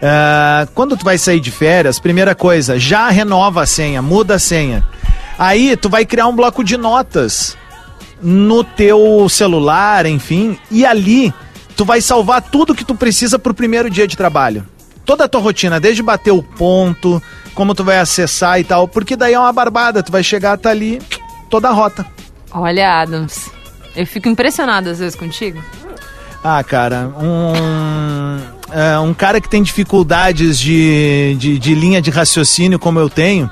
Ah, 0.00 0.68
quando 0.74 0.96
tu 0.96 1.04
vai 1.04 1.18
sair 1.18 1.40
de 1.40 1.50
férias, 1.50 1.98
primeira 1.98 2.34
coisa, 2.34 2.78
já 2.78 3.08
renova 3.08 3.62
a 3.62 3.66
senha, 3.66 4.00
muda 4.00 4.36
a 4.36 4.38
senha. 4.38 4.84
Aí 5.38 5.76
tu 5.76 5.88
vai 5.88 6.04
criar 6.04 6.26
um 6.26 6.34
bloco 6.34 6.64
de 6.64 6.76
notas 6.76 7.56
no 8.20 8.64
teu 8.64 9.28
celular, 9.28 10.06
enfim, 10.06 10.58
e 10.70 10.84
ali 10.84 11.32
tu 11.78 11.84
vai 11.84 12.00
salvar 12.00 12.42
tudo 12.42 12.74
que 12.74 12.84
tu 12.84 12.92
precisa 12.96 13.38
pro 13.38 13.54
primeiro 13.54 13.88
dia 13.88 14.04
de 14.04 14.16
trabalho. 14.16 14.66
Toda 15.04 15.24
a 15.24 15.28
tua 15.28 15.40
rotina, 15.40 15.78
desde 15.78 16.02
bater 16.02 16.32
o 16.32 16.42
ponto, 16.42 17.22
como 17.54 17.72
tu 17.72 17.84
vai 17.84 18.00
acessar 18.00 18.58
e 18.58 18.64
tal, 18.64 18.88
porque 18.88 19.14
daí 19.14 19.34
é 19.34 19.38
uma 19.38 19.52
barbada, 19.52 20.02
tu 20.02 20.10
vai 20.10 20.24
chegar, 20.24 20.58
tá 20.58 20.70
ali, 20.70 21.00
toda 21.48 21.68
a 21.68 21.72
rota. 21.72 22.04
Olha, 22.50 23.00
Adams, 23.00 23.48
eu 23.94 24.04
fico 24.04 24.28
impressionada 24.28 24.90
às 24.90 24.98
vezes 24.98 25.14
contigo. 25.14 25.62
Ah, 26.42 26.62
cara, 26.64 27.12
um, 27.16 28.40
é, 28.72 28.98
um 28.98 29.14
cara 29.14 29.40
que 29.40 29.48
tem 29.48 29.62
dificuldades 29.62 30.58
de, 30.58 31.36
de, 31.38 31.60
de 31.60 31.74
linha 31.76 32.02
de 32.02 32.10
raciocínio 32.10 32.78
como 32.80 32.98
eu 32.98 33.08
tenho, 33.08 33.48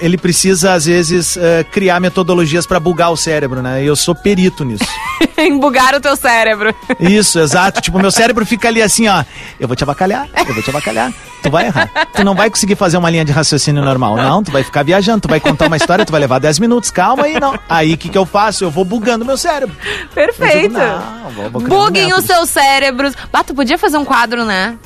ele 0.00 0.18
precisa, 0.18 0.72
às 0.74 0.84
vezes, 0.84 1.36
é, 1.36 1.64
criar 1.64 1.98
metodologias 2.00 2.66
para 2.66 2.78
bugar 2.78 3.10
o 3.10 3.16
cérebro, 3.16 3.62
né? 3.62 3.82
E 3.82 3.86
eu 3.86 3.96
sou 3.96 4.14
perito 4.14 4.64
nisso. 4.64 4.84
Embugar 5.38 5.94
o 5.94 6.00
teu 6.00 6.14
cérebro. 6.16 6.74
Isso, 7.00 7.38
exato. 7.38 7.80
Tipo, 7.80 7.98
meu 7.98 8.10
cérebro 8.10 8.44
fica 8.44 8.68
ali 8.68 8.82
assim, 8.82 9.08
ó. 9.08 9.24
Eu 9.58 9.66
vou 9.66 9.76
te 9.76 9.82
abacalhar, 9.82 10.28
eu 10.46 10.52
vou 10.54 10.62
te 10.62 10.70
abacalhar. 10.70 11.12
Tu 11.42 11.50
vai 11.50 11.66
errar. 11.66 11.90
Tu 12.14 12.22
não 12.22 12.34
vai 12.34 12.48
conseguir 12.50 12.76
fazer 12.76 12.96
uma 12.96 13.10
linha 13.10 13.24
de 13.24 13.32
raciocínio 13.32 13.82
normal. 13.84 14.14
Não, 14.16 14.42
tu 14.42 14.52
vai 14.52 14.62
ficar 14.62 14.84
viajando, 14.84 15.22
tu 15.22 15.28
vai 15.28 15.40
contar 15.40 15.66
uma 15.66 15.76
história, 15.76 16.04
tu 16.04 16.12
vai 16.12 16.20
levar 16.20 16.38
10 16.38 16.58
minutos. 16.60 16.90
Calma 16.90 17.24
aí, 17.24 17.40
não. 17.40 17.58
Aí 17.68 17.94
o 17.94 17.98
que, 17.98 18.08
que 18.08 18.16
eu 18.18 18.24
faço? 18.26 18.62
Eu 18.64 18.70
vou 18.70 18.84
bugando 18.84 19.24
meu 19.24 19.36
cérebro. 19.36 19.74
Perfeito. 20.14 20.68
Digo, 20.74 20.78
não, 20.78 21.30
vou- 21.30 21.50
vou 21.50 21.62
criando 21.62 21.84
Buguem 21.84 22.14
os 22.14 22.24
seus 22.24 22.48
cérebros. 22.50 23.14
Tu 23.46 23.54
podia 23.54 23.76
fazer 23.78 23.96
um 23.96 24.04
quadro, 24.04 24.44
né? 24.44 24.76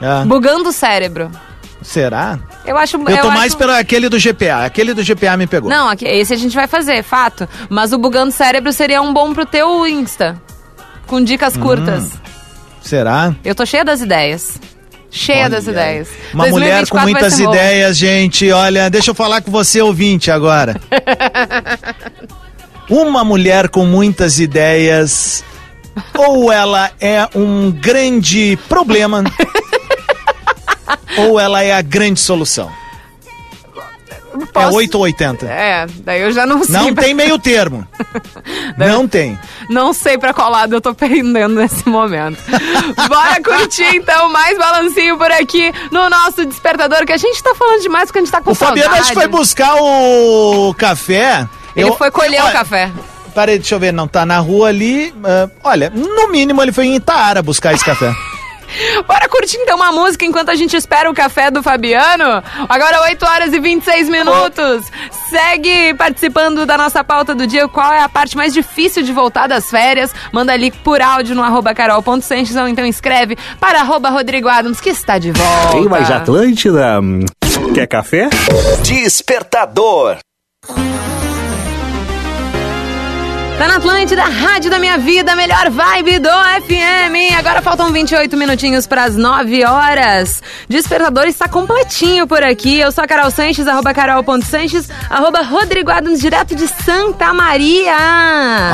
Ah, 0.00 0.22
Bugando 0.26 0.68
o 0.68 0.72
cérebro. 0.72 1.30
Será? 1.84 2.40
Eu 2.66 2.76
acho. 2.76 2.96
Eu 2.96 3.18
tô 3.18 3.30
mais 3.30 3.52
acho- 3.52 3.58
pelo 3.58 3.70
aquele 3.72 4.08
do 4.08 4.18
GPA. 4.18 4.64
Aquele 4.64 4.94
do 4.94 5.02
GPA 5.04 5.36
me 5.36 5.46
pegou. 5.46 5.70
Não, 5.70 5.92
esse 6.02 6.32
a 6.32 6.36
gente 6.36 6.56
vai 6.56 6.66
fazer, 6.66 7.04
fato. 7.04 7.48
Mas 7.68 7.92
o 7.92 7.98
bugando 7.98 8.32
cérebro 8.32 8.72
seria 8.72 9.00
um 9.00 9.12
bom 9.14 9.32
pro 9.32 9.46
teu 9.46 9.86
Insta. 9.86 10.40
Com 11.06 11.16
Hum. 11.16 11.24
dicas 11.24 11.56
curtas. 11.56 12.10
Será? 12.82 13.34
Eu 13.44 13.54
tô 13.54 13.64
cheia 13.64 13.84
das 13.84 14.00
ideias. 14.00 14.58
Cheia 15.10 15.42
Olha 15.42 15.50
das 15.50 15.66
ideias. 15.68 16.08
Uma 16.32 16.48
mulher 16.48 16.88
com 16.88 16.96
2024 16.96 16.96
vai 16.96 17.04
muitas 17.12 17.38
ideias, 17.38 17.96
gente. 17.96 18.50
Olha, 18.50 18.90
deixa 18.90 19.10
eu 19.12 19.14
falar 19.14 19.42
com 19.42 19.50
você, 19.50 19.80
ouvinte, 19.80 20.28
agora. 20.30 20.74
Uma 22.90 23.24
mulher 23.24 23.68
com 23.68 23.86
muitas 23.86 24.38
ideias, 24.38 25.42
ou 26.16 26.52
ela 26.52 26.90
é 27.00 27.26
um 27.34 27.70
grande 27.70 28.58
problema, 28.68 29.24
ou 31.18 31.38
ela 31.40 31.62
é 31.62 31.72
a 31.72 31.82
grande 31.82 32.20
solução. 32.20 32.70
É 34.36 34.46
Posso- 34.46 34.76
8 34.76 34.94
ou 34.96 35.02
80. 35.04 35.46
É, 35.46 35.86
daí 36.00 36.20
eu 36.22 36.32
já 36.32 36.44
não 36.44 36.62
sei. 36.64 36.74
Não 36.74 36.92
pra- 36.92 37.04
tem 37.04 37.14
meio 37.14 37.38
termo. 37.40 37.86
Não 38.76 39.06
tem. 39.06 39.38
Não 39.70 39.92
sei 39.92 40.18
pra 40.18 40.34
qual 40.34 40.50
lado 40.50 40.74
eu 40.74 40.80
tô 40.80 40.92
pendendo 40.92 41.54
nesse 41.54 41.88
momento. 41.88 42.36
Bora 43.08 43.40
curtir 43.42 43.94
então 43.96 44.28
mais 44.32 44.58
balancinho 44.58 45.16
por 45.16 45.30
aqui 45.30 45.72
no 45.92 46.10
nosso 46.10 46.44
despertador, 46.46 47.06
que 47.06 47.12
a 47.12 47.16
gente 47.16 47.40
tá 47.44 47.54
falando 47.54 47.80
demais 47.82 48.06
porque 48.06 48.18
a 48.18 48.22
gente 48.22 48.32
tá 48.32 48.40
com 48.40 48.50
O 48.50 48.54
Fabiano 48.56 48.82
saudade. 48.90 49.00
acho 49.02 49.08
que 49.10 49.14
foi 49.14 49.28
buscar 49.28 49.76
o 49.80 50.74
café. 50.76 51.48
Ele 51.76 51.88
Eu- 51.90 51.96
foi 51.96 52.10
colher 52.10 52.42
o 52.42 52.50
café. 52.52 52.90
Peraí, 53.32 53.58
deixa 53.58 53.74
eu 53.76 53.80
ver, 53.80 53.92
não 53.92 54.06
tá 54.08 54.26
na 54.26 54.38
rua 54.38 54.68
ali. 54.68 55.14
ah, 55.24 55.48
olha, 55.62 55.90
no 55.90 56.28
mínimo 56.28 56.60
ele 56.60 56.72
foi 56.72 56.86
em 56.86 56.96
Itaara 56.96 57.40
buscar 57.40 57.72
esse 57.72 57.84
café. 57.84 58.12
Bora 59.06 59.28
curtir 59.28 59.56
então 59.58 59.76
uma 59.76 59.92
música 59.92 60.24
enquanto 60.24 60.50
a 60.50 60.54
gente 60.54 60.76
espera 60.76 61.10
o 61.10 61.14
café 61.14 61.50
do 61.50 61.62
Fabiano. 61.62 62.42
Agora 62.68 63.02
8 63.02 63.24
horas 63.24 63.52
e 63.52 63.60
26 63.60 64.08
minutos. 64.08 64.90
Segue 65.28 65.94
participando 65.94 66.66
da 66.66 66.76
nossa 66.76 67.02
pauta 67.02 67.34
do 67.34 67.46
dia. 67.46 67.68
Qual 67.68 67.92
é 67.92 68.00
a 68.00 68.08
parte 68.08 68.36
mais 68.36 68.52
difícil 68.52 69.02
de 69.02 69.12
voltar 69.12 69.46
das 69.46 69.70
férias? 69.70 70.12
Manda 70.32 70.52
ali 70.52 70.70
por 70.70 71.00
áudio 71.00 71.34
no 71.34 71.42
arroba 71.42 71.74
carol.sanches 71.74 72.56
ou 72.56 72.68
então 72.68 72.84
escreve 72.86 73.36
para 73.58 73.80
arroba 73.80 74.10
Rodrigo 74.10 74.48
Adams 74.48 74.80
que 74.80 74.90
está 74.90 75.18
de 75.18 75.32
volta. 75.32 75.72
Tem 75.72 75.88
mais 75.88 76.10
Atlântida? 76.10 77.00
Quer 77.74 77.86
café? 77.86 78.28
Despertador. 78.82 80.18
Tá 83.58 83.68
na 83.68 83.76
Atlântida, 83.76 84.24
Rádio 84.24 84.68
da 84.68 84.78
Minha 84.80 84.98
Vida, 84.98 85.36
melhor 85.36 85.70
vibe 85.70 86.18
do 86.18 86.28
FM. 86.28 87.38
Agora 87.38 87.62
faltam 87.62 87.92
28 87.92 88.36
minutinhos 88.36 88.84
pras 88.86 89.16
9 89.16 89.64
horas. 89.64 90.42
Despertador 90.68 91.24
está 91.26 91.46
completinho 91.48 92.26
por 92.26 92.42
aqui. 92.42 92.78
Eu 92.80 92.90
sou 92.90 93.04
a 93.04 93.06
Carol 93.06 93.30
Sanches, 93.30 93.68
arroba 93.68 93.94
carol.sanches, 93.94 94.88
arroba 95.08 95.40
Rodrigo 95.42 95.90
Adams, 95.90 96.20
direto 96.20 96.54
de 96.56 96.66
Santa 96.66 97.32
Maria. 97.32 97.94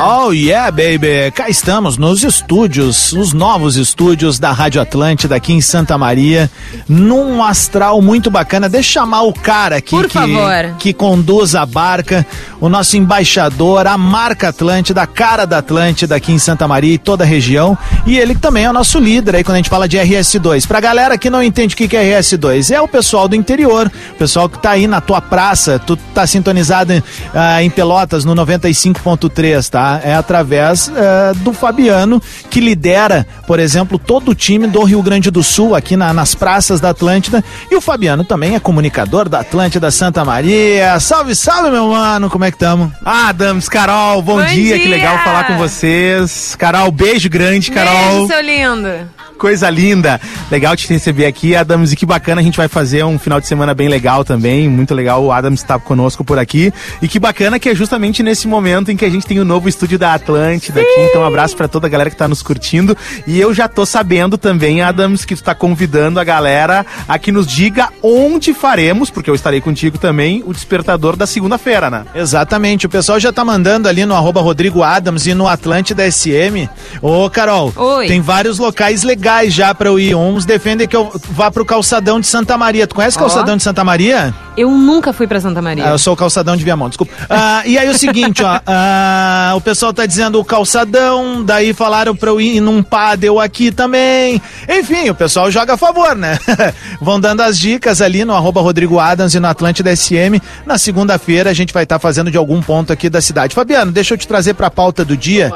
Oh 0.03 0.31
yeah, 0.31 0.71
baby! 0.71 1.31
Cá 1.35 1.47
estamos 1.47 1.97
nos 1.97 2.23
estúdios, 2.23 3.13
os 3.13 3.33
novos 3.33 3.77
estúdios 3.77 4.39
da 4.39 4.51
Rádio 4.51 4.81
Atlântida 4.81 5.35
aqui 5.35 5.53
em 5.53 5.61
Santa 5.61 5.95
Maria, 5.95 6.49
num 6.89 7.43
astral 7.43 8.01
muito 8.01 8.31
bacana. 8.31 8.67
Deixa 8.67 8.89
eu 8.99 9.03
chamar 9.03 9.21
o 9.21 9.33
cara 9.33 9.77
aqui 9.77 9.91
Por 9.91 10.07
que, 10.07 10.13
favor. 10.13 10.75
que 10.79 10.91
conduz 10.91 11.53
a 11.55 11.65
barca, 11.67 12.25
o 12.59 12.67
nosso 12.67 12.97
embaixador, 12.97 13.85
a 13.85 13.97
marca 13.97 14.51
Atlântida, 14.71 15.01
a 15.01 15.07
cara 15.07 15.45
da 15.45 15.57
Atlântida 15.57 16.15
aqui 16.15 16.31
em 16.31 16.39
Santa 16.39 16.65
Maria 16.65 16.93
e 16.93 16.97
toda 16.97 17.25
a 17.25 17.27
região. 17.27 17.77
E 18.05 18.17
ele 18.17 18.33
que 18.33 18.39
também 18.39 18.63
é 18.63 18.69
o 18.69 18.73
nosso 18.73 18.99
líder 18.99 19.35
aí 19.35 19.43
quando 19.43 19.55
a 19.55 19.57
gente 19.57 19.69
fala 19.69 19.85
de 19.87 19.97
RS2. 19.97 20.65
Pra 20.65 20.79
galera 20.79 21.17
que 21.17 21.29
não 21.29 21.43
entende 21.43 21.73
o 21.73 21.77
que 21.77 21.95
é 21.97 22.17
RS2, 22.19 22.71
é 22.71 22.79
o 22.79 22.87
pessoal 22.87 23.27
do 23.27 23.35
interior, 23.35 23.91
o 24.13 24.15
pessoal 24.17 24.47
que 24.47 24.57
tá 24.57 24.71
aí 24.71 24.87
na 24.87 25.01
tua 25.01 25.19
praça, 25.19 25.77
tu 25.77 25.97
tá 26.15 26.25
sintonizado 26.25 27.03
ah, 27.33 27.61
em 27.61 27.69
Pelotas 27.69 28.23
no 28.23 28.33
95.3, 28.33 29.69
tá? 29.69 29.99
É 30.03 30.13
através 30.15 30.89
ah, 30.95 31.33
do 31.37 31.51
Fabiano, 31.51 32.21
que 32.49 32.61
lidera, 32.61 33.27
por 33.45 33.59
exemplo, 33.59 33.99
todo 33.99 34.31
o 34.31 34.35
time 34.35 34.67
do 34.67 34.83
Rio 34.83 35.01
Grande 35.03 35.29
do 35.29 35.43
Sul 35.43 35.75
aqui 35.75 35.97
na- 35.97 36.13
nas 36.13 36.33
praças 36.33 36.79
da 36.79 36.91
Atlântida. 36.91 37.43
E 37.69 37.75
o 37.75 37.81
Fabiano 37.81 38.23
também 38.23 38.55
é 38.55 38.59
comunicador 38.59 39.27
da 39.27 39.41
Atlântida 39.41 39.91
Santa 39.91 40.23
Maria. 40.23 40.97
Salve, 41.01 41.35
salve, 41.35 41.69
meu 41.71 41.89
mano, 41.89 42.29
como 42.29 42.45
é 42.45 42.51
que 42.51 42.57
tamo? 42.57 42.91
Adams, 43.03 43.67
Carol, 43.67 44.21
bom, 44.21 44.37
Bom 44.37 44.45
dia. 44.45 44.60
Que 44.69 44.79
dia. 44.79 44.89
legal 44.89 45.23
falar 45.23 45.47
com 45.47 45.57
vocês. 45.57 46.55
Carol, 46.57 46.91
beijo 46.91 47.29
grande, 47.29 47.71
Carol. 47.71 48.27
Beijo, 48.27 48.27
seu 48.27 48.41
lindo. 48.41 49.09
Coisa 49.41 49.71
linda. 49.71 50.21
Legal 50.51 50.75
te 50.75 50.87
receber 50.87 51.25
aqui, 51.25 51.55
Adams. 51.55 51.91
E 51.91 51.95
que 51.95 52.05
bacana, 52.05 52.41
a 52.41 52.43
gente 52.43 52.57
vai 52.57 52.67
fazer 52.67 53.03
um 53.03 53.17
final 53.17 53.41
de 53.41 53.47
semana 53.47 53.73
bem 53.73 53.89
legal 53.89 54.23
também. 54.23 54.69
Muito 54.69 54.93
legal 54.93 55.23
o 55.23 55.31
Adams 55.31 55.61
estar 55.61 55.79
conosco 55.79 56.23
por 56.23 56.37
aqui. 56.37 56.71
E 57.01 57.07
que 57.07 57.17
bacana 57.17 57.57
que 57.57 57.67
é 57.67 57.73
justamente 57.73 58.21
nesse 58.21 58.47
momento 58.47 58.91
em 58.91 58.95
que 58.95 59.03
a 59.03 59.09
gente 59.09 59.25
tem 59.25 59.39
o 59.39 59.43
novo 59.43 59.67
estúdio 59.67 59.97
da 59.97 60.13
Atlântida 60.13 60.79
aqui. 60.79 61.07
Então, 61.09 61.23
um 61.23 61.25
abraço 61.25 61.57
pra 61.57 61.67
toda 61.67 61.87
a 61.87 61.89
galera 61.89 62.11
que 62.11 62.15
tá 62.15 62.27
nos 62.27 62.43
curtindo. 62.43 62.95
E 63.25 63.41
eu 63.41 63.51
já 63.51 63.67
tô 63.67 63.83
sabendo 63.83 64.37
também, 64.37 64.83
Adams, 64.83 65.25
que 65.25 65.35
tu 65.35 65.41
tá 65.41 65.55
convidando 65.55 66.19
a 66.19 66.23
galera 66.23 66.85
a 67.07 67.17
que 67.17 67.31
nos 67.31 67.47
diga 67.47 67.89
onde 68.03 68.53
faremos, 68.53 69.09
porque 69.09 69.31
eu 69.31 69.33
estarei 69.33 69.59
contigo 69.59 69.97
também, 69.97 70.43
o 70.45 70.53
despertador 70.53 71.15
da 71.15 71.25
segunda-feira, 71.25 71.89
né? 71.89 72.05
Exatamente, 72.13 72.85
o 72.85 72.89
pessoal 72.89 73.19
já 73.19 73.33
tá 73.33 73.43
mandando 73.43 73.89
ali 73.89 74.05
no 74.05 74.13
arroba 74.13 74.39
Rodrigo 74.39 74.83
Adams 74.83 75.25
e 75.25 75.33
no 75.33 75.47
Atlântida 75.47 76.11
SM. 76.11 76.69
Ô, 77.01 77.27
Carol, 77.27 77.73
Oi. 77.75 78.05
tem 78.05 78.21
vários 78.21 78.59
locais 78.59 79.01
legais 79.01 79.30
já 79.49 79.73
pra 79.73 79.89
eu 79.89 79.99
ir. 79.99 80.15
Uns 80.15 80.45
defendem 80.45 80.87
que 80.87 80.95
eu 80.95 81.11
vá 81.31 81.49
pro 81.49 81.65
calçadão 81.65 82.19
de 82.19 82.27
Santa 82.27 82.57
Maria. 82.57 82.85
Tu 82.85 82.95
conhece 82.95 83.17
o 83.17 83.19
calçadão 83.19 83.57
de 83.57 83.63
Santa 83.63 83.83
Maria? 83.83 84.33
Eu 84.57 84.69
nunca 84.69 85.13
fui 85.13 85.27
pra 85.27 85.39
Santa 85.39 85.61
Maria. 85.61 85.87
Ah, 85.87 85.91
eu 85.91 85.97
sou 85.97 86.13
o 86.13 86.17
calçadão 86.17 86.57
de 86.57 86.63
Viamão, 86.63 86.89
desculpa. 86.89 87.13
Ah, 87.29 87.63
e 87.65 87.77
aí 87.77 87.89
o 87.89 87.97
seguinte, 87.97 88.43
ó, 88.43 88.59
ah, 88.67 89.53
o 89.55 89.61
pessoal 89.61 89.93
tá 89.93 90.05
dizendo 90.05 90.39
o 90.39 90.45
calçadão, 90.45 91.43
daí 91.43 91.73
falaram 91.73 92.15
pra 92.15 92.29
eu 92.29 92.41
ir 92.41 92.59
num 92.59 92.83
pádel 92.83 93.39
aqui 93.39 93.71
também. 93.71 94.41
Enfim, 94.67 95.09
o 95.09 95.15
pessoal 95.15 95.49
joga 95.49 95.73
a 95.73 95.77
favor, 95.77 96.15
né? 96.15 96.37
Vão 96.99 97.19
dando 97.19 97.41
as 97.41 97.57
dicas 97.57 98.01
ali 98.01 98.25
no 98.25 98.35
arroba 98.35 98.61
Rodrigo 98.61 98.99
Adams 98.99 99.33
e 99.33 99.39
no 99.39 99.47
Atlântida 99.47 99.95
SM. 99.95 100.41
Na 100.65 100.77
segunda-feira 100.77 101.49
a 101.49 101.53
gente 101.53 101.73
vai 101.73 101.83
estar 101.83 101.99
fazendo 101.99 102.29
de 102.29 102.37
algum 102.37 102.61
ponto 102.61 102.91
aqui 102.91 103.09
da 103.09 103.21
cidade. 103.21 103.55
Fabiano, 103.55 103.91
deixa 103.91 104.13
eu 104.13 104.17
te 104.17 104.27
trazer 104.27 104.53
pra 104.53 104.69
pauta 104.69 105.05
do 105.05 105.15
dia. 105.15 105.51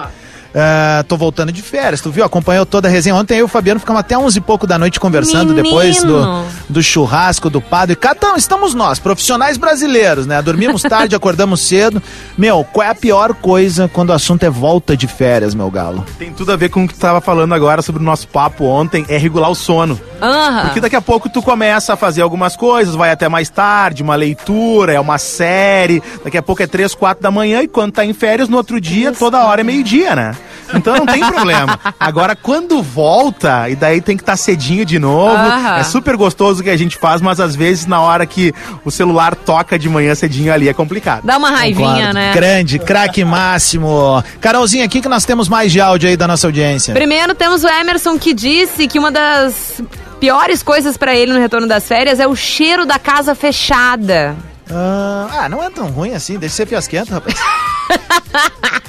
Ah, 0.57 1.03
tô 1.05 1.17
voltando 1.17 1.51
de 1.51 1.61
férias, 1.61 1.99
tu 1.99 2.09
viu? 2.09 2.23
Acompanhou 2.23 2.65
toda 2.65 2.87
a 2.87 2.91
resenha. 2.91 3.13
Ontem 3.15 3.33
eu 3.33 3.39
e 3.39 3.43
o 3.43 3.47
Fabiano 3.47 3.77
ficamos 3.79 3.99
até 3.99 4.17
11 4.17 4.37
e 4.37 4.41
pouco 4.41 4.65
da 4.65 4.79
noite 4.79 5.01
conversando 5.01 5.49
Menino. 5.53 5.63
depois 5.63 6.01
do, 6.01 6.45
do 6.69 6.81
churrasco, 6.81 7.49
do 7.49 7.59
padre. 7.59 7.95
Cá 7.95 8.15
tamo- 8.15 8.37
estamos 8.37 8.73
nós, 8.73 8.97
profissionais 8.97 9.57
brasileiros, 9.57 10.25
né? 10.25 10.41
Dormimos 10.41 10.81
tarde, 10.87 11.13
acordamos 11.13 11.59
cedo. 11.59 12.01
Meu, 12.37 12.63
qual 12.71 12.87
é 12.87 12.89
a 12.89 12.95
pior 12.95 13.33
coisa 13.33 13.89
quando 13.91 14.11
o 14.11 14.13
assunto 14.13 14.43
é 14.43 14.49
volta 14.49 14.95
de 14.95 15.07
férias, 15.07 15.53
meu 15.53 15.69
galo? 15.69 16.05
Tem 16.17 16.31
tudo 16.31 16.53
a 16.53 16.55
ver 16.55 16.69
com 16.69 16.85
o 16.85 16.87
que 16.87 16.93
tu 16.93 16.99
tava 17.01 17.19
falando 17.19 17.53
agora 17.53 17.81
sobre 17.81 18.01
o 18.01 18.05
nosso 18.05 18.27
papo 18.29 18.63
ontem, 18.63 19.05
é 19.09 19.17
regular 19.17 19.49
o 19.51 19.55
sono. 19.55 19.99
Aham. 20.21 20.61
Porque 20.67 20.79
daqui 20.79 20.95
a 20.95 21.01
pouco 21.01 21.27
tu 21.27 21.41
começa 21.41 21.93
a 21.93 21.97
fazer 21.97 22.21
algumas 22.21 22.55
coisas, 22.55 22.95
vai 22.95 23.11
até 23.11 23.27
mais 23.27 23.49
tarde, 23.49 24.01
uma 24.01 24.15
leitura, 24.15 24.93
é 24.93 24.99
uma 25.01 25.17
série, 25.17 26.01
daqui 26.23 26.37
a 26.37 26.41
pouco 26.41 26.63
é 26.63 26.67
três, 26.67 26.95
quatro 26.95 27.21
da 27.21 27.29
manhã 27.29 27.61
e 27.61 27.67
quando 27.67 27.91
tá 27.91 28.05
em 28.05 28.13
férias, 28.13 28.47
no 28.47 28.55
outro 28.55 28.79
dia, 28.79 29.11
toda 29.11 29.43
hora 29.43 29.59
é 29.59 29.63
meio-dia, 29.63 30.15
né? 30.15 30.31
Então 30.73 30.95
não 30.95 31.05
tem 31.05 31.19
problema. 31.25 31.79
Agora, 31.99 32.35
quando 32.35 32.81
volta, 32.81 33.69
e 33.69 33.75
daí 33.75 34.01
tem 34.01 34.17
que 34.17 34.23
estar 34.23 34.35
cedinho 34.37 34.85
de 34.85 34.97
novo, 34.99 35.35
Aham. 35.35 35.77
é 35.77 35.83
super 35.83 36.15
gostoso 36.15 36.61
o 36.61 36.63
que 36.63 36.69
a 36.69 36.77
gente 36.77 36.97
faz, 36.97 37.21
mas 37.21 37.39
às 37.39 37.55
vezes 37.55 37.85
na 37.85 38.01
hora 38.01 38.25
que 38.25 38.53
o 38.83 38.91
celular 38.91 39.35
toca 39.35 39.77
de 39.77 39.87
manhã 39.89 40.13
cedinho 40.15 40.51
ali 40.53 40.67
é 40.69 40.73
complicado. 40.73 41.23
Dá 41.23 41.37
uma 41.37 41.49
raivinha, 41.49 41.87
Concordo. 41.87 42.13
né? 42.13 42.33
Grande, 42.33 42.79
craque 42.79 43.23
máximo. 43.23 44.23
Carolzinha, 44.41 44.85
aqui 44.85 45.01
que 45.01 45.09
nós 45.09 45.25
temos 45.25 45.47
mais 45.49 45.71
de 45.71 45.79
áudio 45.79 46.09
aí 46.09 46.17
da 46.17 46.27
nossa 46.27 46.47
audiência. 46.47 46.93
Primeiro 46.93 47.33
temos 47.35 47.63
o 47.63 47.67
Emerson 47.67 48.17
que 48.17 48.33
disse 48.33 48.87
que 48.87 48.97
uma 48.99 49.11
das 49.11 49.81
piores 50.19 50.63
coisas 50.63 50.97
pra 50.97 51.15
ele 51.15 51.33
no 51.33 51.39
retorno 51.39 51.67
das 51.67 51.87
férias 51.87 52.19
é 52.19 52.27
o 52.27 52.35
cheiro 52.35 52.85
da 52.85 52.97
casa 52.97 53.35
fechada. 53.35 54.35
Ah, 54.69 55.27
ah, 55.31 55.49
não 55.49 55.63
é 55.63 55.69
tão 55.69 55.87
ruim 55.87 56.13
assim, 56.13 56.37
deixa 56.37 56.55
ser 56.55 56.65
fiasquento, 56.67 57.11
rapaz. 57.11 57.35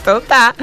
Então 0.07 0.21
tá. 0.21 0.55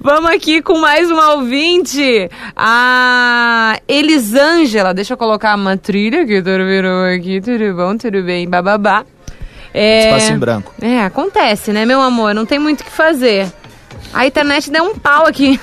Vamos 0.00 0.32
aqui 0.32 0.60
com 0.60 0.78
mais 0.78 1.08
uma 1.08 1.34
ouvinte. 1.34 2.28
A 2.56 3.78
Elisângela. 3.86 4.92
Deixa 4.92 5.12
eu 5.12 5.16
colocar 5.16 5.54
uma 5.54 5.76
trilha 5.76 6.26
que 6.26 6.40
virou 6.40 7.04
aqui. 7.04 7.40
Tudo 7.40 7.72
bom, 7.76 7.96
tudo 7.96 8.20
bem, 8.24 8.48
bababá. 8.48 9.04
É... 9.72 10.08
Espaço 10.08 10.32
em 10.32 10.38
branco. 10.38 10.74
É, 10.82 11.04
acontece, 11.04 11.72
né, 11.72 11.86
meu 11.86 12.00
amor? 12.00 12.34
Não 12.34 12.44
tem 12.44 12.58
muito 12.58 12.80
o 12.80 12.84
que 12.84 12.90
fazer. 12.90 13.46
A 14.12 14.26
internet 14.26 14.68
deu 14.72 14.82
um 14.82 14.98
pau 14.98 15.24
aqui. 15.24 15.60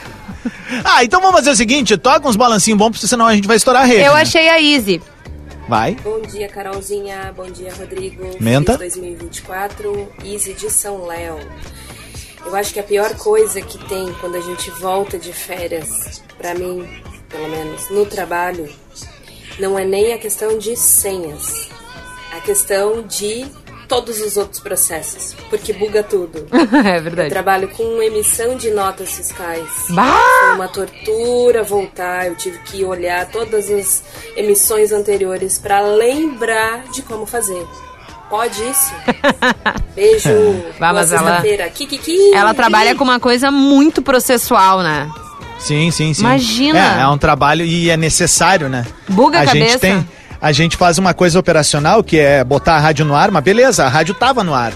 Ah, 0.85 1.03
então 1.03 1.19
vamos 1.19 1.35
fazer 1.35 1.49
o 1.51 1.55
seguinte, 1.55 1.97
toca 1.97 2.27
uns 2.27 2.37
balancinhos 2.37 2.77
bons, 2.77 2.91
porque 2.91 3.07
senão 3.07 3.27
a 3.27 3.35
gente 3.35 3.47
vai 3.47 3.57
estourar 3.57 3.83
a 3.83 3.85
rede. 3.85 4.03
Eu 4.03 4.13
né? 4.13 4.21
achei 4.21 4.47
a 4.47 4.61
Easy. 4.61 5.01
Vai. 5.67 5.95
Bom 5.95 6.21
dia, 6.21 6.47
Carolzinha. 6.47 7.33
Bom 7.35 7.51
dia, 7.51 7.73
Rodrigo. 7.73 8.23
Menta. 8.39 8.77
Feliz 8.77 8.93
2024. 8.93 10.13
Easy 10.23 10.53
de 10.53 10.69
São 10.69 11.05
Léo. 11.05 11.37
Eu 12.45 12.55
acho 12.55 12.73
que 12.73 12.79
a 12.79 12.83
pior 12.83 13.13
coisa 13.17 13.59
que 13.61 13.77
tem 13.89 14.13
quando 14.21 14.35
a 14.35 14.39
gente 14.39 14.69
volta 14.71 15.19
de 15.19 15.33
férias, 15.33 16.23
pra 16.37 16.53
mim, 16.53 16.87
pelo 17.27 17.49
menos, 17.49 17.89
no 17.89 18.05
trabalho, 18.05 18.69
não 19.59 19.77
é 19.77 19.83
nem 19.83 20.13
a 20.13 20.17
questão 20.17 20.57
de 20.57 20.73
senhas. 20.77 21.67
A 22.31 22.39
questão 22.39 23.01
de 23.01 23.45
todos 23.87 24.19
os 24.21 24.37
outros 24.37 24.59
processos, 24.59 25.35
porque 25.49 25.73
buga 25.73 26.03
tudo. 26.03 26.45
é 26.85 26.97
Eu 26.97 27.03
verdade. 27.03 27.29
trabalho 27.29 27.69
com 27.69 28.01
emissão 28.01 28.55
de 28.55 28.69
notas 28.71 29.11
fiscais. 29.15 29.67
Bah! 29.89 30.19
Foi 30.41 30.55
uma 30.55 30.67
tortura 30.67 31.63
voltar. 31.63 32.27
Eu 32.27 32.35
tive 32.35 32.57
que 32.59 32.83
olhar 32.83 33.25
todas 33.29 33.69
as 33.69 34.03
emissões 34.35 34.91
anteriores 34.91 35.57
para 35.57 35.81
lembrar 35.81 36.83
de 36.91 37.01
como 37.01 37.25
fazer. 37.25 37.65
Pode 38.29 38.61
isso? 38.61 38.91
Beijo. 39.95 40.29
Vai, 40.77 40.91
Boa 40.91 40.93
mas 40.93 41.11
ela-. 41.13 41.41
Kikiki. 41.69 42.33
Ela 42.33 42.53
trabalha 42.53 42.93
com 42.93 43.03
uma 43.03 43.19
coisa 43.19 43.49
muito 43.49 44.01
processual, 44.01 44.81
né? 44.83 45.09
Sim, 45.59 45.89
sim, 45.91 46.13
sim. 46.13 46.21
Imagina. 46.21 46.99
É, 46.99 47.01
é 47.03 47.07
um 47.07 47.17
trabalho 47.17 47.65
e 47.65 47.89
é 47.89 47.97
necessário, 47.97 48.69
né? 48.69 48.85
Buga 49.07 49.39
a 49.39 49.45
gente 49.45 49.59
cabeça. 49.59 49.79
tem, 49.79 50.07
a 50.41 50.51
gente 50.51 50.77
faz 50.77 50.97
uma 50.97 51.13
coisa 51.13 51.39
operacional 51.39 52.03
que 52.03 52.17
é 52.19 52.43
botar 52.43 52.75
a 52.75 52.79
rádio 52.79 53.05
no 53.05 53.15
ar, 53.15 53.31
mas 53.31 53.43
beleza, 53.43 53.85
a 53.85 53.89
rádio 53.89 54.13
tava 54.13 54.43
no 54.43 54.53
ar. 54.53 54.73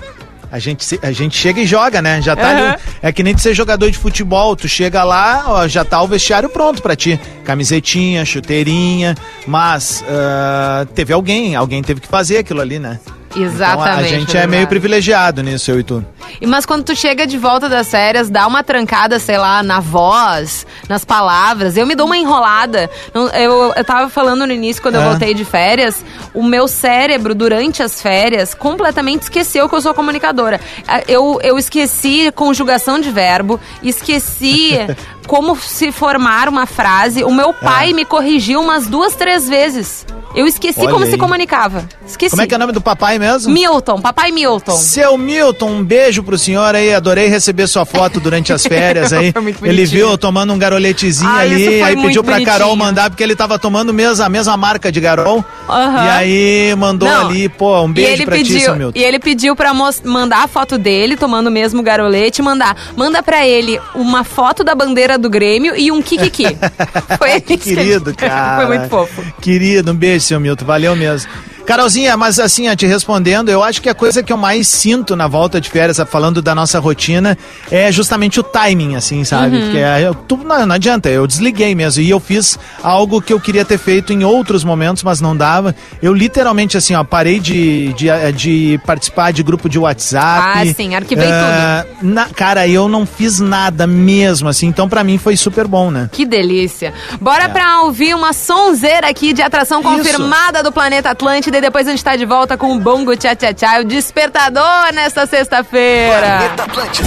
A 0.51 0.59
gente, 0.59 0.99
a 1.01 1.11
gente 1.13 1.37
chega 1.37 1.61
e 1.61 1.65
joga, 1.65 2.01
né? 2.01 2.21
Já 2.21 2.35
tá 2.35 2.51
Aham. 2.51 2.71
ali. 2.71 2.81
É 3.01 3.11
que 3.13 3.23
nem 3.23 3.33
de 3.33 3.39
ser 3.39 3.53
jogador 3.53 3.89
de 3.89 3.97
futebol. 3.97 4.53
Tu 4.53 4.67
chega 4.67 5.01
lá, 5.01 5.45
ó, 5.47 5.65
já 5.65 5.85
tá 5.85 6.01
o 6.01 6.07
vestiário 6.07 6.49
pronto 6.49 6.81
pra 6.81 6.93
ti. 6.93 7.17
Camisetinha, 7.45 8.25
chuteirinha. 8.25 9.15
Mas 9.47 10.03
ah, 10.09 10.85
teve 10.93 11.13
alguém, 11.13 11.55
alguém 11.55 11.81
teve 11.81 12.01
que 12.01 12.07
fazer 12.07 12.39
aquilo 12.39 12.59
ali, 12.59 12.79
né? 12.79 12.99
Exatamente. 13.35 13.91
Então 14.07 14.17
a 14.17 14.19
gente 14.19 14.37
é 14.37 14.47
meio 14.47 14.67
privilegiado 14.67 15.41
nisso, 15.43 15.71
eu 15.71 15.79
e 15.79 15.83
tu. 15.83 16.05
E 16.39 16.45
Mas 16.47 16.65
quando 16.65 16.83
tu 16.83 16.95
chega 16.95 17.25
de 17.27 17.37
volta 17.37 17.67
das 17.69 17.89
férias, 17.89 18.29
dá 18.29 18.47
uma 18.47 18.63
trancada, 18.63 19.19
sei 19.19 19.37
lá, 19.37 19.61
na 19.63 19.79
voz, 19.79 20.65
nas 20.89 21.03
palavras. 21.05 21.77
Eu 21.77 21.85
me 21.85 21.95
dou 21.95 22.05
uma 22.05 22.17
enrolada. 22.17 22.89
Eu, 23.13 23.73
eu 23.75 23.83
tava 23.83 24.09
falando 24.09 24.45
no 24.45 24.53
início, 24.53 24.81
quando 24.81 24.95
eu 24.95 25.01
É. 25.01 25.05
voltei 25.09 25.33
de 25.33 25.43
férias, 25.45 26.03
o 26.33 26.43
meu 26.43 26.67
cérebro, 26.67 27.33
durante 27.35 27.83
as 27.83 28.01
férias, 28.01 28.53
completamente 28.53 29.23
esqueceu 29.23 29.67
que 29.69 29.75
eu 29.75 29.81
sou 29.81 29.93
comunicadora. 29.93 30.59
Ah, 30.87 31.01
Eu, 31.07 31.39
eu 31.43 31.57
esqueci 31.57 32.31
conjugação 32.33 32.99
de 32.99 33.11
verbo, 33.11 33.59
esqueci 33.83 34.77
como 35.27 35.55
se 35.55 35.91
formar 35.91 36.47
uma 36.49 36.65
frase. 36.65 37.23
O 37.23 37.31
meu 37.33 37.53
pai 37.53 37.93
me 37.93 38.05
corrigiu 38.05 38.61
umas 38.61 38.87
duas, 38.87 39.15
três 39.15 39.47
vezes. 39.47 40.05
Eu 40.35 40.45
esqueci. 40.47 40.79
Olha 40.79 40.91
como 40.91 41.05
aí. 41.05 41.11
se 41.11 41.17
comunicava. 41.17 41.85
Esqueci. 42.05 42.31
Como 42.31 42.41
é 42.41 42.47
que 42.47 42.53
é 42.53 42.57
o 42.57 42.59
nome 42.59 42.73
do 42.73 42.81
papai 42.81 43.17
mesmo? 43.19 43.51
Milton, 43.53 43.99
papai 44.01 44.31
Milton. 44.31 44.71
Seu 44.73 45.17
Milton, 45.17 45.69
um 45.69 45.83
beijo 45.83 46.23
pro 46.23 46.37
senhor 46.37 46.73
aí. 46.75 46.93
Adorei 46.93 47.27
receber 47.27 47.67
sua 47.67 47.85
foto 47.85 48.19
durante 48.19 48.51
as 48.53 48.63
férias 48.65 49.11
aí. 49.13 49.31
Foi 49.31 49.41
muito 49.41 49.65
ele 49.65 49.85
viu 49.85 50.17
tomando 50.17 50.53
um 50.53 50.57
garoletezinho 50.59 51.29
Ah, 51.29 51.39
ali, 51.39 51.81
aí 51.81 51.95
pediu 52.01 52.23
pra 52.23 52.41
Carol 52.43 52.69
bonitinho. 52.69 52.85
mandar, 52.85 53.09
porque 53.09 53.23
ele 53.23 53.35
tava 53.35 53.57
tomando 53.59 53.93
mesmo, 53.93 54.23
a 54.23 54.29
mesma 54.29 54.55
marca 54.57 54.91
de 54.91 54.99
Garol. 54.99 55.43
Aham. 55.69 56.05
E 56.05 56.09
aí 56.09 56.75
mandou 56.75 57.07
Não, 57.07 57.27
ali, 57.27 57.47
pô, 57.49 57.81
um 57.81 57.91
beijo 57.91 58.11
ele 58.11 58.25
pra 58.25 58.37
ti, 58.37 58.43
pediu, 58.43 58.59
seu 58.61 58.75
Milton. 58.75 58.99
E 58.99 59.03
ele 59.03 59.19
pediu 59.19 59.55
pra 59.55 59.73
mandar 60.03 60.43
a 60.43 60.47
foto 60.47 60.77
dele, 60.77 61.15
tomando 61.15 61.47
o 61.47 61.51
mesmo 61.51 61.81
garolete, 61.83 62.41
e 62.41 62.43
mandar. 62.43 62.75
Manda 62.95 63.21
pra 63.23 63.45
ele 63.47 63.79
uma 63.95 64.23
foto 64.23 64.63
da 64.63 64.73
bandeira 64.75 65.17
do 65.17 65.29
Grêmio 65.29 65.75
e 65.75 65.91
um 65.91 66.01
kikiki. 66.01 66.57
Foi 67.17 67.39
Que 67.41 67.57
querido, 67.57 68.13
cara. 68.15 68.57
Foi 68.67 68.77
muito 68.77 68.89
fofo. 68.89 69.23
Querido, 69.41 69.91
um 69.91 69.95
beijo, 69.95 70.20
seu 70.21 70.39
Milton. 70.39 70.65
Valeu 70.65 70.95
mesmo. 70.95 71.29
Carolzinha, 71.65 72.17
mas 72.17 72.39
assim, 72.39 72.73
te 72.75 72.85
respondendo, 72.85 73.49
eu 73.49 73.63
acho 73.63 73.81
que 73.81 73.89
a 73.89 73.93
coisa 73.93 74.21
que 74.23 74.31
eu 74.33 74.37
mais 74.37 74.67
sinto 74.67 75.15
na 75.15 75.27
volta 75.27 75.61
de 75.61 75.69
férias, 75.69 75.99
falando 76.09 76.41
da 76.41 76.53
nossa 76.55 76.79
rotina, 76.79 77.37
é 77.69 77.91
justamente 77.91 78.39
o 78.39 78.43
timing, 78.43 78.95
assim, 78.95 79.23
sabe? 79.23 79.55
Uhum. 79.55 79.61
Porque 79.63 79.77
é, 79.77 80.01
eu- 80.07 80.13
tu- 80.15 80.37
não, 80.37 80.65
não 80.65 80.75
adianta, 80.75 81.09
eu 81.09 81.25
desliguei 81.27 81.73
mesmo. 81.75 82.01
E 82.01 82.09
eu 82.09 82.19
fiz 82.19 82.57
algo 82.83 83.21
que 83.21 83.31
eu 83.31 83.39
queria 83.39 83.63
ter 83.63 83.77
feito 83.77 84.11
em 84.11 84.23
outros 84.23 84.63
momentos, 84.63 85.03
mas 85.03 85.21
não 85.21 85.35
dava. 85.37 85.75
Eu 86.01 86.13
literalmente, 86.13 86.77
assim, 86.77 86.95
ó, 86.95 87.03
parei 87.03 87.39
de, 87.39 87.93
de, 87.93 88.07
de 88.35 88.79
participar 88.85 89.31
de 89.31 89.43
grupo 89.43 89.69
de 89.69 89.77
WhatsApp. 89.79 90.59
Ah, 90.69 90.73
sim, 90.75 90.95
arquivei 90.95 91.27
Ah, 91.31 91.85
na- 92.01 92.27
cara, 92.27 92.67
eu 92.67 92.89
não 92.89 93.05
fiz 93.05 93.39
nada 93.39 93.85
mesmo, 93.87 94.49
assim, 94.49 94.67
então 94.67 94.89
pra 94.89 95.03
mim 95.03 95.17
foi 95.17 95.37
super 95.37 95.67
bom, 95.67 95.91
né? 95.91 96.09
Que 96.11 96.25
delícia. 96.25 96.93
Bora 97.19 97.47
pra 97.49 97.81
ouvir 97.83 98.13
uma 98.15 98.33
sonzeira 98.33 99.07
aqui 99.09 99.31
de 99.33 99.41
atração 99.41 99.81
confirmada 99.83 100.63
do 100.63 100.71
Planeta 100.71 101.11
Atlântida 101.11 101.60
e 101.61 101.65
depois 101.65 101.87
a 101.87 101.91
gente 101.91 102.03
tá 102.03 102.15
de 102.15 102.25
volta 102.25 102.57
com 102.57 102.75
o 102.75 102.79
Bongo 102.79 103.15
Tchá 103.15 103.35
Tchá 103.35 103.53
Tchá, 103.53 103.79
o 103.81 103.83
despertador 103.83 104.91
nesta 104.93 105.27
sexta-feira. 105.27 106.39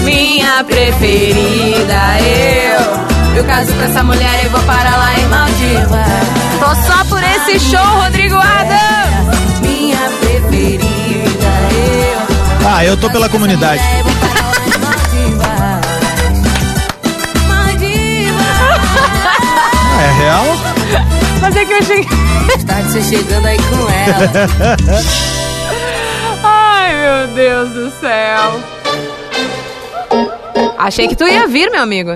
Minha 0.05 0.63
preferida, 0.63 2.01
eu. 2.21 3.37
Eu 3.37 3.45
caso 3.45 3.73
com 3.75 3.83
essa 3.83 4.05
mulher 4.05 4.45
e 4.45 4.49
vou 4.49 4.63
para 4.63 4.97
lá 4.97 5.19
em 5.19 5.27
Maldiva. 5.27 6.05
Tô 6.61 6.75
só 6.87 7.05
por 7.07 7.21
esse 7.21 7.59
show, 7.59 7.85
Rodrigo 7.85 8.37
Adams. 8.37 9.61
Minha 9.61 9.99
preferida, 10.21 11.47
eu. 11.73 12.69
Ah, 12.69 12.85
eu 12.85 12.97
tô 12.97 13.11
pela 13.11 13.29
comunidade. 13.29 13.83
É 20.01 20.13
real? 20.23 20.74
Mas 21.45 21.57
é 21.57 21.65
que 21.67 21.75
eu 21.75 21.83
cheguei. 21.83 22.09
Tarde 22.67 22.89
você 22.91 23.03
chegando 23.03 23.45
aí 23.47 23.59
com 23.59 23.91
ela. 23.91 24.31
Ai, 26.43 26.95
meu 26.97 27.35
Deus 27.35 27.69
do 27.69 27.91
céu. 28.01 28.61
Achei 30.79 31.07
que 31.07 31.15
tu 31.15 31.25
ia 31.25 31.47
vir, 31.47 31.71
meu 31.71 31.83
amigo. 31.83 32.13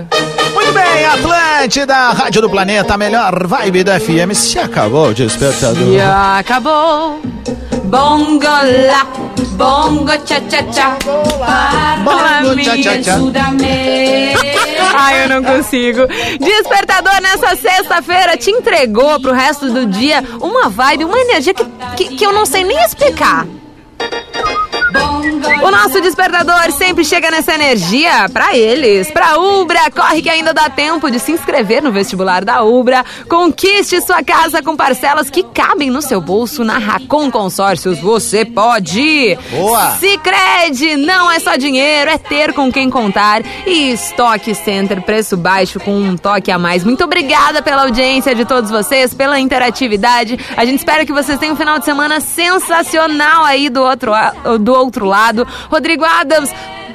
Bem, 0.79 1.05
Atlântida, 1.05 1.95
Rádio 2.11 2.41
do 2.41 2.49
Planeta, 2.49 2.93
a 2.93 2.97
melhor 2.97 3.45
vibe 3.47 3.83
da 3.83 3.99
FM. 3.99 4.33
Se 4.33 4.57
acabou 4.57 5.09
o 5.09 5.13
despertador. 5.13 5.87
E 5.87 5.99
acabou. 5.99 7.19
Bongo 7.85 8.45
lá, 8.45 9.05
bongo 9.57 10.11
tchá. 10.25 10.97
Para 11.39 11.97
Bongo. 12.03 12.55
Ai, 14.95 15.23
eu 15.23 15.29
não 15.29 15.43
consigo. 15.43 16.01
Despertador 16.39 17.21
nessa 17.21 17.55
sexta-feira 17.55 18.37
te 18.37 18.51
entregou 18.51 19.19
pro 19.19 19.33
resto 19.33 19.71
do 19.71 19.85
dia 19.85 20.23
uma 20.39 20.69
vibe, 20.69 21.05
uma 21.05 21.19
energia 21.19 21.53
que, 21.53 21.65
que, 21.97 22.15
que 22.15 22.25
eu 22.25 22.31
não 22.31 22.45
sei 22.45 22.63
nem 22.63 22.77
explicar. 22.83 23.45
O 25.61 25.71
nosso 25.71 26.01
despertador 26.01 26.71
sempre 26.71 27.03
chega 27.03 27.29
nessa 27.29 27.53
energia 27.53 28.27
para 28.31 28.55
eles. 28.55 29.11
Pra 29.11 29.37
Ubra, 29.37 29.91
corre 29.91 30.21
que 30.21 30.29
ainda 30.29 30.53
dá 30.53 30.69
tempo 30.69 31.11
de 31.11 31.19
se 31.19 31.31
inscrever 31.31 31.83
no 31.83 31.91
vestibular 31.91 32.43
da 32.43 32.63
Ubra. 32.63 33.05
Conquiste 33.27 34.01
sua 34.01 34.23
casa 34.23 34.63
com 34.63 34.75
parcelas 34.75 35.29
que 35.29 35.43
cabem 35.43 35.89
no 35.89 36.01
seu 36.01 36.21
bolso 36.21 36.63
na 36.63 36.77
Racon 36.77 37.29
Consórcios. 37.29 37.99
Você 37.99 38.45
pode! 38.45 39.37
Boa! 39.51 39.97
Cicred, 39.97 40.97
não 40.97 41.29
é 41.29 41.39
só 41.39 41.55
dinheiro, 41.55 42.09
é 42.09 42.17
ter 42.17 42.53
com 42.53 42.71
quem 42.71 42.89
contar. 42.89 43.41
E 43.67 43.91
Stock 43.91 44.55
Center, 44.55 45.01
preço 45.01 45.35
baixo 45.35 45.79
com 45.79 45.91
um 45.91 46.17
toque 46.17 46.51
a 46.51 46.57
mais. 46.57 46.83
Muito 46.83 47.03
obrigada 47.03 47.61
pela 47.61 47.83
audiência 47.83 48.33
de 48.33 48.45
todos 48.45 48.71
vocês, 48.71 49.13
pela 49.13 49.39
interatividade. 49.39 50.39
A 50.55 50.65
gente 50.65 50.79
espera 50.79 51.05
que 51.05 51.13
vocês 51.13 51.37
tenham 51.37 51.53
um 51.53 51.57
final 51.57 51.79
de 51.79 51.85
semana 51.85 52.19
sensacional 52.19 53.43
aí 53.43 53.69
do 53.69 53.83
outro, 53.83 54.13
do 54.59 54.78
outro 54.79 55.05
lado. 55.05 55.47
Rodrigo 55.69 56.05
Adams, 56.05 56.49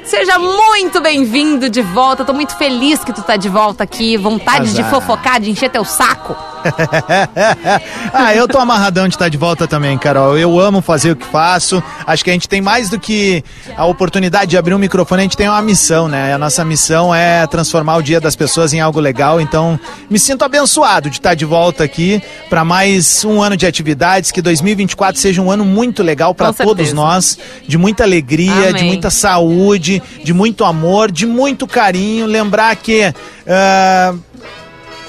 Seja 0.05 0.39
muito 0.39 1.01
bem-vindo 1.01 1.71
de 1.71 1.81
volta. 1.81 2.25
Tô 2.25 2.35
muito 2.35 2.57
feliz 2.59 3.03
que 3.03 3.13
tu 3.13 3.23
tá 3.23 3.37
de 3.37 3.49
volta 3.49 3.85
aqui. 3.85 4.17
Vontade 4.19 4.69
Azar. 4.69 4.85
de 4.85 4.91
fofocar, 4.91 5.41
de 5.41 5.51
encher 5.51 5.71
teu 5.71 5.85
saco. 5.85 6.37
ah, 8.13 8.35
eu 8.35 8.49
tô 8.49 8.59
amarradão 8.59 9.07
de 9.07 9.15
estar 9.15 9.29
de 9.29 9.37
volta 9.37 9.67
também, 9.67 9.97
Carol. 9.99 10.37
Eu 10.39 10.59
amo 10.59 10.81
fazer 10.81 11.13
o 11.13 11.17
que 11.17 11.27
faço. 11.27 11.83
Acho 12.07 12.25
que 12.25 12.31
a 12.31 12.33
gente 12.33 12.49
tem 12.49 12.61
mais 12.61 12.89
do 12.89 12.99
que 12.99 13.45
a 13.77 13.85
oportunidade 13.85 14.51
de 14.51 14.57
abrir 14.57 14.75
um 14.75 14.79
microfone, 14.79 15.21
a 15.21 15.25
gente 15.25 15.37
tem 15.37 15.49
uma 15.49 15.61
missão, 15.61 16.09
né? 16.09 16.33
A 16.33 16.39
nossa 16.39 16.65
missão 16.65 17.15
é 17.15 17.47
transformar 17.47 17.97
o 17.97 18.03
dia 18.03 18.21
das 18.21 18.35
pessoas 18.35 18.73
em 18.73 18.81
algo 18.81 18.99
legal. 18.99 19.41
Então, 19.41 19.79
me 20.09 20.19
sinto 20.19 20.45
abençoado 20.45 21.11
de 21.11 21.17
estar 21.17 21.35
de 21.35 21.45
volta 21.45 21.85
aqui 21.85 22.23
para 22.49 22.65
mais 22.65 23.25
um 23.25 23.43
ano 23.43 23.57
de 23.57 23.67
atividades. 23.67 24.31
Que 24.31 24.41
2024 24.41 25.21
seja 25.21 25.43
um 25.43 25.51
ano 25.51 25.65
muito 25.65 26.03
legal 26.03 26.35
para 26.35 26.53
todos 26.53 26.93
nós, 26.93 27.39
de 27.67 27.77
muita 27.77 28.05
alegria, 28.05 28.73
de 28.73 28.79
Amém. 28.79 28.87
muita 28.87 29.11
saúde, 29.11 29.94
de 30.23 30.33
muito 30.33 30.65
amor, 30.65 31.11
de 31.11 31.27
muito 31.27 31.67
carinho. 31.67 32.27
Lembrar 32.27 32.75
que. 32.77 33.13
ah, 33.47 34.15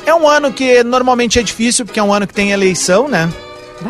é 0.06 0.14
um 0.14 0.28
ano 0.28 0.52
que 0.54 0.84
normalmente 0.84 1.40
é 1.40 1.44
difícil, 1.44 1.86
porque 1.86 2.00
é 2.00 2.04
um 2.04 2.14
ano 2.14 2.28
que 2.28 2.34
tem 2.34 2.52
eleição, 2.52 3.08
né? 3.08 3.28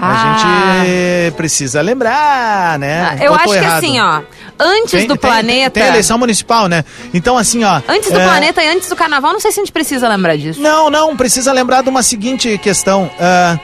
Ah. 0.02 0.12
A 0.12 0.84
gente 0.86 1.36
precisa 1.36 1.80
lembrar, 1.82 2.80
né? 2.80 3.18
Eu 3.22 3.32
Ou 3.34 3.38
tô 3.38 3.44
acho 3.44 3.54
que 3.54 3.58
errado? 3.66 3.78
assim, 3.84 4.00
ó, 4.00 4.22
antes 4.60 4.92
Tem- 4.92 5.08
do 5.08 5.16
tem- 5.18 5.30
planeta. 5.30 5.80
Tem, 5.80 5.88
eleição 5.88 6.18
municipal, 6.18 6.68
né? 6.68 6.84
Então, 7.14 7.38
assim, 7.38 7.64
ó. 7.64 7.82
Antes 7.88 8.10
do 8.12 8.20
é, 8.20 8.24
planeta 8.26 8.64
e 8.64 8.68
antes 8.68 8.90
do 8.90 8.96
carnaval, 8.96 9.34
não 9.34 9.40
sei 9.40 9.52
se 9.52 9.60
a 9.60 9.64
gente 9.64 9.72
precisa 9.72 10.08
lembrar 10.10 10.38
disso. 10.38 10.60
Não, 10.60 10.90
não, 10.90 11.16
precisa 11.16 11.52
lembrar 11.52 11.84
de 11.84 11.90
uma 11.90 12.02
seguinte 12.02 12.58
questão. 12.58 13.10
ah, 13.20 13.60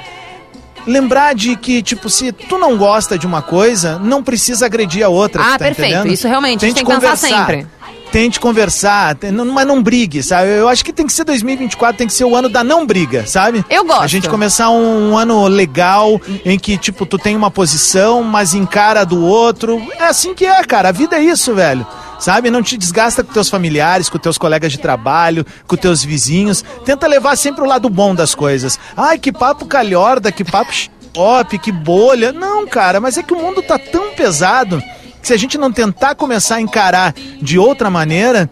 lembrar 0.86 1.36
de 1.36 1.56
que, 1.56 1.82
tipo, 1.82 2.10
se 2.10 2.32
tu 2.32 2.58
não 2.58 2.78
gosta 2.78 3.18
de 3.18 3.26
uma 3.28 3.42
coisa, 3.42 4.00
não 4.00 4.24
precisa 4.24 4.66
agredir 4.66 5.04
a 5.06 5.10
outra. 5.10 5.42
Ah, 5.42 5.52
tá 5.52 5.60
perfeito. 5.60 5.92
entendendo? 5.92 6.14
Isso 6.14 6.28
realmente, 6.28 6.60
Tente 6.60 6.76
tem 6.76 6.86
que 6.86 6.92
pensar 6.92 7.08
conversar. 7.12 7.48
sempre. 7.48 7.68
Tente 8.12 8.42
conversar, 8.42 9.18
mas 9.54 9.66
não 9.66 9.82
brigue, 9.82 10.22
sabe? 10.22 10.50
Eu 10.50 10.68
acho 10.68 10.84
que 10.84 10.92
tem 10.92 11.08
que 11.08 11.14
ser 11.14 11.24
2024, 11.24 11.98
tem 11.98 12.08
que 12.08 12.14
ser 12.14 12.26
o 12.26 12.36
ano 12.36 12.50
da 12.50 12.62
não 12.62 12.86
briga, 12.86 13.26
sabe? 13.26 13.64
Eu 13.70 13.86
gosto. 13.86 14.04
A 14.04 14.08
gente 14.08 14.28
começar 14.28 14.70
um, 14.70 15.18
ano 15.18 15.48
legal, 15.48 16.20
em 16.44 16.60
que, 16.60 16.78
tipo, 16.78 17.06
tu 17.06 17.18
tem 17.18 17.38
uma 17.38 17.50
posição, 17.50 18.22
mas 18.22 18.54
encara 18.54 19.06
do 19.06 19.24
outro. 19.24 19.82
É 19.98 20.08
assim 20.08 20.34
que 20.34 20.46
é, 20.46 20.62
cara. 20.66 20.90
A 20.90 20.92
vida 20.92 21.16
é 21.16 21.22
isso, 21.22 21.56
velho. 21.56 21.88
Sabe? 22.22 22.52
Não 22.52 22.62
te 22.62 22.78
desgasta 22.78 23.24
com 23.24 23.34
teus 23.34 23.50
familiares, 23.50 24.08
com 24.08 24.20
teus 24.20 24.38
colegas 24.38 24.72
de 24.72 24.78
trabalho, 24.78 25.44
com 25.66 25.76
teus 25.76 26.04
vizinhos. 26.04 26.64
Tenta 26.86 27.08
levar 27.08 27.36
sempre 27.36 27.64
o 27.64 27.68
lado 27.68 27.90
bom 27.90 28.14
das 28.14 28.36
coisas. 28.36 28.80
Ai, 28.96 29.18
que 29.18 29.32
papo 29.32 29.66
calhorda, 29.66 30.32
que 30.32 30.44
papo 30.44 30.72
pop, 31.12 31.58
que 31.58 31.72
bolha. 31.72 32.32
Não, 32.32 32.68
cara, 32.68 33.00
mas 33.00 33.18
é 33.18 33.24
que 33.24 33.34
o 33.34 33.42
mundo 33.42 33.64
tá 33.64 33.80
tão 33.80 34.14
pesado 34.14 34.82
que 35.20 35.28
se 35.28 35.34
a 35.34 35.38
gente 35.38 35.58
não 35.58 35.72
tentar 35.72 36.14
começar 36.14 36.58
a 36.58 36.62
encarar 36.62 37.14
de 37.42 37.58
outra 37.58 37.90
maneira, 37.90 38.48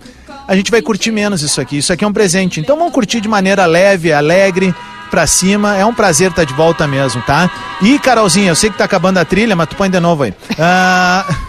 a 0.47 0.55
gente 0.55 0.71
vai 0.71 0.81
curtir 0.81 1.11
menos 1.11 1.43
isso 1.43 1.61
aqui. 1.61 1.77
Isso 1.77 1.93
aqui 1.93 2.03
é 2.03 2.07
um 2.07 2.13
presente. 2.13 2.59
Então 2.59 2.75
vamos 2.75 2.91
curtir 2.91 3.21
de 3.21 3.27
maneira 3.27 3.67
leve, 3.67 4.11
alegre, 4.11 4.73
pra 5.11 5.27
cima. 5.27 5.77
É 5.77 5.85
um 5.85 5.93
prazer 5.93 6.31
estar 6.31 6.43
de 6.43 6.53
volta 6.55 6.87
mesmo, 6.87 7.21
tá? 7.21 7.51
E, 7.81 7.99
Carolzinha, 7.99 8.49
eu 8.49 8.55
sei 8.55 8.71
que 8.71 8.77
tá 8.79 8.85
acabando 8.85 9.19
a 9.19 9.25
trilha, 9.25 9.55
mas 9.55 9.69
tu 9.69 9.75
põe 9.75 9.91
de 9.91 9.99
novo 9.99 10.23
aí. 10.23 10.33
Ah, 10.57 11.25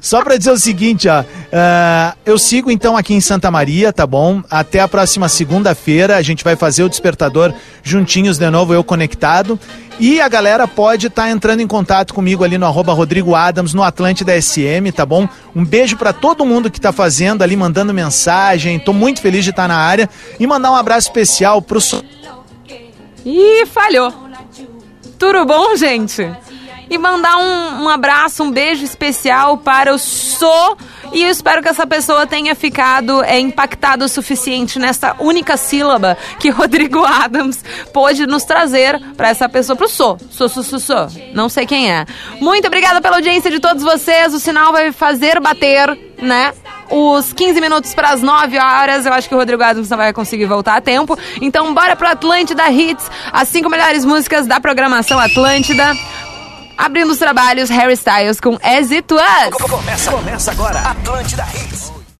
Só 0.00 0.22
pra 0.22 0.36
dizer 0.36 0.50
o 0.50 0.58
seguinte, 0.58 1.08
ó. 1.08 1.24
ah, 1.52 2.14
eu 2.24 2.38
sigo 2.38 2.70
então 2.70 2.96
aqui 2.96 3.12
em 3.12 3.20
Santa 3.20 3.50
Maria, 3.50 3.92
tá 3.92 4.06
bom? 4.06 4.42
Até 4.50 4.80
a 4.80 4.88
próxima 4.88 5.28
segunda-feira 5.28 6.16
a 6.16 6.22
gente 6.22 6.42
vai 6.42 6.56
fazer 6.56 6.82
o 6.82 6.88
despertador 6.88 7.52
juntinhos 7.82 8.38
de 8.38 8.48
novo, 8.48 8.72
eu 8.72 8.82
conectado. 8.82 9.58
E 9.98 10.18
a 10.18 10.28
galera 10.28 10.66
pode 10.66 11.08
estar 11.08 11.28
entrando 11.28 11.60
em 11.60 11.66
contato 11.66 12.14
comigo 12.14 12.42
ali 12.42 12.56
no 12.56 12.64
arroba 12.64 12.94
Rodrigo 12.94 13.34
Adams, 13.34 13.74
no 13.74 13.82
Atlântida 13.82 14.40
SM, 14.40 14.90
tá 14.96 15.04
bom? 15.04 15.28
Um 15.54 15.62
beijo 15.62 15.98
pra 15.98 16.10
todo 16.14 16.46
mundo 16.46 16.70
que 16.70 16.80
tá 16.80 16.90
fazendo 16.90 17.42
ali, 17.42 17.54
mandando 17.54 17.92
mensagem. 17.92 18.78
Tô 18.78 18.94
muito 18.94 19.20
feliz 19.20 19.44
de 19.44 19.50
estar 19.50 19.68
na 19.68 19.76
área. 19.76 20.08
E 20.38 20.46
mandar 20.46 20.70
um 20.70 20.76
abraço 20.76 21.08
especial 21.08 21.60
pro. 21.60 21.80
Ih, 23.26 23.66
falhou. 23.66 24.10
Tudo 25.18 25.44
bom, 25.44 25.76
gente? 25.76 26.30
E 26.90 26.98
mandar 26.98 27.38
um, 27.38 27.84
um 27.84 27.88
abraço, 27.88 28.42
um 28.42 28.50
beijo 28.50 28.84
especial 28.84 29.56
para 29.58 29.94
o 29.94 29.98
So. 29.98 30.76
E 31.12 31.22
eu 31.22 31.30
espero 31.30 31.62
que 31.62 31.68
essa 31.68 31.86
pessoa 31.86 32.26
tenha 32.26 32.54
ficado 32.54 33.22
é, 33.24 33.38
impactada 33.38 34.04
o 34.04 34.08
suficiente 34.08 34.78
nessa 34.78 35.16
única 35.20 35.56
sílaba 35.56 36.18
que 36.38 36.50
Rodrigo 36.50 37.04
Adams 37.04 37.64
pôde 37.92 38.26
nos 38.26 38.44
trazer 38.44 39.00
para 39.16 39.28
essa 39.28 39.48
pessoa, 39.48 39.76
pro 39.76 39.88
So. 39.88 40.18
So, 40.30 40.48
so, 40.48 40.62
so, 40.62 40.80
so. 40.80 40.94
Não 41.32 41.48
sei 41.48 41.64
quem 41.64 41.92
é. 41.92 42.04
Muito 42.40 42.66
obrigada 42.66 43.00
pela 43.00 43.16
audiência 43.16 43.50
de 43.50 43.60
todos 43.60 43.82
vocês. 43.82 44.34
O 44.34 44.40
sinal 44.40 44.72
vai 44.72 44.90
fazer 44.92 45.40
bater, 45.40 45.96
né? 46.20 46.52
Os 46.90 47.32
15 47.32 47.60
minutos 47.60 47.94
para 47.94 48.10
as 48.10 48.20
9 48.20 48.58
horas. 48.58 49.06
Eu 49.06 49.12
acho 49.12 49.28
que 49.28 49.34
o 49.34 49.38
Rodrigo 49.38 49.62
Adams 49.62 49.88
não 49.88 49.96
vai 49.96 50.12
conseguir 50.12 50.46
voltar 50.46 50.76
a 50.76 50.80
tempo. 50.80 51.16
Então, 51.40 51.72
bora 51.72 51.94
pro 51.94 52.08
Atlântida 52.08 52.68
Hits. 52.68 53.08
As 53.32 53.48
cinco 53.48 53.68
melhores 53.68 54.04
músicas 54.04 54.46
da 54.46 54.60
programação 54.60 55.18
Atlântida. 55.18 55.94
Abrindo 56.80 57.10
os 57.10 57.18
trabalhos, 57.18 57.68
Harry 57.68 57.92
Styles 57.92 58.40
com 58.40 58.58
As 58.62 58.90
It 58.90 59.12
Was. 59.12 59.50
Começa, 59.50 60.10
começa 60.10 60.50
agora. 60.50 60.80
Atlântida 60.80 61.46
Hits. 61.54 61.89